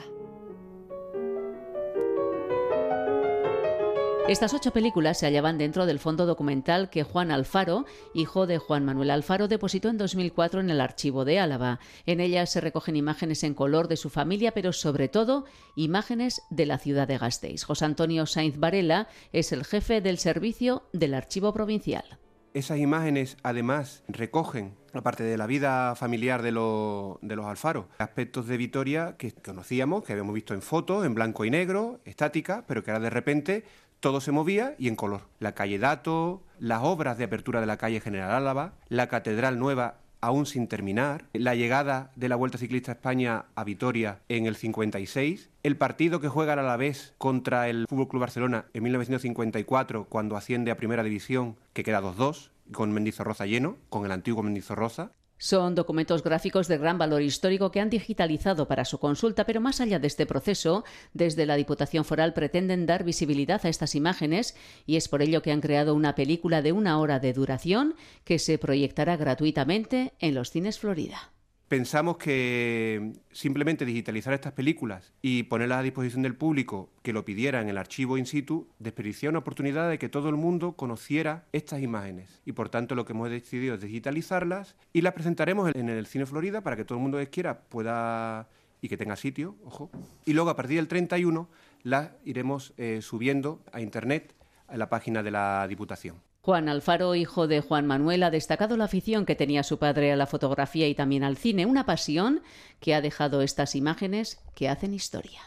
Estas 4.28 4.54
ocho 4.54 4.72
películas 4.72 5.18
se 5.18 5.26
hallaban 5.26 5.58
dentro 5.58 5.84
del 5.84 5.98
fondo 5.98 6.26
documental 6.26 6.90
que 6.90 7.02
Juan 7.02 7.32
Alfaro, 7.32 7.86
hijo 8.14 8.46
de 8.46 8.58
Juan 8.58 8.84
Manuel 8.84 9.10
Alfaro, 9.10 9.48
depositó 9.48 9.88
en 9.88 9.98
2004 9.98 10.60
en 10.60 10.70
el 10.70 10.80
archivo 10.80 11.24
de 11.24 11.40
Álava. 11.40 11.80
En 12.06 12.20
ellas 12.20 12.48
se 12.50 12.60
recogen 12.60 12.94
imágenes 12.94 13.42
en 13.42 13.54
color 13.54 13.88
de 13.88 13.96
su 13.96 14.10
familia, 14.10 14.52
pero 14.52 14.72
sobre 14.72 15.08
todo 15.08 15.44
imágenes 15.74 16.42
de 16.50 16.66
la 16.66 16.78
ciudad 16.78 17.08
de 17.08 17.18
Gasteiz. 17.18 17.64
José 17.64 17.84
Antonio 17.84 18.24
Sainz 18.26 18.58
Varela 18.58 19.08
es 19.32 19.50
el 19.50 19.64
jefe 19.64 20.00
del 20.00 20.18
servicio 20.18 20.84
del 20.92 21.14
archivo 21.14 21.52
provincial. 21.52 22.20
Esas 22.54 22.78
imágenes 22.78 23.38
además 23.42 24.04
recogen, 24.08 24.76
aparte 24.92 25.22
de 25.24 25.38
la 25.38 25.46
vida 25.46 25.94
familiar 25.94 26.42
de, 26.42 26.52
los 26.52 27.46
Alfaro, 27.46 27.88
aspectos 27.96 28.46
de 28.46 28.58
Vitoria 28.58 29.16
que 29.16 29.32
conocíamos, 29.32 30.04
que 30.04 30.12
habíamos 30.12 30.34
visto 30.34 30.52
en 30.52 30.60
fotos, 30.60 31.06
en 31.06 31.14
blanco 31.14 31.46
y 31.46 31.50
negro, 31.50 32.00
estática, 32.04 32.64
pero 32.68 32.84
que 32.84 32.90
ahora 32.90 33.04
de 33.04 33.10
repente 33.10 33.64
todo 34.02 34.20
se 34.20 34.32
movía 34.32 34.74
y 34.78 34.88
en 34.88 34.96
color. 34.96 35.22
La 35.38 35.52
calle 35.52 35.78
Dato, 35.78 36.42
las 36.58 36.82
obras 36.82 37.18
de 37.18 37.24
apertura 37.24 37.60
de 37.60 37.66
la 37.66 37.76
calle 37.76 38.00
General 38.00 38.32
Álava, 38.32 38.74
la 38.88 39.06
Catedral 39.06 39.60
Nueva 39.60 40.00
aún 40.20 40.44
sin 40.44 40.66
terminar, 40.66 41.24
la 41.32 41.54
llegada 41.54 42.10
de 42.16 42.28
la 42.28 42.36
Vuelta 42.36 42.58
Ciclista 42.58 42.92
España 42.92 43.46
a 43.54 43.64
Vitoria 43.64 44.20
en 44.28 44.46
el 44.46 44.56
56, 44.56 45.50
el 45.62 45.76
partido 45.76 46.20
que 46.20 46.28
juega 46.28 46.52
a 46.52 46.56
la 46.56 46.92
contra 47.18 47.68
el 47.68 47.86
Fútbol 47.88 48.08
Club 48.08 48.20
Barcelona 48.20 48.66
en 48.72 48.82
1954 48.82 50.06
cuando 50.08 50.36
asciende 50.36 50.70
a 50.70 50.76
Primera 50.76 51.04
División, 51.04 51.56
que 51.72 51.84
queda 51.84 52.02
2-2 52.02 52.50
con 52.72 52.92
Mendizorroza 52.92 53.46
lleno, 53.46 53.76
con 53.88 54.04
el 54.04 54.12
antiguo 54.12 54.42
Mendizorroza, 54.42 55.12
son 55.42 55.74
documentos 55.74 56.22
gráficos 56.22 56.68
de 56.68 56.78
gran 56.78 56.98
valor 56.98 57.20
histórico 57.20 57.72
que 57.72 57.80
han 57.80 57.90
digitalizado 57.90 58.68
para 58.68 58.84
su 58.84 59.00
consulta, 59.00 59.44
pero 59.44 59.60
más 59.60 59.80
allá 59.80 59.98
de 59.98 60.06
este 60.06 60.24
proceso, 60.24 60.84
desde 61.14 61.46
la 61.46 61.56
Diputación 61.56 62.04
Foral 62.04 62.32
pretenden 62.32 62.86
dar 62.86 63.02
visibilidad 63.02 63.60
a 63.66 63.68
estas 63.68 63.96
imágenes 63.96 64.54
y 64.86 64.94
es 64.94 65.08
por 65.08 65.20
ello 65.20 65.42
que 65.42 65.50
han 65.50 65.60
creado 65.60 65.96
una 65.96 66.14
película 66.14 66.62
de 66.62 66.70
una 66.70 67.00
hora 67.00 67.18
de 67.18 67.32
duración 67.32 67.96
que 68.22 68.38
se 68.38 68.56
proyectará 68.56 69.16
gratuitamente 69.16 70.12
en 70.20 70.34
los 70.34 70.52
cines 70.52 70.78
Florida. 70.78 71.32
Pensamos 71.72 72.18
que 72.18 73.14
simplemente 73.30 73.86
digitalizar 73.86 74.34
estas 74.34 74.52
películas 74.52 75.14
y 75.22 75.44
ponerlas 75.44 75.78
a 75.78 75.82
disposición 75.82 76.20
del 76.20 76.36
público 76.36 76.90
que 77.00 77.14
lo 77.14 77.24
pidiera 77.24 77.62
en 77.62 77.70
el 77.70 77.78
archivo 77.78 78.18
in 78.18 78.26
situ 78.26 78.68
desperdiciaba 78.78 79.30
una 79.30 79.38
oportunidad 79.38 79.88
de 79.88 79.98
que 79.98 80.10
todo 80.10 80.28
el 80.28 80.36
mundo 80.36 80.74
conociera 80.74 81.46
estas 81.50 81.80
imágenes. 81.80 82.42
Y 82.44 82.52
por 82.52 82.68
tanto 82.68 82.94
lo 82.94 83.06
que 83.06 83.14
hemos 83.14 83.30
decidido 83.30 83.76
es 83.76 83.80
digitalizarlas 83.80 84.76
y 84.92 85.00
las 85.00 85.14
presentaremos 85.14 85.74
en 85.74 85.88
el 85.88 86.04
Cine 86.04 86.26
Florida 86.26 86.60
para 86.60 86.76
que 86.76 86.84
todo 86.84 86.98
el 86.98 87.02
mundo 87.04 87.16
que 87.16 87.30
quiera 87.30 87.60
pueda 87.62 88.50
y 88.82 88.90
que 88.90 88.98
tenga 88.98 89.16
sitio, 89.16 89.56
ojo. 89.64 89.90
Y 90.26 90.34
luego 90.34 90.50
a 90.50 90.56
partir 90.56 90.76
del 90.76 90.88
31 90.88 91.48
las 91.84 92.10
iremos 92.26 92.74
eh, 92.76 92.98
subiendo 93.00 93.62
a 93.72 93.80
internet 93.80 94.34
en 94.68 94.78
la 94.78 94.90
página 94.90 95.22
de 95.22 95.30
la 95.30 95.66
Diputación. 95.66 96.16
Juan 96.44 96.68
Alfaro, 96.68 97.14
hijo 97.14 97.46
de 97.46 97.60
Juan 97.60 97.86
Manuel, 97.86 98.24
ha 98.24 98.30
destacado 98.32 98.76
la 98.76 98.86
afición 98.86 99.26
que 99.26 99.36
tenía 99.36 99.62
su 99.62 99.78
padre 99.78 100.10
a 100.10 100.16
la 100.16 100.26
fotografía 100.26 100.88
y 100.88 100.94
también 100.96 101.22
al 101.22 101.36
cine, 101.36 101.66
una 101.66 101.86
pasión 101.86 102.42
que 102.80 102.96
ha 102.96 103.00
dejado 103.00 103.42
estas 103.42 103.76
imágenes 103.76 104.40
que 104.56 104.68
hacen 104.68 104.92
historia. 104.92 105.40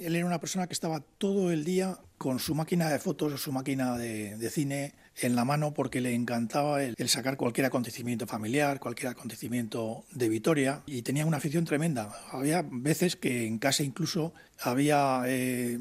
Él 0.00 0.16
era 0.16 0.24
una 0.24 0.40
persona 0.40 0.66
que 0.66 0.72
estaba 0.72 1.00
todo 1.18 1.52
el 1.52 1.66
día 1.66 1.98
con 2.16 2.38
su 2.38 2.54
máquina 2.54 2.88
de 2.88 2.98
fotos 2.98 3.34
o 3.34 3.36
su 3.36 3.52
máquina 3.52 3.98
de, 3.98 4.48
cine 4.48 4.94
en 5.20 5.36
la 5.36 5.44
mano 5.44 5.74
porque 5.74 6.00
le 6.00 6.14
encantaba 6.14 6.82
el, 6.82 6.96
sacar 7.10 7.36
cualquier 7.36 7.66
acontecimiento 7.66 8.26
familiar, 8.26 8.80
cualquier 8.80 9.08
acontecimiento 9.08 10.04
de 10.12 10.30
Vitoria 10.30 10.80
y 10.86 11.02
tenía 11.02 11.26
una 11.26 11.36
afición 11.36 11.66
tremenda. 11.66 12.10
Había 12.32 12.64
veces 12.70 13.16
que 13.16 13.46
en 13.46 13.58
casa 13.58 13.82
incluso 13.82 14.32
había 14.58 15.24
eh, 15.26 15.76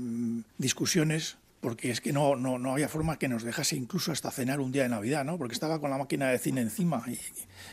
discusiones 0.58 1.38
porque 1.60 1.92
es 1.92 2.02
que 2.02 2.14
no, 2.14 2.36
no, 2.36 2.60
no, 2.60 2.74
había 2.74 2.88
forma 2.88 3.18
que 3.18 3.28
nos 3.28 3.44
dejase 3.44 3.76
incluso 3.76 4.12
hasta 4.12 4.32
cenar 4.32 4.60
un 4.60 4.72
día 4.72 4.84
de 4.84 4.90
Navidad, 4.90 5.26
¿no? 5.26 5.38
Porque 5.38 5.54
estaba 5.54 5.80
con 5.80 5.90
la 5.90 5.98
máquina 5.98 6.30
de 6.30 6.40
cine 6.40 6.62
encima 6.62 7.04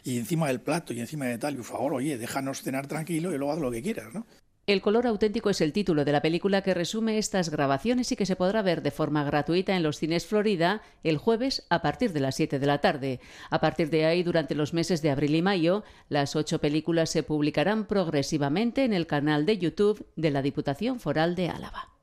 y, 0.04 0.18
encima 0.18 0.48
del 0.48 0.60
plato 0.60 0.92
y 0.92 1.00
encima 1.00 1.26
de 1.26 1.38
tal. 1.38 1.54
Y 1.54 1.56
por 1.58 1.66
favor, 1.66 1.94
oye, 1.94 2.18
déjanos 2.18 2.62
cenar 2.62 2.86
tranquilo 2.86 3.32
y 3.34 3.38
luego 3.38 3.52
haz 3.52 3.58
lo 3.60 3.70
que 3.70 3.82
quieras, 3.82 4.14
¿no? 4.14 4.26
El 4.66 4.80
color 4.80 5.06
auténtico 5.06 5.50
es 5.50 5.60
el 5.60 5.74
título 5.74 6.06
de 6.06 6.12
la 6.12 6.22
película 6.22 6.62
que 6.62 6.72
resume 6.72 7.18
estas 7.18 7.50
grabaciones 7.50 8.10
y 8.12 8.16
que 8.16 8.24
se 8.24 8.34
podrá 8.34 8.62
ver 8.62 8.80
de 8.80 8.90
forma 8.90 9.22
gratuita 9.22 9.76
en 9.76 9.82
los 9.82 9.98
cines 9.98 10.24
Florida 10.24 10.80
el 11.02 11.18
jueves 11.18 11.66
a 11.68 11.82
partir 11.82 12.14
de 12.14 12.20
las 12.20 12.36
7 12.36 12.58
de 12.58 12.66
la 12.66 12.80
tarde. 12.80 13.20
A 13.50 13.60
partir 13.60 13.90
de 13.90 14.06
ahí, 14.06 14.22
durante 14.22 14.54
los 14.54 14.72
meses 14.72 15.02
de 15.02 15.10
abril 15.10 15.34
y 15.34 15.42
mayo, 15.42 15.84
las 16.08 16.34
ocho 16.34 16.62
películas 16.62 17.10
se 17.10 17.22
publicarán 17.22 17.84
progresivamente 17.86 18.84
en 18.84 18.94
el 18.94 19.06
canal 19.06 19.44
de 19.44 19.58
YouTube 19.58 20.06
de 20.16 20.30
la 20.30 20.40
Diputación 20.40 20.98
Foral 20.98 21.34
de 21.34 21.50
Álava. 21.50 21.93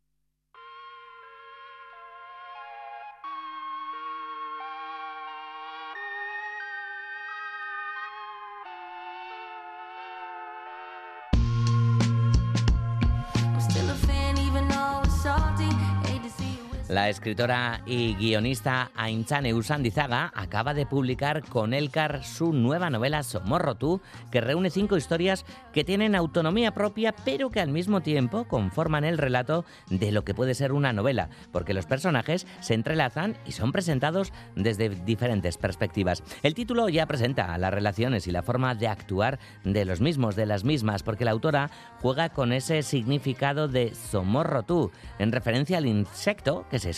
Escritora 17.12 17.84
y 17.86 18.16
guionista 18.16 18.89
Aintzane 18.95 19.53
Usandizaga 19.53 20.32
acaba 20.34 20.74
de 20.74 20.86
publicar 20.86 21.43
con 21.43 21.74
Elcar 21.74 22.24
su 22.24 22.53
nueva 22.53 22.89
novela 22.89 23.22
Somorro 23.22 23.76
tú, 23.76 24.01
que 24.32 24.41
reúne 24.41 24.72
cinco 24.72 24.97
historias 24.97 25.45
que 25.74 25.84
tienen 25.84 26.16
autonomía 26.16 26.74
propia, 26.74 27.14
pero 27.24 27.51
que 27.51 27.59
al 27.59 27.70
mismo 27.70 28.01
tiempo 28.01 28.45
conforman 28.45 29.03
el 29.03 29.18
relato 29.18 29.66
de 29.89 30.12
lo 30.12 30.24
que 30.24 30.34
puede 30.34 30.55
ser 30.55 30.72
una 30.72 30.93
novela, 30.93 31.30
porque 31.51 31.74
los 31.74 31.86
personajes 31.86 32.47
se 32.62 32.74
entrelazan 32.74 33.38
y 33.45 33.51
son 33.51 33.72
presentados 33.72 34.34
desde 34.55 34.89
diferentes 34.89 35.57
perspectivas. 35.57 36.24
El 36.41 36.55
título 36.55 36.89
ya 36.89 37.05
presenta 37.05 37.57
las 37.57 37.74
relaciones 37.74 38.26
y 38.26 38.32
la 38.32 38.43
forma 38.43 38.74
de 38.74 38.88
actuar 38.88 39.38
de 39.64 39.86
los 39.86 40.01
mismos, 40.01 40.36
de 40.36 40.45
las 40.45 40.64
mismas, 40.64 41.03
porque 41.03 41.26
la 41.26 41.32
autora 41.32 41.70
juega 42.01 42.30
con 42.30 42.53
ese 42.53 42.82
significado 42.82 43.68
de 43.68 43.93
Somorro 43.93 44.64
tú, 44.64 44.91
en 45.20 45.32
referencia 45.32 45.78
al 45.78 45.86
insecto 45.86 46.66
que 46.70 46.80
se 46.80 46.89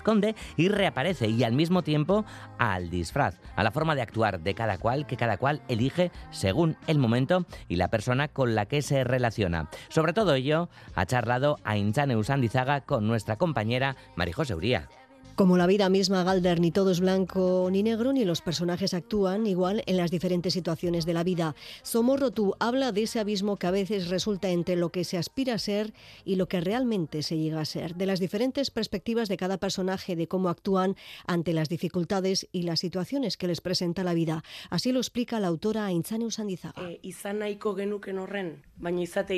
y 0.58 0.68
reaparece 0.68 1.28
y 1.28 1.44
al 1.44 1.54
mismo 1.54 1.82
tiempo 1.82 2.26
al 2.58 2.90
disfraz, 2.90 3.40
a 3.56 3.64
la 3.64 3.72
forma 3.72 3.96
de 3.96 4.02
actuar 4.02 4.42
de 4.42 4.54
cada 4.54 4.78
cual 4.78 5.08
que 5.08 5.18
cada 5.18 5.38
cual 5.38 5.62
elige 5.68 6.12
según 6.32 6.78
el 6.88 7.00
momento 7.00 7.46
y 7.68 7.78
la 7.78 7.90
persona 7.90 8.28
con 8.28 8.56
la 8.56 8.66
que 8.66 8.82
se 8.82 9.04
relaciona. 9.04 9.70
Sobre 9.90 10.14
todo 10.14 10.36
ello 10.36 10.70
ha 10.96 11.06
charlado 11.06 11.58
a 11.64 11.78
Inchane 11.78 12.16
Usandizaga 12.16 12.82
con 12.82 13.08
nuestra 13.08 13.38
compañera 13.38 13.96
Marijose 14.16 14.56
Uría. 14.56 14.90
Como 15.36 15.58
la 15.58 15.66
vida 15.66 15.90
misma, 15.90 16.24
Galder, 16.24 16.60
ni 16.60 16.70
todo 16.70 16.92
es 16.92 17.00
blanco 17.00 17.68
ni 17.72 17.82
negro, 17.82 18.14
ni 18.14 18.24
los 18.24 18.42
personajes 18.42 18.94
actúan 18.94 19.48
igual 19.48 19.82
en 19.88 19.98
las 19.98 20.12
diferentes 20.12 20.54
situaciones 20.54 21.08
de 21.08 21.14
la 21.16 21.24
vida. 21.24 21.56
Somorro 21.82 22.30
tú 22.30 22.54
habla 22.60 22.92
de 22.92 23.02
ese 23.02 23.20
abismo 23.20 23.58
que 23.58 23.66
a 23.66 23.72
veces 23.72 24.10
resulta 24.10 24.52
entre 24.52 24.76
lo 24.76 24.92
que 24.92 25.04
se 25.04 25.18
aspira 25.18 25.56
a 25.56 25.58
ser 25.58 25.92
y 26.24 26.36
lo 26.36 26.48
que 26.48 26.62
realmente 26.62 27.24
se 27.24 27.40
llega 27.40 27.62
a 27.62 27.66
ser, 27.66 27.96
de 27.96 28.06
las 28.06 28.20
diferentes 28.20 28.70
perspectivas 28.70 29.28
de 29.28 29.38
cada 29.38 29.58
personaje, 29.58 30.16
de 30.16 30.28
cómo 30.28 30.50
actúan 30.50 30.96
ante 31.26 31.54
las 31.54 31.68
dificultades 31.68 32.48
y 32.52 32.62
las 32.62 32.82
situaciones 32.82 33.36
que 33.36 33.48
les 33.48 33.60
presenta 33.60 34.04
la 34.04 34.14
vida. 34.14 34.44
Así 34.70 34.92
lo 34.92 35.00
explica 35.00 35.40
la 35.40 35.48
autora 35.48 35.88
Aintzane 35.88 36.26
Usandizaga. 36.26 36.92
E, 36.92 37.00
izan 37.02 37.40
nahiko 37.40 37.74
genuken 37.74 38.20
horren, 38.20 38.62
baina 38.78 39.02
izate 39.02 39.34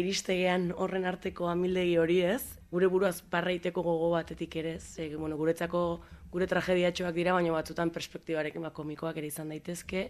arteko 1.05 1.47
amildegi 1.47 1.97
gure 2.75 2.89
buruaz 2.91 3.21
parraiteko 3.31 3.83
gogo 3.85 4.11
batetik 4.11 4.55
ere, 4.59 4.75
ze, 4.79 5.07
bueno, 5.15 5.37
guretzako 5.39 5.81
gure 6.33 6.47
tragediatxoak 6.51 7.15
dira, 7.15 7.35
baina 7.37 7.53
batzutan 7.55 7.91
perspektibarekin 7.95 8.65
ba, 8.67 8.73
komikoak 8.75 9.15
ere 9.21 9.29
izan 9.31 9.53
daitezke, 9.53 10.09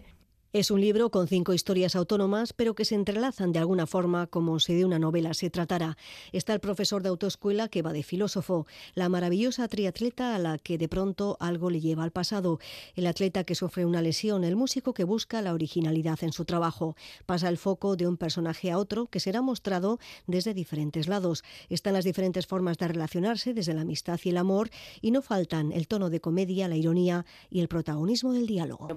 Es 0.56 0.70
un 0.70 0.80
libro 0.80 1.10
con 1.10 1.28
cinco 1.28 1.52
historias 1.52 1.96
autónomas, 1.96 2.54
pero 2.54 2.74
que 2.74 2.86
se 2.86 2.94
entrelazan 2.94 3.52
de 3.52 3.58
alguna 3.58 3.86
forma 3.86 4.26
como 4.26 4.58
si 4.58 4.74
de 4.74 4.86
una 4.86 4.98
novela 4.98 5.34
se 5.34 5.50
tratara. 5.50 5.98
Está 6.32 6.54
el 6.54 6.60
profesor 6.60 7.02
de 7.02 7.10
autoescuela 7.10 7.68
que 7.68 7.82
va 7.82 7.92
de 7.92 8.02
filósofo, 8.02 8.66
la 8.94 9.10
maravillosa 9.10 9.68
triatleta 9.68 10.34
a 10.34 10.38
la 10.38 10.56
que 10.56 10.78
de 10.78 10.88
pronto 10.88 11.36
algo 11.40 11.68
le 11.68 11.82
lleva 11.82 12.04
al 12.04 12.10
pasado, 12.10 12.58
el 12.94 13.06
atleta 13.06 13.44
que 13.44 13.54
sufre 13.54 13.84
una 13.84 14.00
lesión, 14.00 14.44
el 14.44 14.56
músico 14.56 14.94
que 14.94 15.04
busca 15.04 15.42
la 15.42 15.52
originalidad 15.52 16.20
en 16.22 16.32
su 16.32 16.46
trabajo. 16.46 16.96
Pasa 17.26 17.50
el 17.50 17.58
foco 17.58 17.94
de 17.94 18.06
un 18.06 18.16
personaje 18.16 18.70
a 18.70 18.78
otro 18.78 19.08
que 19.08 19.20
será 19.20 19.42
mostrado 19.42 19.98
desde 20.26 20.54
diferentes 20.54 21.06
lados. 21.06 21.44
Están 21.68 21.92
las 21.92 22.06
diferentes 22.06 22.46
formas 22.46 22.78
de 22.78 22.88
relacionarse, 22.88 23.52
desde 23.52 23.74
la 23.74 23.82
amistad 23.82 24.18
y 24.24 24.30
el 24.30 24.38
amor, 24.38 24.70
y 25.02 25.10
no 25.10 25.20
faltan 25.20 25.70
el 25.72 25.86
tono 25.86 26.08
de 26.08 26.22
comedia, 26.22 26.66
la 26.66 26.76
ironía 26.76 27.26
y 27.50 27.60
el 27.60 27.68
protagonismo 27.68 28.32
del 28.32 28.46
diálogo. 28.46 28.88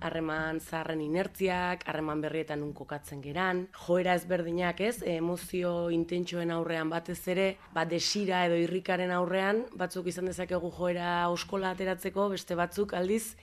Harreman 0.00 0.60
zaharren 0.60 1.00
inertziak, 1.00 1.84
harreman 1.88 2.20
berrietan 2.20 2.60
nun 2.60 2.72
kokatzen 2.76 3.22
geran, 3.24 3.66
joera 3.86 4.14
ezberdinak 4.18 4.80
ez, 4.84 4.96
emozio 5.16 5.88
intentsoen 5.94 6.52
aurrean 6.54 6.90
batez 6.92 7.20
ere, 7.32 7.48
bat 7.74 7.88
desira 7.90 8.44
edo 8.46 8.58
irrikaren 8.60 9.12
aurrean, 9.16 9.64
batzuk 9.76 10.08
izan 10.12 10.28
dezakegu 10.32 10.70
joera 10.78 11.28
oskola 11.32 11.72
ateratzeko, 11.76 12.28
beste 12.34 12.58
batzuk 12.58 12.94
aldiz, 12.94 13.36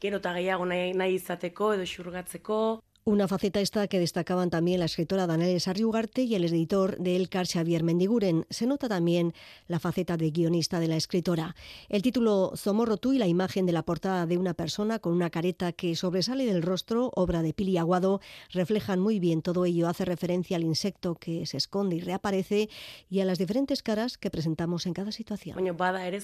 gero 0.00 0.20
eta 0.22 0.32
gehiago 0.36 0.66
nahi, 0.70 0.92
nahi 0.94 1.18
izateko 1.18 1.72
edo 1.74 1.86
xurgatzeko, 1.86 2.60
Una 3.08 3.26
faceta 3.26 3.62
esta 3.62 3.88
que 3.88 3.98
destacaban 3.98 4.50
también 4.50 4.80
la 4.80 4.84
escritora 4.84 5.26
Daniela 5.26 5.58
Sarriugarte 5.58 6.24
y 6.24 6.34
el 6.34 6.44
editor 6.44 6.98
de 6.98 7.16
Elcar 7.16 7.46
Xavier 7.46 7.82
Mendiguren. 7.82 8.44
Se 8.50 8.66
nota 8.66 8.86
también 8.86 9.32
la 9.66 9.78
faceta 9.78 10.18
de 10.18 10.30
guionista 10.30 10.78
de 10.78 10.88
la 10.88 10.96
escritora. 10.96 11.56
El 11.88 12.02
título 12.02 12.52
Zomorro 12.54 12.98
tú 12.98 13.14
y 13.14 13.18
la 13.18 13.26
imagen 13.26 13.64
de 13.64 13.72
la 13.72 13.82
portada 13.82 14.26
de 14.26 14.36
una 14.36 14.52
persona 14.52 14.98
con 14.98 15.14
una 15.14 15.30
careta 15.30 15.72
que 15.72 15.96
sobresale 15.96 16.44
del 16.44 16.60
rostro, 16.60 17.10
obra 17.14 17.40
de 17.40 17.54
Pili 17.54 17.78
Aguado, 17.78 18.20
reflejan 18.52 19.00
muy 19.00 19.20
bien 19.20 19.40
todo 19.40 19.64
ello. 19.64 19.88
Hace 19.88 20.04
referencia 20.04 20.58
al 20.58 20.64
insecto 20.64 21.14
que 21.14 21.46
se 21.46 21.56
esconde 21.56 21.96
y 21.96 22.00
reaparece 22.00 22.68
y 23.08 23.20
a 23.20 23.24
las 23.24 23.38
diferentes 23.38 23.82
caras 23.82 24.18
que 24.18 24.28
presentamos 24.28 24.84
en 24.84 24.92
cada 24.92 25.12
situación. 25.12 25.56
bada 25.78 26.06
edo 26.06 26.20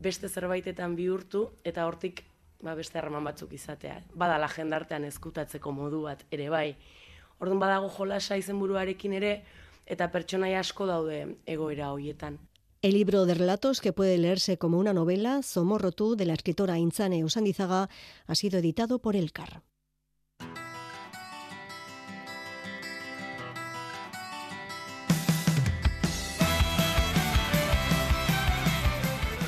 beste 0.00 0.28
zerbaitetan 0.28 0.96
bihurtu 0.96 1.50
eta 1.64 1.86
hortik 1.86 2.29
ba, 2.62 2.74
beste 2.74 2.98
harreman 2.98 3.24
batzuk 3.24 3.52
izatea. 3.52 4.00
Badala 4.14 4.48
jendartean 4.48 5.04
ezkutatzeko 5.08 5.72
modu 5.72 6.02
bat 6.08 6.24
ere 6.30 6.48
bai. 6.52 6.76
Orduan 7.40 7.60
badago 7.62 7.88
jolasa 7.96 8.36
izenburuarekin 8.36 9.16
ere 9.16 9.32
eta 9.86 10.10
pertsonaia 10.12 10.60
asko 10.60 10.86
daude 10.86 11.20
egoera 11.46 11.92
hoietan. 11.92 12.38
El 12.82 12.94
libro 12.94 13.26
de 13.26 13.34
relatos 13.34 13.80
que 13.80 13.92
puede 13.92 14.16
leerse 14.16 14.56
como 14.56 14.78
una 14.78 14.94
novela, 14.94 15.42
Somorro 15.42 15.92
tú, 15.92 16.16
de 16.16 16.24
la 16.24 16.32
escritora 16.32 16.78
Inzane 16.78 17.24
Usandizaga, 17.24 17.90
ha 18.26 18.34
sido 18.34 18.58
editado 18.58 19.00
por 19.00 19.16
Elcar. 19.16 19.62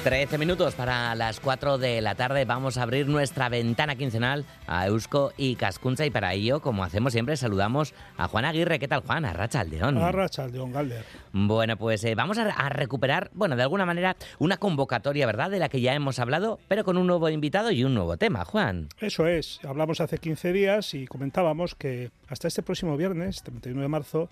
13 0.03 0.37
minutos 0.37 0.75
para 0.75 1.15
las 1.15 1.39
4 1.39 1.79
de 1.79 2.01
la 2.01 2.17
tarde 2.17 2.45
vamos 2.45 2.77
a 2.77 2.83
abrir 2.83 3.07
nuestra 3.07 3.49
ventana 3.49 3.95
quincenal 3.95 4.45
a 4.67 4.89
Eusko 4.89 5.33
y 5.37 5.55
Cascunza 5.55 6.05
y 6.05 6.11
para 6.11 6.35
ello, 6.35 6.61
como 6.61 6.83
hacemos 6.83 7.13
siempre, 7.13 7.37
saludamos 7.37 7.95
a 8.17 8.27
Juan 8.27 8.45
Aguirre. 8.45 8.81
¿Qué 8.81 8.89
tal, 8.89 9.03
Juan? 9.03 9.25
Arracha 9.25 9.61
Aldeón. 9.61 9.99
Arracha 9.99 10.43
Aldeón, 10.43 10.73
Galder. 10.73 11.05
Bueno, 11.33 11.77
pues 11.77 12.03
eh, 12.03 12.17
vamos 12.17 12.37
a, 12.39 12.49
a, 12.51 12.69
recuperar, 12.69 13.31
bueno, 13.33 13.55
de 13.55 13.63
alguna 13.63 13.87
manera, 13.87 14.17
una 14.41 14.57
convocatoria, 14.57 15.25
¿verdad?, 15.25 15.51
de 15.51 15.61
la 15.61 15.69
que 15.69 15.81
ya 15.81 15.95
hemos 15.95 16.19
hablado, 16.19 16.59
pero 16.67 16.83
con 16.83 16.97
un 16.97 17.07
nuevo 17.07 17.29
invitado 17.29 17.71
y 17.71 17.85
un 17.85 17.95
nuevo 17.95 18.17
tema, 18.17 18.45
Juan. 18.45 18.89
Eso 19.01 19.29
es. 19.29 19.61
Hablamos 19.63 20.01
hace 20.01 20.19
15 20.19 20.53
días 20.53 20.95
y 20.95 21.07
comentábamos 21.07 21.77
que 21.77 22.11
hasta 22.27 22.49
este 22.49 22.65
próximo 22.65 22.97
viernes, 22.97 23.45
31 23.45 23.83
de 23.83 23.89
marzo, 23.89 24.29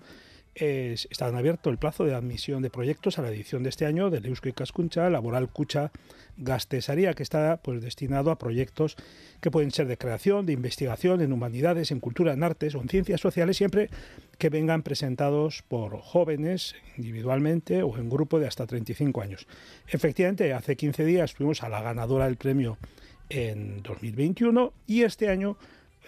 está 0.55 1.27
abierto 1.27 1.69
el 1.69 1.77
plazo 1.77 2.03
de 2.03 2.13
admisión 2.13 2.61
de 2.61 2.69
proyectos 2.69 3.17
a 3.17 3.21
la 3.21 3.29
edición 3.29 3.63
de 3.63 3.69
este 3.69 3.85
año 3.85 4.09
del 4.09 4.25
Eusko 4.25 4.49
y 4.49 4.53
Cascuncha 4.53 5.09
Laboral 5.09 5.49
Cucha 5.49 5.91
Gastesaría, 6.37 7.13
que 7.13 7.23
está 7.23 7.61
pues, 7.63 7.81
destinado 7.81 8.31
a 8.31 8.37
proyectos 8.37 8.97
que 9.39 9.51
pueden 9.51 9.71
ser 9.71 9.87
de 9.87 9.97
creación, 9.97 10.45
de 10.45 10.53
investigación 10.53 11.21
en 11.21 11.31
humanidades, 11.31 11.91
en 11.91 11.99
cultura, 11.99 12.33
en 12.33 12.43
artes 12.43 12.75
o 12.75 12.81
en 12.81 12.89
ciencias 12.89 13.21
sociales, 13.21 13.57
siempre 13.57 13.89
que 14.37 14.49
vengan 14.49 14.83
presentados 14.83 15.63
por 15.67 15.99
jóvenes 15.99 16.75
individualmente 16.97 17.83
o 17.83 17.97
en 17.97 18.09
grupo 18.09 18.39
de 18.39 18.47
hasta 18.47 18.67
35 18.67 19.21
años. 19.21 19.47
Efectivamente, 19.87 20.53
hace 20.53 20.75
15 20.75 21.05
días 21.05 21.33
fuimos 21.33 21.63
a 21.63 21.69
la 21.69 21.81
ganadora 21.81 22.25
del 22.25 22.37
premio 22.37 22.77
en 23.29 23.81
2021 23.83 24.73
y 24.87 25.03
este 25.03 25.29
año 25.29 25.57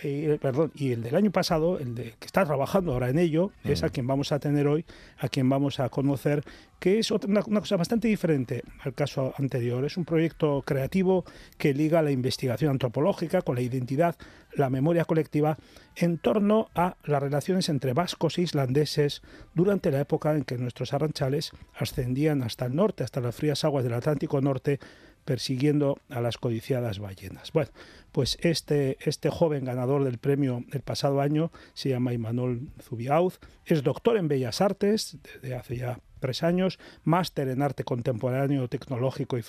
eh, 0.01 0.37
perdón, 0.41 0.71
y 0.75 0.91
el 0.91 1.03
del 1.03 1.15
año 1.15 1.31
pasado, 1.31 1.77
el 1.77 1.93
de, 1.95 2.15
que 2.19 2.25
está 2.25 2.43
trabajando 2.45 2.93
ahora 2.93 3.09
en 3.09 3.19
ello, 3.19 3.51
es 3.63 3.83
a 3.83 3.89
quien 3.89 4.07
vamos 4.07 4.31
a 4.31 4.39
tener 4.39 4.67
hoy, 4.67 4.85
a 5.19 5.29
quien 5.29 5.47
vamos 5.47 5.79
a 5.79 5.89
conocer, 5.89 6.43
que 6.79 6.99
es 6.99 7.11
otra, 7.11 7.29
una, 7.29 7.59
cosa 7.59 7.77
bastante 7.77 8.07
diferente 8.07 8.63
al 8.81 8.93
caso 8.93 9.33
anterior. 9.37 9.85
Es 9.85 9.95
un 9.95 10.03
proyecto 10.03 10.63
creativo 10.65 11.25
que 11.57 11.73
liga 11.73 12.01
la 12.01 12.11
investigación 12.11 12.71
antropológica 12.71 13.43
con 13.43 13.55
la 13.55 13.61
identidad, 13.61 14.15
la 14.55 14.69
memoria 14.69 15.05
colectiva, 15.05 15.57
en 15.95 16.17
torno 16.17 16.69
a 16.75 16.97
las 17.03 17.21
relaciones 17.21 17.69
entre 17.69 17.93
vascos 17.93 18.37
e 18.37 18.41
islandeses 18.41 19.21
durante 19.53 19.91
la 19.91 20.01
época 20.01 20.35
en 20.35 20.43
que 20.43 20.57
nuestros 20.57 20.93
arranchales 20.93 21.51
ascendían 21.75 22.41
hasta 22.41 22.65
el 22.65 22.75
norte, 22.75 23.03
hasta 23.03 23.21
las 23.21 23.35
frías 23.35 23.63
aguas 23.63 23.83
del 23.83 23.93
Atlántico 23.93 24.41
Norte, 24.41 24.79
persiguiendo 25.25 25.99
a 26.09 26.21
las 26.21 26.37
codiciadas 26.37 26.99
ballenas. 26.99 27.51
Bueno, 27.51 27.71
pues 28.11 28.37
este, 28.41 28.97
este 29.01 29.29
joven 29.29 29.65
ganador 29.65 30.03
del 30.03 30.17
premio 30.17 30.63
el 30.71 30.81
pasado 30.81 31.21
año 31.21 31.51
se 31.73 31.89
llama 31.89 32.13
Imanol 32.13 32.69
Zubiauz, 32.81 33.39
es 33.65 33.83
doctor 33.83 34.17
en 34.17 34.27
Bellas 34.27 34.61
Artes 34.61 35.17
desde 35.21 35.55
hace 35.55 35.77
ya 35.77 35.99
tres 36.19 36.43
años, 36.43 36.79
máster 37.03 37.49
en 37.49 37.61
arte 37.61 37.83
contemporáneo, 37.83 38.67
tecnológico 38.69 39.37
y 39.37 39.43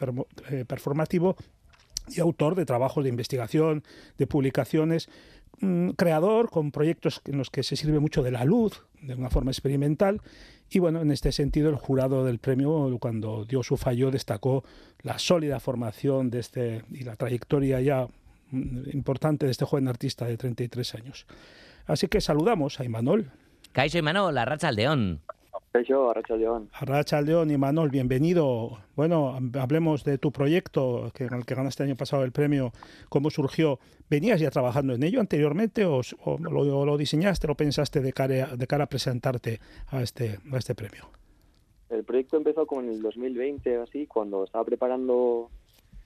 eh, 0.51 0.65
performativo 0.65 1.37
y 2.09 2.21
autor 2.21 2.55
de 2.55 2.67
trabajos 2.67 3.05
de 3.05 3.11
investigación, 3.11 3.85
de 4.19 4.27
publicaciones, 4.27 5.09
creador 5.97 6.51
con 6.51 6.71
proyectos 6.71 7.21
en 7.27 7.39
los 7.39 7.51
que 7.51 7.63
se 7.63 7.77
sirve 7.77 8.01
mucho 8.01 8.23
de 8.23 8.31
la 8.31 8.45
luz 8.45 8.85
de 9.01 9.15
una 9.15 9.31
forma 9.31 9.51
experimental 9.51 10.21
y 10.71 10.79
bueno, 10.79 11.03
en 11.03 11.11
este 11.11 11.31
sentido, 11.33 11.71
el 11.71 11.77
jurado 11.77 12.25
del 12.25 12.39
premio, 12.39 12.97
cuando 13.01 13.45
dio 13.45 13.63
su 13.63 13.77
fallo, 13.77 14.11
destacó 14.11 14.65
la 15.03 15.19
sólida 15.19 15.61
formación 15.61 16.31
de 16.31 16.41
este 16.41 16.85
y 16.91 17.05
la 17.05 17.17
trayectoria 17.17 17.81
ya 17.81 18.09
mm, 18.51 18.91
importante 18.93 19.47
de 19.47 19.53
este 19.53 19.65
joven 19.65 19.89
artista 19.89 20.25
de 20.25 20.37
33 20.37 20.95
años. 20.97 21.27
Así 21.87 22.09
que 22.09 22.21
saludamos 22.21 22.81
a 22.81 22.85
Imanol. 22.85 23.31
Caixo 23.73 23.99
Imanol, 23.99 24.35
la 24.35 24.45
racha 24.45 24.69
Aldeón. 24.69 25.21
Caixo, 25.75 26.09
Arracha 26.09 26.35
Aldeón. 26.35 26.69
Arracha 26.73 27.19
Aldeón, 27.19 27.51
Imanol, 27.51 27.91
bienvenido. 27.91 28.79
Bueno, 28.95 29.37
hablemos 29.59 30.05
de 30.05 30.19
tu 30.19 30.31
proyecto, 30.31 31.11
que, 31.13 31.25
en 31.25 31.35
el 31.35 31.45
que 31.45 31.57
ganaste 31.57 31.83
el 31.83 31.89
año 31.89 31.97
pasado 31.97 32.23
el 32.23 32.31
premio, 32.31 32.71
cómo 33.09 33.29
surgió. 33.29 33.81
¿Venías 34.09 34.39
ya 34.41 34.53
trabajando 34.53 34.95
en 34.95 35.03
ello 35.03 35.19
anteriormente 35.19 35.85
o, 35.85 36.03
lo, 36.39 36.97
diseñaste, 36.97 37.49
lo 37.49 37.57
pensaste 37.57 38.01
de 38.01 38.13
cara, 38.13 38.55
de 38.55 38.67
cara 38.69 38.85
a 38.85 38.87
presentarte 38.87 39.59
a 39.89 40.01
este, 40.01 40.39
a 40.53 40.59
este 40.59 40.77
premio? 40.77 41.11
El 41.91 42.05
proyecto 42.05 42.37
empezó 42.37 42.69
como 42.69 42.83
en 42.83 42.91
el 42.91 43.03
2020, 43.03 43.79
así, 43.79 44.07
cuando 44.07 44.45
estaba 44.45 44.65
preparando 44.65 45.51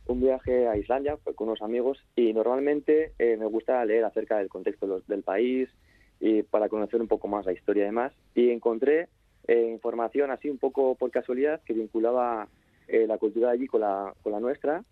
un 0.07 0.21
viaje 0.21 0.67
a 0.67 0.79
Islandia 0.79 1.19
con 1.35 1.49
unos 1.49 1.61
amigos 1.61 2.03
y 2.17 2.33
normalmente 2.33 3.13
eh, 3.19 3.37
me 3.37 3.45
gusta 3.45 3.85
leer 3.85 4.07
acerca 4.07 4.39
del 4.39 4.49
contexto 4.49 5.03
del 5.07 5.23
país 5.23 5.69
y 6.21 6.43
para 6.43 6.71
conocer 6.71 7.03
un 7.03 7.07
poco 7.07 7.29
más 7.29 7.45
la 7.45 7.53
historia 7.53 7.83
y 7.83 7.87
demás. 7.87 8.15
Y 8.35 8.49
encontré 8.49 9.09
eh, 9.49 9.71
información 9.71 10.31
así 10.31 10.49
un 10.49 10.59
poco 10.59 10.95
por 10.95 11.11
casualidad 11.11 11.61
que 11.65 11.73
vinculaba 11.73 12.49
eh, 12.87 13.07
la 13.07 13.19
cultura 13.19 13.49
de 13.49 13.55
allí 13.55 13.67
con 13.67 13.81
la, 13.81 14.15
con 14.23 14.33
la 14.33 14.41
nuestra. 14.41 14.85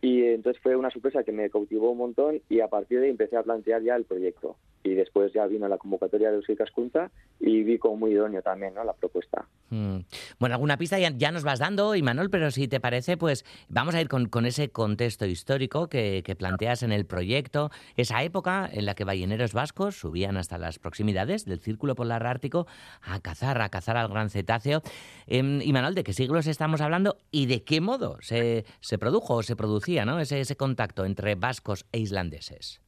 Y 0.00 0.24
entonces 0.24 0.62
fue 0.62 0.76
una 0.76 0.90
sorpresa 0.90 1.24
que 1.24 1.32
me 1.32 1.50
cautivó 1.50 1.90
un 1.90 1.98
montón 1.98 2.40
y 2.48 2.60
a 2.60 2.68
partir 2.68 3.00
de 3.00 3.06
ahí 3.06 3.10
empecé 3.10 3.36
a 3.36 3.42
plantear 3.42 3.82
ya 3.82 3.96
el 3.96 4.04
proyecto 4.04 4.56
y 4.86 4.94
después 4.94 5.32
ya 5.32 5.46
vino 5.46 5.66
la 5.66 5.78
convocatoria 5.78 6.30
de 6.30 6.36
Euskal 6.36 6.56
Cascunta 6.56 7.10
y 7.40 7.64
vi 7.64 7.78
como 7.78 7.96
muy 7.96 8.12
idóneo 8.12 8.40
también 8.40 8.74
¿no? 8.74 8.84
la 8.84 8.92
propuesta. 8.92 9.46
Mm. 9.70 9.98
Bueno, 10.38 10.54
alguna 10.54 10.78
pista 10.78 10.96
ya, 10.98 11.32
nos 11.32 11.42
vas 11.42 11.58
dando, 11.58 11.96
Imanol, 11.96 12.30
pero 12.30 12.52
si 12.52 12.68
te 12.68 12.78
parece, 12.78 13.16
pues 13.16 13.44
vamos 13.68 13.96
a 13.96 14.00
ir 14.00 14.08
con, 14.08 14.46
ese 14.46 14.68
contexto 14.68 15.26
histórico 15.26 15.88
que, 15.88 16.22
planteas 16.38 16.82
en 16.82 16.92
el 16.92 17.06
proyecto, 17.06 17.70
esa 17.96 18.22
época 18.22 18.68
en 18.70 18.86
la 18.86 18.94
que 18.94 19.04
balleneros 19.04 19.54
vascos 19.54 19.98
subían 19.98 20.36
hasta 20.36 20.58
las 20.58 20.78
proximidades 20.78 21.46
del 21.46 21.60
Círculo 21.60 21.94
Polar 21.94 22.26
Ártico 22.26 22.66
a 23.02 23.18
cazar, 23.20 23.60
a 23.62 23.68
cazar 23.70 23.96
al 23.96 24.08
gran 24.08 24.30
cetáceo. 24.30 24.82
Eh, 25.26 25.42
¿de 25.42 26.04
qué 26.04 26.12
siglos 26.12 26.46
estamos 26.46 26.80
hablando 26.80 27.16
y 27.30 27.46
de 27.46 27.62
qué 27.62 27.80
modo 27.80 28.18
se, 28.20 28.64
se 28.80 28.98
produjo 28.98 29.34
o 29.34 29.42
se 29.42 29.56
producía 29.56 30.04
¿no? 30.04 30.20
ese, 30.20 30.40
ese 30.40 30.56
contacto 30.56 31.04
entre 31.04 31.34
vascos 31.34 31.86
e 31.92 31.98
islandeses? 31.98 32.85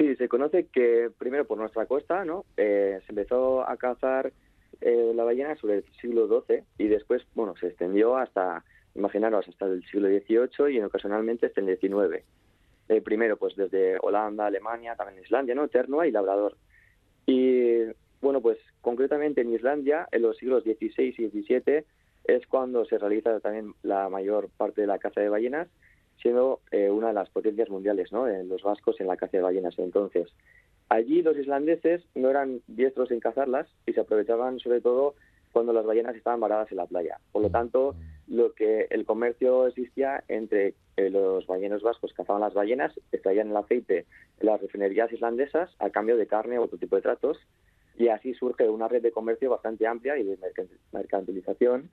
Sí, 0.00 0.16
se 0.16 0.30
conoce 0.30 0.66
que 0.68 1.10
primero 1.18 1.46
por 1.46 1.58
nuestra 1.58 1.84
costa, 1.84 2.24
¿no? 2.24 2.46
Eh, 2.56 3.00
se 3.04 3.12
empezó 3.12 3.68
a 3.68 3.76
cazar 3.76 4.32
eh, 4.80 5.12
la 5.14 5.24
ballena 5.24 5.54
sobre 5.56 5.74
el 5.74 5.84
siglo 6.00 6.26
XII 6.26 6.62
y 6.78 6.88
después, 6.88 7.22
bueno, 7.34 7.54
se 7.60 7.66
extendió 7.66 8.16
hasta 8.16 8.64
imaginaros, 8.94 9.46
hasta 9.46 9.66
el 9.66 9.84
siglo 9.84 10.08
XVIII 10.08 10.72
y 10.72 10.78
en 10.78 10.84
ocasionalmente 10.84 11.44
hasta 11.44 11.60
el 11.60 11.78
XIX. 11.78 12.24
Eh, 12.88 13.02
primero, 13.02 13.36
pues 13.36 13.54
desde 13.56 13.98
Holanda, 14.00 14.46
Alemania, 14.46 14.96
también 14.96 15.22
Islandia, 15.22 15.54
¿no? 15.54 15.68
Ternua 15.68 16.06
y 16.06 16.12
Labrador. 16.12 16.56
Y 17.26 17.82
bueno, 18.22 18.40
pues 18.40 18.56
concretamente 18.80 19.42
en 19.42 19.52
Islandia, 19.52 20.08
en 20.12 20.22
los 20.22 20.38
siglos 20.38 20.64
XVI 20.64 21.14
y 21.18 21.28
XVII, 21.28 21.84
es 22.24 22.46
cuando 22.46 22.86
se 22.86 22.96
realiza 22.96 23.38
también 23.40 23.74
la 23.82 24.08
mayor 24.08 24.48
parte 24.56 24.80
de 24.80 24.86
la 24.86 24.98
caza 24.98 25.20
de 25.20 25.28
ballenas, 25.28 25.68
siendo 26.20 26.60
eh, 26.70 26.90
una 26.90 27.08
de 27.08 27.14
las 27.14 27.30
potencias 27.30 27.70
mundiales, 27.70 28.12
¿no? 28.12 28.28
En 28.28 28.48
los 28.48 28.62
vascos 28.62 29.00
en 29.00 29.06
la 29.06 29.16
caza 29.16 29.38
de 29.38 29.42
ballenas. 29.42 29.78
Entonces, 29.78 30.28
allí 30.88 31.22
los 31.22 31.36
islandeses 31.36 32.02
no 32.14 32.30
eran 32.30 32.60
diestros 32.66 33.10
en 33.10 33.20
cazarlas 33.20 33.68
y 33.86 33.92
se 33.92 34.00
aprovechaban 34.00 34.58
sobre 34.58 34.80
todo 34.80 35.14
cuando 35.52 35.72
las 35.72 35.84
ballenas 35.84 36.14
estaban 36.14 36.40
varadas 36.40 36.70
en 36.70 36.76
la 36.76 36.86
playa. 36.86 37.18
Por 37.32 37.42
lo 37.42 37.50
tanto, 37.50 37.94
lo 38.28 38.54
que 38.54 38.86
el 38.90 39.04
comercio 39.04 39.66
existía 39.66 40.22
entre 40.28 40.74
eh, 40.96 41.10
los 41.10 41.46
ballenos 41.46 41.82
vascos 41.82 42.12
cazaban 42.12 42.42
las 42.42 42.54
ballenas, 42.54 42.92
extraían 43.10 43.50
el 43.50 43.56
aceite 43.56 44.06
en 44.38 44.46
las 44.46 44.60
refinerías 44.60 45.12
islandesas 45.12 45.70
a 45.78 45.90
cambio 45.90 46.16
de 46.16 46.26
carne 46.26 46.58
o 46.58 46.62
otro 46.62 46.78
tipo 46.78 46.96
de 46.96 47.02
tratos, 47.02 47.38
y 47.96 48.08
así 48.08 48.34
surge 48.34 48.68
una 48.68 48.88
red 48.88 49.02
de 49.02 49.10
comercio 49.10 49.50
bastante 49.50 49.86
amplia 49.86 50.16
y 50.16 50.22
de 50.22 50.38
mercantilización 50.92 51.90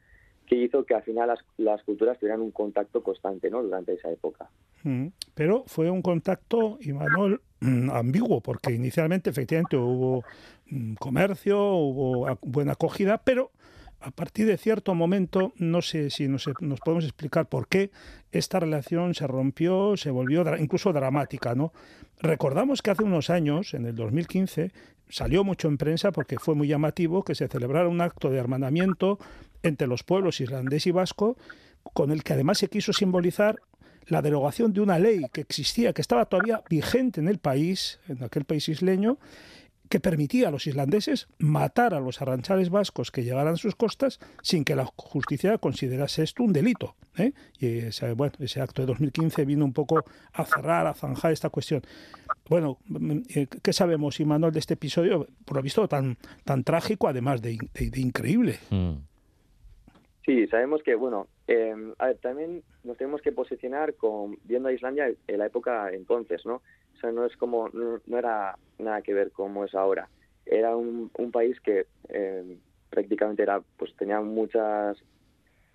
que 0.48 0.56
hizo 0.56 0.86
que 0.86 0.96
al 0.96 1.04
final 1.04 1.30
las, 1.58 1.84
culturas 1.84 2.18
tuvieran 2.18 2.42
un 2.42 2.52
contacto 2.52 3.04
constante 3.04 3.50
¿no? 3.52 3.62
durante 3.62 3.94
esa 3.94 4.10
época. 4.10 4.50
Mm, 4.84 5.08
pero 5.36 5.64
fue 5.68 5.90
un 5.92 6.02
contacto, 6.02 6.78
Imanol, 6.82 7.42
mm, 7.60 7.90
ambiguo, 7.92 8.42
porque 8.42 8.72
inicialmente 8.72 9.30
efectivamente 9.30 9.76
hubo 9.76 10.24
mm, 10.70 10.94
comercio, 10.96 11.60
hubo 11.60 12.38
buena 12.42 12.72
acogida, 12.74 13.18
pero 13.18 13.52
a 14.00 14.12
partir 14.12 14.46
de 14.48 14.58
cierto 14.58 14.96
momento, 14.96 15.54
no 15.58 15.82
sé 15.82 16.10
si 16.12 16.28
nos, 16.28 16.48
nos, 16.62 16.80
podemos 16.80 17.04
explicar 17.04 17.48
por 17.48 17.68
qué 17.68 17.92
esta 18.32 18.60
relación 18.60 19.16
se 19.16 19.28
rompió, 19.28 19.98
se 19.98 20.12
volvió 20.12 20.46
incluso 20.58 20.94
dramática, 20.94 21.56
¿no? 21.56 21.74
Recordamos 22.20 22.82
que 22.82 22.92
hace 22.92 23.04
unos 23.04 23.30
años, 23.30 23.74
en 23.74 23.86
el 23.86 23.96
2015, 23.96 24.72
salió 25.10 25.44
mucho 25.44 25.68
en 25.68 25.78
prensa 25.78 26.12
porque 26.12 26.40
fue 26.40 26.56
muy 26.56 26.68
llamativo 26.68 27.24
que 27.24 27.36
se 27.36 27.48
celebrara 27.48 27.88
un 27.88 28.02
acto 28.02 28.30
de 28.30 28.38
hermanamiento 28.38 29.20
entre 29.64 29.88
los 29.88 30.04
pueblos 30.04 30.42
islandés 30.42 30.88
y 30.88 30.92
vasco, 30.92 31.38
con 31.94 32.12
el 32.12 32.24
que 32.24 32.34
además 32.34 32.58
se 32.58 32.70
quiso 32.70 32.94
simbolizar 32.94 33.60
la 34.08 34.22
derogación 34.22 34.74
de 34.74 34.82
una 34.82 35.00
ley 35.00 35.26
que 35.32 35.42
existía, 35.42 35.94
que 35.94 36.02
estaba 36.02 36.26
todavía 36.26 36.62
vigente 36.70 37.20
en 37.20 37.28
el 37.28 37.40
país, 37.40 38.00
en 38.08 38.24
aquel 38.24 38.46
país 38.46 38.70
isleño, 38.70 39.18
que 39.90 40.00
permitía 40.00 40.48
a 40.48 40.52
los 40.52 40.68
islandeses 40.68 41.28
matar 41.40 41.94
a 41.94 42.00
los 42.00 42.22
arranchales 42.22 42.70
vascos 42.70 43.12
que 43.12 43.24
llegaran 43.24 43.54
a 43.54 43.58
sus 43.58 43.76
costas 43.76 44.20
sin 44.42 44.64
que 44.64 44.76
la 44.76 44.86
justicia 44.96 45.58
considerase 45.58 46.24
esto 46.24 46.44
un 46.44 46.54
delito. 46.54 46.96
¿eh? 47.18 47.34
Y 47.60 47.80
ese, 47.80 48.14
bueno, 48.14 48.34
ese 48.40 48.62
acto 48.62 48.82
de 48.82 48.88
2015 48.88 49.46
vino 49.46 49.66
un 49.66 49.74
poco 49.74 50.04
a 50.34 50.46
cerrar, 50.46 50.88
a 50.88 50.94
zanjar 50.94 51.32
esta 51.32 51.50
cuestión. 51.50 51.82
Bueno, 52.50 52.78
eh, 53.34 53.48
¿qué 53.48 53.74
sabemos, 53.74 54.20
Imanol, 54.20 54.52
de 54.52 54.60
este 54.60 54.76
episodio? 54.76 55.28
Por 55.46 55.58
lo 55.58 55.64
visto, 55.64 55.88
tan, 55.88 56.18
tan 56.44 56.64
trágico, 56.64 57.08
además 57.08 57.42
de, 57.42 57.58
increíble. 57.96 58.60
Mm. 58.70 58.94
Sí, 60.26 60.48
sabemos 60.48 60.82
que, 60.84 60.96
bueno, 60.96 61.28
em, 61.48 61.94
también 62.22 62.64
nos 62.84 62.98
tenemos 62.98 63.22
que 63.22 63.32
posicionar 63.32 63.96
con 63.96 64.38
viendo 64.44 64.70
a 64.70 64.74
Islandia 64.74 65.12
en 65.28 65.38
la 65.38 65.46
época 65.46 65.92
entonces, 65.94 66.46
¿no? 66.46 66.56
O 66.96 67.00
sea, 67.00 67.12
no 67.12 67.26
es 67.26 67.36
como, 67.38 67.70
no, 67.70 68.00
era 68.18 68.58
nada 68.80 69.02
que 69.02 69.14
ver 69.14 69.32
como 69.32 69.66
es 69.66 69.76
ahora. 69.76 70.10
Era 70.46 70.76
un, 70.76 71.12
país 71.32 71.60
que 71.62 71.86
em, 72.10 72.60
prácticamente 72.90 73.44
era, 73.44 73.62
pues 73.78 73.96
tenía 73.96 74.20
muchas, 74.22 74.98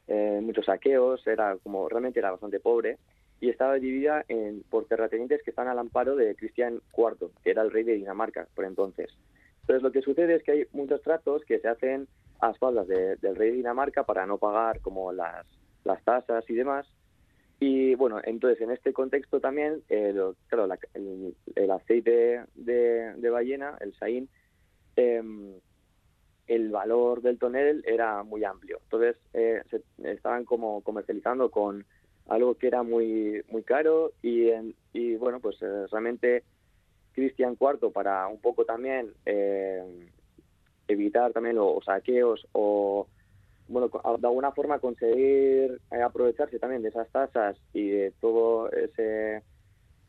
eh, 0.08 0.40
muchos 0.42 0.66
saqueos, 0.66 1.26
era 1.26 1.56
como, 1.62 1.88
realmente 1.88 2.18
era 2.18 2.30
bastante 2.30 2.58
pobre 2.58 2.98
y 3.40 3.50
estaba 3.50 3.74
dividida 3.74 4.24
en, 4.28 4.62
por 4.70 4.86
terratenientes 4.86 5.42
que 5.42 5.50
están 5.50 5.68
al 5.68 5.78
amparo 5.78 6.16
de 6.16 6.34
Cristian 6.36 6.80
IV, 6.96 7.30
que 7.42 7.50
era 7.50 7.62
el 7.62 7.72
rey 7.72 7.82
de 7.82 7.94
Dinamarca 7.94 8.46
por 8.54 8.64
entonces. 8.64 9.10
Entonces 9.62 9.82
lo 9.82 9.92
que 9.92 10.02
sucede 10.02 10.36
es 10.36 10.42
que 10.42 10.52
hay 10.52 10.64
muchos 10.72 11.02
tratos 11.02 11.44
que 11.44 11.58
se 11.58 11.68
hacen 11.68 12.08
a 12.40 12.50
espaldas 12.50 12.86
del 12.86 13.36
rey 13.36 13.50
de 13.50 13.56
Dinamarca 13.56 14.04
para 14.04 14.26
no 14.26 14.38
pagar 14.38 14.80
como 14.80 15.12
las, 15.12 15.46
las 15.84 16.02
tasas 16.04 16.48
y 16.48 16.54
demás. 16.54 16.86
Y 17.60 17.94
bueno, 17.94 18.20
entonces 18.24 18.60
en 18.60 18.72
este 18.72 18.92
contexto 18.92 19.40
también, 19.40 19.82
claro, 20.48 20.68
el, 20.94 21.70
aceite 21.70 22.42
de, 22.56 23.30
ballena, 23.30 23.76
el 23.80 23.94
saín, 23.94 24.28
em, 24.96 25.54
el 26.48 26.70
valor 26.70 27.22
del 27.22 27.38
tonel 27.38 27.84
era 27.86 28.24
muy 28.24 28.42
amplio. 28.42 28.80
Entonces 28.82 29.16
eh, 29.32 29.62
se 29.70 29.82
estaban 30.10 30.44
como 30.44 30.80
comercializando 30.82 31.50
con 31.50 31.84
algo 32.28 32.54
que 32.56 32.66
era 32.66 32.82
muy 32.82 33.42
muy 33.48 33.62
caro 33.62 34.12
y, 34.22 34.50
y 34.92 35.16
bueno, 35.16 35.40
pues 35.40 35.56
eh, 35.62 35.86
realmente 35.90 36.44
Cristian 37.12 37.56
IV 37.60 37.92
para 37.92 38.26
un 38.26 38.40
poco 38.40 38.64
también 38.64 39.12
eh, 39.26 40.08
evitar 40.88 41.32
también 41.32 41.56
los 41.56 41.84
saqueos 41.84 42.46
o, 42.52 43.06
bueno, 43.72 43.88
de 43.88 44.26
alguna 44.26 44.52
forma 44.52 44.78
conseguir 44.78 45.80
eh, 45.90 46.02
aprovecharse 46.02 46.58
también 46.58 46.82
de 46.82 46.90
esas 46.90 47.08
tasas 47.10 47.56
y 47.72 47.88
de 47.88 48.12
todo 48.20 48.70
ese 48.70 49.42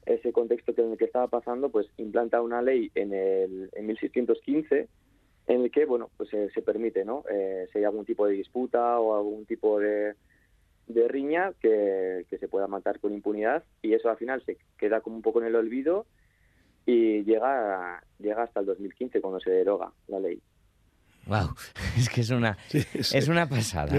ese 0.06 0.34
contexto 0.34 0.74
en 0.76 0.92
el 0.92 0.98
que 0.98 1.06
estaba 1.06 1.28
pasando, 1.28 1.70
pues 1.70 1.88
implanta 1.96 2.42
una 2.42 2.62
ley 2.62 2.92
en 2.94 3.14
el 3.14 3.70
en 3.74 3.86
1615 3.88 4.90
en 5.48 5.62
el 5.62 5.72
que, 5.72 5.86
bueno, 5.86 6.10
pues 6.18 6.30
se 6.30 6.62
permite, 6.62 7.04
¿no? 7.04 7.24
Eh, 7.30 7.68
si 7.72 7.80
hay 7.80 7.84
algún 7.84 8.06
tipo 8.06 8.26
de 8.26 8.34
disputa 8.34 9.00
o 9.00 9.16
algún 9.16 9.46
tipo 9.46 9.80
de, 9.80 10.16
de 10.88 11.08
riña 11.08 11.54
que, 11.62 12.26
que 12.30 12.38
se 12.38 12.48
pueda 12.48 12.68
matar 12.68 13.00
con 13.00 13.14
impunidad 13.14 13.64
y 13.82 13.94
eso 13.94 14.10
al 14.10 14.18
final 14.18 14.44
se 14.46 14.58
queda 14.78 15.02
como 15.02 15.18
un 15.18 15.22
poco 15.22 15.42
en 15.42 15.48
el 15.48 15.56
olvido 15.56 16.06
y 16.86 17.24
llega, 17.24 18.04
llega 18.20 18.44
hasta 18.44 18.60
el 18.60 18.66
2015 18.66 19.22
cuando 19.22 19.40
se 19.40 19.52
deroga 19.52 19.92
la 20.08 20.20
ley. 20.20 20.42
Wow, 21.26 21.56
es 21.98 22.10
que 22.10 22.22
es 22.22 22.30
una, 22.32 22.58
es 22.72 23.28
una 23.30 23.48
pasada. 23.48 23.98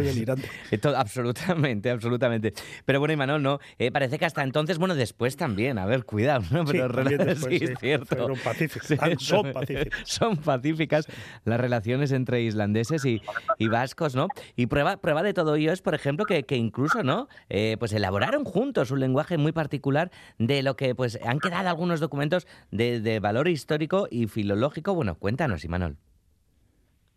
absolutamente, 0.97 1.91
absolutamente. 1.91 2.53
Pero 2.85 2.99
bueno, 2.99 3.15
Imanol, 3.15 3.43
no, 3.43 3.61
eh, 3.79 3.91
parece 3.91 4.19
que 4.19 4.27
hasta 4.27 4.43
entonces, 4.43 4.77
bueno, 4.77 4.95
después 4.95 5.37
también, 5.37 5.79
a 5.79 5.87
ver, 5.87 6.05
cuidado, 6.05 6.45
¿no? 6.51 6.65
Pero 6.67 6.89
sí, 7.37 7.61
es 7.63 7.79
cierto. 7.79 8.35
Pacíficas. 8.43 8.99
son 9.19 9.53
pacíficas. 9.53 10.01
Son 10.05 10.37
pacíficas 10.37 11.07
las 11.45 11.59
relaciones 11.59 12.13
entre 12.13 12.43
islandeses 12.43 13.05
y, 13.07 13.23
y, 13.59 13.69
vascos, 13.69 14.15
¿no? 14.15 14.29
Y 14.55 14.67
prueba, 14.67 14.99
prueba 14.99 15.23
de 15.23 15.33
todo 15.33 15.55
ello 15.55 15.73
es, 15.73 15.81
por 15.81 15.95
ejemplo, 15.95 16.27
que, 16.27 16.43
que 16.43 16.57
incluso, 16.57 17.03
¿no? 17.03 17.29
Eh, 17.49 17.77
pues 17.79 17.95
elaboraron 17.95 18.45
juntos 18.45 18.91
un 18.91 19.01
lenguaje 19.01 19.39
muy 19.39 19.53
particular 19.53 20.11
de 20.39 20.63
lo 20.63 20.77
que, 20.77 20.95
pues, 20.95 21.19
han 21.25 21.41
quedado 21.41 21.71
algunos 21.71 22.01
documentos 22.01 22.47
de, 22.71 23.01
de 23.01 23.19
valor 23.21 23.49
histórico 23.49 24.09
y 24.11 24.27
filológico. 24.27 24.95
Bueno, 24.95 25.15
cuéntanos, 25.15 25.65
Imanol. 25.65 25.97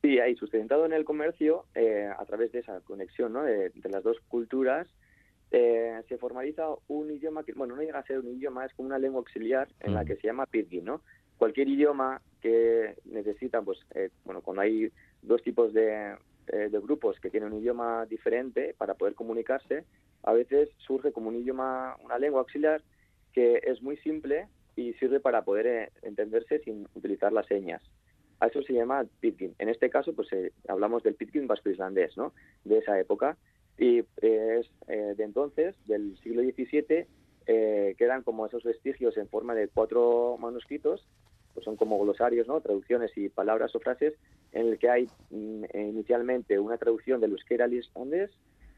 Sí, 0.02 0.20
ahí 0.20 0.36
sustentado 0.36 0.86
en 0.86 0.94
el 0.94 1.06
comercio, 1.06 1.66
eh, 1.74 2.08
a 2.16 2.24
través 2.26 2.52
de 2.52 2.60
esa 2.60 2.80
conexión 2.82 3.34
¿no? 3.34 3.44
de, 3.44 3.72
las 3.90 4.04
dos 4.04 4.18
culturas, 4.28 4.88
eh, 5.52 6.02
se 6.08 6.18
formaliza 6.18 6.68
un 6.88 7.10
idioma 7.10 7.44
que, 7.44 7.54
bueno, 7.54 7.76
no 7.76 7.82
llega 7.82 8.00
a 8.00 8.06
ser 8.06 8.20
un 8.20 8.28
idioma, 8.28 8.66
es 8.66 8.74
como 8.74 8.88
una 8.88 9.00
lengua 9.00 9.20
auxiliar 9.20 9.68
en 9.80 9.94
la 9.94 10.04
mm. 10.04 10.06
que 10.06 10.16
se 10.18 10.28
llama 10.28 10.46
Pidgin, 10.46 10.86
¿no? 10.86 11.02
Cualquier 11.38 11.68
idioma 11.68 12.22
que 12.42 12.96
necesita, 13.06 13.62
pues, 13.62 13.80
eh, 13.96 14.10
bueno, 14.26 14.42
cuando 14.42 14.62
hay 14.62 14.92
dos 15.22 15.42
tipos 15.42 15.74
de, 15.74 16.16
de 16.48 16.80
grupos 16.80 17.20
que 17.20 17.30
tienen 17.30 17.52
un 17.52 17.60
idioma 17.60 18.06
diferente 18.06 18.76
para 18.78 18.94
poder 18.94 19.16
comunicarse, 19.16 19.84
a 20.24 20.34
veces 20.34 20.70
surge 20.78 21.12
como 21.12 21.30
un 21.30 21.36
idioma, 21.36 21.96
una 22.04 22.20
lengua 22.20 22.42
auxiliar 22.42 22.82
que 23.34 23.62
es 23.64 23.82
muy 23.82 23.98
simple 23.98 24.48
y 24.76 24.94
sirve 24.94 25.20
para 25.20 25.44
poder 25.44 25.92
entenderse 26.02 26.60
sin 26.60 26.88
utilizar 26.96 27.34
las 27.34 27.48
señas. 27.48 27.82
A 28.40 28.48
eso 28.48 28.62
se 28.62 28.74
llama 28.74 29.06
Pitkin. 29.20 29.56
En 29.58 29.70
este 29.70 29.90
caso, 29.90 30.14
pues 30.14 30.32
eh, 30.32 30.52
hablamos 30.68 31.04
del 31.04 31.16
Pitkin 31.16 31.48
vasco-islandés, 31.48 32.18
¿no? 32.18 32.34
De 32.64 32.78
esa 32.78 33.00
época. 33.00 33.38
Y 33.78 34.00
eh, 34.22 34.60
es 34.60 34.70
eh, 34.88 35.16
de 35.16 35.24
entonces, 35.24 35.76
del 35.86 36.18
siglo 36.20 36.42
XVII, 36.44 37.06
quedan 37.98 38.24
como 38.24 38.46
esos 38.46 38.64
vestigios 38.64 39.16
en 39.16 39.30
forma 39.30 39.56
de 39.56 39.70
cuatro 39.70 40.38
manuscritos, 40.38 41.08
pues 41.54 41.64
son 41.64 41.78
como 41.78 41.98
glosarios, 41.98 42.46
¿no? 42.48 42.60
Traducciones 42.60 43.12
y 43.16 43.30
palabras 43.30 43.74
o 43.74 43.80
frases, 43.80 44.14
en 44.52 44.68
el 44.68 44.78
que 44.78 44.90
hay 44.90 45.08
mm, 45.30 45.64
inicialmente 45.74 46.60
una 46.60 46.78
traducción 46.78 47.22
del 47.22 47.32
euskera 47.32 47.66
al 47.66 47.74
islandés, 47.74 48.32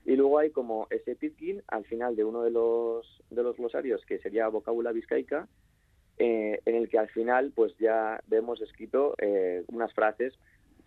y 0.05 0.15
luego 0.15 0.37
hay 0.37 0.51
como 0.51 0.87
ese 0.91 1.15
Pitkin 1.15 1.63
al 1.67 1.83
final 1.85 2.15
de 2.15 2.23
uno 2.23 2.43
de 2.43 2.51
los, 2.51 3.23
de 3.31 3.43
los 3.43 3.57
glosarios, 3.57 4.05
que 4.05 4.19
sería 4.19 4.47
vocábula 4.47 4.91
vizcaica, 4.91 5.47
eh, 6.19 6.59
en 6.65 6.75
el 6.75 6.89
que 6.89 6.99
al 6.99 7.07
final 7.09 7.51
pues 7.55 7.73
ya 7.77 8.21
vemos 8.27 8.61
escrito 8.61 9.15
eh, 9.17 9.63
unas 9.67 9.93
frases 9.93 10.37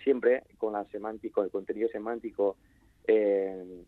siempre 0.05 0.43
con 0.59 0.75
la 0.75 0.85
semántico, 0.85 1.43
el 1.43 1.51
contenido 1.51 1.89
semántico 1.89 2.57
eh, 3.07 3.83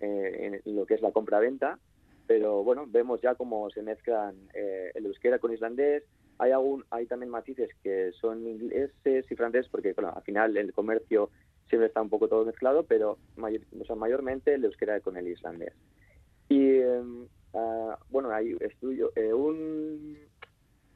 en 0.00 0.60
lo 0.76 0.84
que 0.84 0.94
es 0.94 1.02
la 1.02 1.12
compra-venta, 1.12 1.78
pero 2.26 2.62
bueno, 2.64 2.86
vemos 2.88 3.20
ya 3.20 3.34
cómo 3.34 3.70
se 3.70 3.82
mezclan 3.82 4.36
el 4.52 5.06
euskera 5.06 5.38
con 5.38 5.52
islandés, 5.52 6.04
hay 6.38 6.52
algún, 6.52 6.84
hay 6.90 7.06
también 7.06 7.30
matices 7.30 7.70
que 7.82 8.12
son 8.12 8.46
ingleses 8.46 9.30
y 9.30 9.34
franceses 9.34 9.68
porque 9.70 9.94
al 9.96 10.22
final 10.22 10.56
el 10.56 10.72
comercio 10.72 11.30
siempre 11.68 11.88
está 11.88 12.00
un 12.00 12.08
poco 12.08 12.28
todo 12.28 12.44
mezclado, 12.44 12.84
pero 12.84 13.18
mayor, 13.36 13.62
o 13.78 13.84
sea, 13.84 13.96
mayormente 13.96 14.54
el 14.54 14.64
euskera 14.64 15.00
con 15.00 15.16
el 15.16 15.28
islandés. 15.28 15.74
Y 16.48 16.80
ah, 17.54 17.98
bueno, 18.10 18.30
hay 18.30 18.56
estudio, 18.60 19.12
eh, 19.16 19.32
un, 19.32 20.16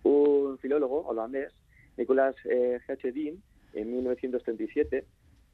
un 0.03 0.59
filólogo 0.59 1.07
holandés, 1.07 1.53
Nicolas 1.97 2.35
eh, 2.45 2.81
H. 2.89 3.13
Dean, 3.13 3.43
en 3.75 3.93
1937, 3.93 5.05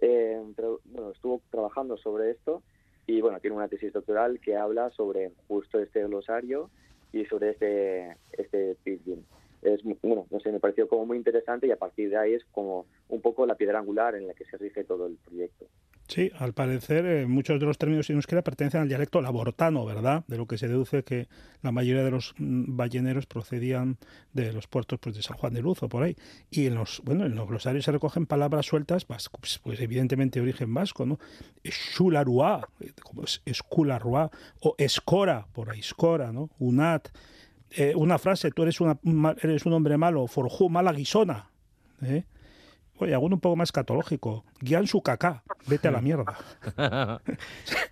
eh, 0.01 0.43
bueno, 0.85 1.11
estuvo 1.13 1.41
trabajando 1.51 1.97
sobre 1.97 2.31
esto 2.31 2.63
y 3.07 3.21
bueno, 3.21 3.41
tiene 3.41 3.57
una 3.57 3.69
tesis 3.69 3.93
doctoral 3.93 4.41
que 4.41 4.57
habla 4.57 4.91
sobre 4.91 5.33
justo 5.49 5.79
este 5.79 6.05
glosario 6.05 6.71
y 7.13 7.25
sobre 7.25 7.51
este, 7.51 8.17
este 8.33 8.77
pidgin 8.85 9.25
es 9.63 9.83
bueno, 10.03 10.27
no 10.31 10.41
sé, 10.41 10.53
me 10.53 10.61
pareció 10.61 10.89
como 10.89 11.07
muy 11.07 11.17
interesante 11.17 11.67
y 11.67 11.71
a 11.71 11.77
partir 11.77 12.11
de 12.11 12.17
ahí 12.17 12.35
es 12.35 12.45
como 12.53 12.87
un 13.09 13.21
poco 13.21 13.47
la 13.47 13.57
piedra 13.57 13.79
angular 13.79 14.15
en 14.15 14.27
la 14.27 14.35
que 14.35 14.45
se 14.45 14.57
rige 14.57 14.85
todo 14.85 15.07
el 15.07 15.17
proyecto. 15.17 15.67
Sí, 16.09 16.33
al 16.39 16.55
parecer 16.55 17.05
eh, 17.05 17.27
muchos 17.27 17.61
de 17.61 17.67
los 17.67 17.77
términos 17.77 18.09
en 18.09 18.17
euskera 18.17 18.41
pertenecen 18.41 18.81
al 18.81 18.89
dialecto 18.89 19.21
labortano, 19.21 19.85
¿verdad? 19.85 20.25
De 20.27 20.39
lo 20.39 20.47
que 20.47 20.57
se 20.57 20.67
deduce 20.67 21.05
que 21.05 21.29
la 21.61 21.71
mayoría 21.71 22.03
de 22.03 22.11
los 22.11 22.35
mm, 22.39 22.77
balleneros 22.77 23.27
procedían 23.27 23.99
de 24.33 24.55
los 24.55 24.67
puertos 24.69 24.99
pues, 25.01 25.17
de 25.17 25.23
San 25.23 25.37
Juan 25.37 25.53
de 25.53 25.61
Luz 25.61 25.83
o 25.83 25.89
por 25.91 26.05
ahí. 26.05 26.17
Y 26.51 26.65
en 26.65 26.77
los, 26.77 27.03
bueno, 27.05 27.27
en 27.27 27.35
los 27.35 27.47
glosarios 27.47 27.85
se 27.85 27.93
recogen 27.93 28.25
palabras 28.25 28.65
sueltas, 28.65 29.05
pues, 29.05 29.29
pues 29.63 29.81
evidentemente 29.81 30.39
de 30.39 30.45
origen 30.45 30.73
vasco, 30.73 31.05
¿no? 31.05 31.19
Xularua, 31.63 32.67
eh, 32.81 32.93
como 33.03 33.25
es 33.25 33.43
escularua, 33.45 34.31
o 34.61 34.77
escora, 34.79 35.47
por 35.53 35.69
ahí 35.69 35.81
escora, 35.81 36.33
¿no? 36.33 36.49
Unat, 36.59 37.09
eh, 37.71 37.93
una 37.95 38.19
frase, 38.19 38.51
tú 38.51 38.63
eres, 38.63 38.81
una, 38.81 38.99
eres 39.43 39.67
un 39.67 39.75
hombre 39.75 39.99
malo, 39.99 40.27
forjú 40.27 40.71
mala 40.71 40.95
guisona. 40.95 41.51
¿eh? 42.01 42.25
Oye, 42.99 43.15
alguno 43.15 43.37
un 43.37 43.41
poco 43.41 43.57
más 43.57 43.71
catológico. 43.73 44.45
Guían 44.61 44.87
su 44.87 45.03
caca, 45.03 45.43
vete 45.67 45.89
a 45.89 45.91
la 45.91 46.01
mierda. 46.01 46.37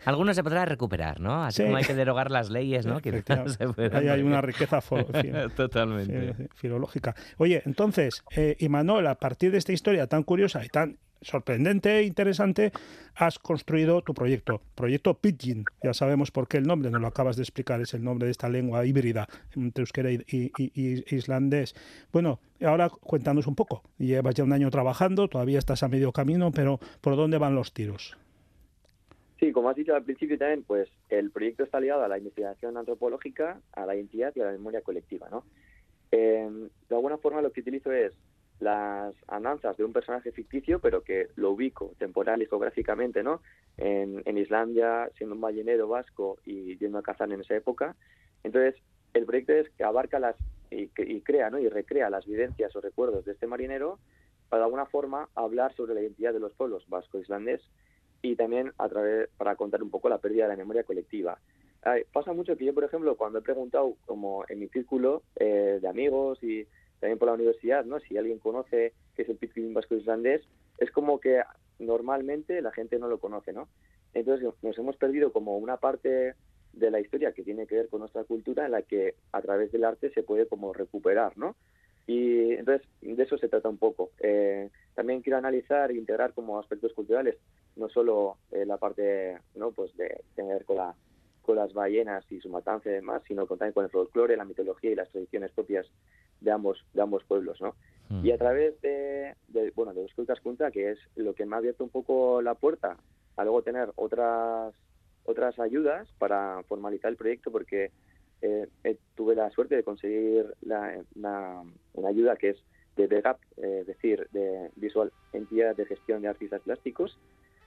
Algunos 0.04 0.36
se 0.36 0.42
podrá 0.42 0.64
recuperar, 0.64 1.20
¿no? 1.20 1.44
Así 1.44 1.62
como 1.62 1.76
hay 1.76 1.84
que 1.84 1.94
derogar 1.94 2.30
las 2.30 2.50
leyes, 2.50 2.86
¿no? 2.86 2.96
Ahí 3.92 4.09
hay 4.09 4.22
una 4.22 4.40
riqueza 4.40 4.80
Totalmente. 5.57 6.48
filológica. 6.54 7.14
Oye, 7.38 7.62
entonces, 7.66 8.24
eh, 8.36 8.57
Imanol, 8.59 9.07
a 9.07 9.14
partir 9.16 9.52
de 9.52 9.59
esta 9.59 9.72
historia 9.72 10.07
tan 10.07 10.22
curiosa 10.22 10.64
y 10.64 10.68
tan 10.68 10.98
sorprendente 11.20 11.98
e 11.98 12.02
interesante, 12.04 12.72
has 13.14 13.38
construido 13.38 14.02
tu 14.02 14.14
proyecto, 14.14 14.60
proyecto 14.74 15.14
Pidgin. 15.14 15.64
Ya 15.82 15.94
sabemos 15.94 16.30
por 16.30 16.48
qué 16.48 16.58
el 16.58 16.66
nombre, 16.66 16.90
no 16.90 16.98
lo 16.98 17.06
acabas 17.06 17.36
de 17.36 17.42
explicar, 17.42 17.80
es 17.80 17.94
el 17.94 18.04
nombre 18.04 18.26
de 18.26 18.32
esta 18.32 18.48
lengua 18.48 18.84
híbrida 18.84 19.26
entre 19.54 19.82
euskera 19.82 20.10
y, 20.10 20.52
islandés. 21.08 21.74
Bueno, 22.12 22.40
ahora 22.62 22.88
cuéntanos 22.88 23.46
un 23.46 23.54
poco. 23.54 23.82
Llevas 23.98 24.34
ya 24.34 24.44
un 24.44 24.52
año 24.52 24.70
trabajando, 24.70 25.28
todavía 25.28 25.58
estás 25.58 25.82
a 25.82 25.88
medio 25.88 26.12
camino, 26.12 26.50
pero 26.52 26.78
¿por 27.00 27.16
dónde 27.16 27.38
van 27.38 27.54
los 27.54 27.72
tiros? 27.72 28.16
Sí, 29.38 29.52
como 29.52 29.68
has 29.68 29.76
dicho 29.76 29.94
al 29.94 30.02
principio 30.02 30.38
también, 30.38 30.62
pues 30.62 30.88
el 31.10 31.30
proyecto 31.30 31.64
está 31.64 31.78
ligado 31.78 32.02
a 32.02 32.08
la 32.08 32.16
investigación 32.16 32.76
antropológica, 32.76 33.60
a 33.72 33.84
la 33.84 33.94
identidad 33.94 34.32
y 34.34 34.40
a 34.40 34.46
la 34.46 34.52
memoria 34.52 34.80
colectiva, 34.80 35.28
¿no? 35.30 35.44
Eh, 36.10 36.68
de 36.88 36.94
alguna 36.94 37.18
forma 37.18 37.42
lo 37.42 37.52
que 37.52 37.60
utilizo 37.60 37.92
es 37.92 38.14
las 38.61 39.14
andanzas 39.28 39.76
de 39.76 39.84
un 39.84 39.92
personaje 39.92 40.32
ficticio, 40.32 40.78
pero 40.78 41.02
que 41.02 41.28
lo 41.36 41.50
ubico 41.50 41.92
temporal 41.98 42.42
y 42.42 42.46
geográficamente, 42.46 43.22
¿no? 43.22 43.42
En, 43.76 44.38
Islandia, 44.38 45.11
siendo 45.16 45.34
un 45.34 45.40
ballenero 45.40 45.88
vasco 45.88 46.38
y 46.44 46.76
yendo 46.78 46.98
a 46.98 47.02
cazar 47.02 47.30
en 47.32 47.40
esa 47.40 47.54
época. 47.54 47.96
Entonces, 48.44 48.74
el 49.12 49.26
proyecto 49.26 49.52
es 49.52 49.68
que 49.70 49.84
abarca 49.84 50.18
las 50.18 50.36
y, 50.70 50.88
crea, 51.20 51.50
¿no? 51.50 51.59
Y 51.59 51.68
recrea 51.68 52.11
las 52.11 52.26
vivencias 52.26 52.74
o 52.74 52.80
recuerdos 52.80 53.24
de 53.24 53.32
este 53.32 53.46
marinero 53.46 53.98
para 54.48 54.61
de 54.61 54.64
alguna 54.64 54.86
forma 54.86 55.28
hablar 55.34 55.74
sobre 55.74 55.94
la 55.94 56.00
identidad 56.00 56.32
de 56.32 56.40
los 56.40 56.52
pueblos 56.54 56.84
vasco-islandés 56.88 57.61
y 58.22 58.36
también 58.36 58.72
a 58.78 58.88
través 58.88 59.28
para 59.36 59.57
contar 59.57 59.82
un 59.82 59.90
poco 59.90 60.09
la 60.09 60.18
pérdida 60.18 60.44
de 60.44 60.50
la 60.50 60.57
memoria 60.57 60.84
colectiva. 60.84 61.38
pasa 62.12 62.32
mucho 62.32 62.57
que 62.57 62.64
yo, 62.64 62.74
por 62.74 62.84
ejemplo, 62.84 63.16
cuando 63.16 63.38
he 63.38 63.42
preguntado 63.42 63.96
como 64.07 64.44
en 64.48 64.61
mi 64.61 64.68
círculo 64.68 65.22
eh, 65.36 65.78
de 65.80 65.88
amigos 65.88 66.42
y 66.42 66.66
también 67.01 67.18
por 67.18 67.28
la 67.28 67.34
universidad, 67.34 67.84
¿no? 67.84 68.01
Si 68.01 68.16
alguien 68.16 68.38
conoce 68.38 68.92
qué 69.14 69.22
es 69.22 69.28
el 69.28 69.36
Pitcairn 69.36 69.74
vasco 69.74 69.94
islandés, 69.94 70.42
es 70.78 70.90
como 70.90 71.20
que 71.20 71.42
normalmente 71.78 72.61
la 72.61 72.72
gente 72.72 72.99
no 72.99 73.09
lo 73.09 73.18
conoce, 73.18 73.53
¿no? 73.53 73.68
Entonces 74.14 74.49
nos 74.62 74.78
hemos 74.78 74.97
perdido 74.97 75.32
como 75.32 75.59
una 75.59 75.76
parte 75.76 76.34
de 76.72 76.90
la 76.90 77.01
historia 77.01 77.32
que 77.32 77.42
tiene 77.42 77.66
que 77.66 77.76
ver 77.76 77.88
con 77.88 78.01
nuestra 78.01 78.24
cultura 78.24 78.66
en 78.66 78.72
la 78.72 78.82
que 78.82 79.14
a 79.32 79.40
través 79.42 79.72
del 79.72 79.84
arte 79.84 80.11
se 80.11 80.22
puede 80.22 80.47
como 80.47 80.72
recuperar, 80.72 81.36
¿no? 81.36 81.57
Y 82.07 82.53
entonces 82.53 82.88
de 83.01 83.22
eso 83.22 83.36
se 83.36 83.49
trata 83.49 83.68
un 83.68 83.78
poco. 83.78 84.11
Eh, 84.20 84.70
también 84.94 85.22
quiero 85.22 85.38
analizar 85.38 85.90
e 85.90 85.97
integrar 85.97 86.32
como 86.32 86.59
aspectos 86.59 86.92
culturales 86.92 87.36
no 87.76 87.88
solo 87.88 88.38
eh, 88.51 88.64
la 88.66 88.78
parte 88.78 89.38
no 89.55 89.70
pues 89.70 89.94
de 89.97 90.22
tener 90.34 90.64
con 90.64 90.76
la 90.76 90.94
con 91.42 91.57
las 91.57 91.72
ballenas 91.72 92.24
y 92.32 92.40
su 92.40 92.49
matanza 92.49 92.88
y 92.88 92.94
demás, 92.94 93.22
sino 93.28 93.47
también 93.47 93.72
con 93.72 93.84
el 93.84 93.90
folclore, 93.90 94.36
la 94.36 94.44
mitología 94.44 94.90
y 94.90 94.97
las 94.97 95.09
tradiciones 95.11 95.53
propias 95.53 95.86
de 96.41 96.51
ambos, 96.51 96.84
de 96.95 97.03
ambos 97.03 97.24
pueblos, 97.24 97.61
¿no? 97.61 97.74
Mm. 98.09 98.24
Y 98.24 98.30
a 98.30 98.39
través 98.39 98.80
de, 98.82 99.34
bueno, 99.74 99.93
de 99.93 100.05
Escultas 100.05 100.41
Junta, 100.41 100.70
que 100.70 100.93
es 100.93 100.99
lo 101.16 101.34
que 101.34 101.45
me 101.45 101.57
ha 101.57 101.59
abierto 101.59 101.84
un 101.84 101.91
poco 101.91 102.41
la 102.43 102.55
puerta 102.55 102.97
a 103.37 103.45
luego 103.45 103.62
tener 103.62 103.93
otras 103.97 104.74
otras 105.26 105.59
ayudas 105.59 106.09
para 106.18 106.62
formalizar 106.68 107.11
el 107.11 107.16
proyecto, 107.16 107.51
porque 107.51 107.91
eh, 108.43 108.68
eh, 108.84 108.97
tuve 109.14 109.34
la 109.34 109.51
suerte 109.51 109.76
de 109.76 109.82
conseguir 109.82 110.55
la, 110.62 111.03
una, 111.14 112.09
ayuda 112.09 112.37
que 112.37 112.51
es 112.51 112.57
de 112.97 113.07
VEGAP, 113.07 113.39
eh, 113.57 113.78
es 113.80 113.87
decir, 113.87 114.28
de 114.32 114.70
Visual 114.76 115.12
Entidad 115.32 115.76
de 115.76 115.84
Gestión 115.84 116.22
de 116.22 116.28
Artistas 116.28 116.62
Plásticos, 116.62 117.18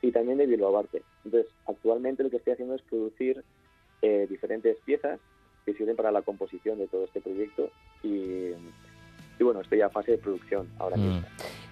y 0.01 0.11
también 0.11 0.37
de 0.37 0.45
Bilbao 0.45 0.77
Arte. 0.77 1.03
Entonces, 1.25 1.51
actualmente 1.67 2.23
lo 2.23 2.29
que 2.29 2.37
estoy 2.37 2.53
haciendo 2.53 2.75
es 2.75 2.81
producir 2.83 3.43
diferentes 4.01 4.77
piezas 4.85 5.19
que 5.71 5.77
sirven 5.77 5.95
para 5.95 6.11
la 6.11 6.21
composición 6.21 6.79
de 6.79 6.87
todo 6.87 7.05
este 7.05 7.21
proyecto 7.21 7.69
y, 8.03 8.51
bueno, 9.39 9.61
estoy 9.61 9.81
a 9.81 9.89
fase 9.89 10.13
de 10.13 10.17
producción 10.17 10.67
ahora 10.79 10.97
mm. 10.97 11.01
mismo. 11.01 11.27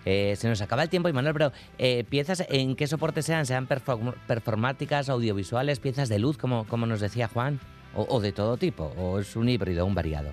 Eh, 0.05 0.35
se 0.37 0.47
nos 0.47 0.61
acaba 0.61 0.83
el 0.83 0.89
tiempo, 0.89 1.11
Manuel, 1.11 1.33
pero 1.33 1.51
eh, 1.77 2.05
piezas, 2.05 2.45
¿en 2.49 2.75
qué 2.75 2.87
soporte 2.87 3.21
sean? 3.21 3.45
¿Sean 3.45 3.67
performáticas, 3.67 5.09
audiovisuales, 5.09 5.79
piezas 5.79 6.09
de 6.09 6.19
luz, 6.19 6.37
como, 6.37 6.65
como 6.67 6.85
nos 6.85 7.01
decía 7.01 7.27
Juan? 7.27 7.59
O, 7.95 8.21
de 8.21 8.31
todo 8.31 8.57
tipo? 8.57 8.93
¿O 8.97 9.17
es 9.17 9.35
un 9.35 9.49
híbrido, 9.49 9.85
un 9.85 9.95
variado? 9.95 10.29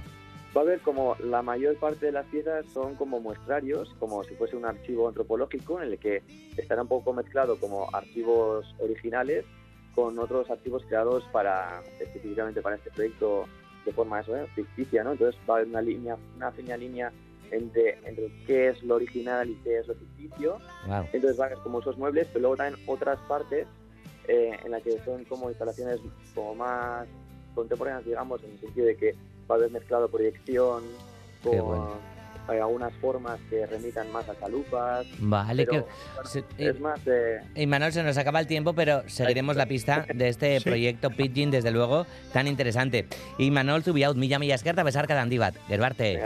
Va 0.55 0.61
a 0.61 0.65
haber 0.65 0.81
como 0.81 1.17
la 1.25 1.41
mayor 1.41 1.77
parte 1.77 2.07
de 2.07 2.13
las 2.13 2.27
piezas 2.27 2.67
son 2.75 2.95
como 2.95 3.21
muestrarios, 3.21 3.89
como 3.99 4.23
si 4.25 4.35
fuese 4.35 4.55
un 4.55 4.67
archivo 4.67 5.09
antropológico 5.09 5.81
en 5.81 5.93
el 5.93 5.99
que 5.99 6.23
estará 6.59 6.83
un 6.83 6.89
poco 6.89 7.15
mezclado 7.15 7.59
como 7.59 7.89
archivos 7.95 8.67
originales 8.79 9.47
con 9.95 10.19
otros 10.19 10.51
archivos 10.51 10.85
creados 10.87 11.25
para 11.33 11.83
específicamente 12.01 12.61
para 12.61 12.77
este 12.77 12.91
proyecto 12.91 13.47
de 13.85 13.93
forma 13.93 14.21
eso, 14.21 14.37
¿eh? 14.37 14.47
ficticia, 14.55 15.05
¿no? 15.05 15.13
Entonces 15.13 15.41
va 15.49 15.55
a 15.55 15.57
haber 15.59 15.69
una 15.69 15.83
línea, 15.83 16.17
una 16.37 16.51
fina 16.53 16.77
línea 16.77 17.13
entre, 17.51 17.99
entre 18.05 18.31
qué 18.47 18.69
es 18.69 18.83
lo 18.83 18.97
original 18.97 19.49
y 19.51 19.55
qué 19.57 19.79
es 19.79 19.87
lo 19.87 19.95
ficticio. 19.95 20.59
Entonces 21.13 21.37
van 21.37 21.55
como 21.63 21.81
esos 21.81 21.99
muebles, 21.99 22.27
pero 22.29 22.41
luego 22.41 22.57
también 22.57 22.83
otras 22.87 23.19
partes 23.29 23.67
eh, 24.27 24.59
en 24.65 24.71
las 24.71 24.83
que 24.83 24.99
son 25.05 25.25
como 25.25 25.51
instalaciones 25.51 26.01
como 26.35 26.55
más 26.55 27.07
contemporáneas, 27.55 28.05
digamos, 28.05 28.43
en 28.43 28.53
el 28.53 28.61
sentido 28.61 28.87
de 28.87 28.97
que 28.97 29.13
va 29.49 29.55
a 29.55 29.59
haber 29.59 29.71
mezclado 29.71 30.09
proyección 30.09 30.83
con 31.43 32.14
hay 32.49 32.59
algunas 32.59 32.93
formas 32.95 33.39
que 33.49 33.67
remitan 33.67 34.11
más 34.13 34.29
a 34.29 34.39
chalupas. 34.39 35.07
Vale, 35.19 35.67
que 35.67 35.85
es 36.59 36.81
más 36.81 37.05
de... 37.05 37.41
Y 37.55 37.67
Manuel, 37.67 37.93
se 37.93 38.03
nos 38.03 38.17
acaba 38.17 38.41
el 38.41 38.47
tiempo, 38.47 38.75
pero 38.75 39.03
seguiremos 39.09 39.57
la 39.57 39.67
pista 39.67 40.07
de 40.13 40.29
este 40.29 40.61
proyecto 40.65 41.11
Pidgin, 41.11 41.51
desde 41.51 41.71
luego, 41.71 42.07
tan 42.33 42.47
interesante. 42.47 43.07
Y 43.39 43.51
Manuel 43.51 43.83
Zubiaut, 43.83 44.17
milla 44.17 44.39
milla 44.39 44.55
izquierda, 44.55 44.83
besar 44.83 45.07
cada 45.07 45.23
andibat. 45.23 45.55
Gerbarte. 45.69 46.25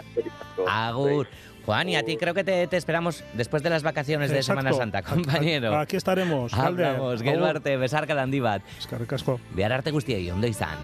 Agur. 0.66 1.28
Juan, 1.64 1.86
y 1.90 1.96
a 1.96 2.02
ti 2.02 2.16
creo 2.16 2.32
que 2.32 2.44
te, 2.44 2.74
esperamos 2.74 3.22
después 3.34 3.62
de 3.62 3.68
las 3.68 3.82
vacaciones 3.82 4.30
de 4.30 4.42
Semana 4.42 4.72
Santa, 4.72 5.02
compañero. 5.02 5.76
Aquí 5.76 5.96
estaremos. 5.96 6.54
Hablamos, 6.54 7.22
Gerbarte, 7.22 7.76
besar 7.76 8.06
cada 8.06 8.22
andibat. 8.22 8.62
Es 8.78 8.86
que 8.86 8.96
recasco. 8.96 9.38
Biararte 9.54 9.90
guztiei, 9.90 10.30
ondo 10.30 10.46
izan. 10.46 10.78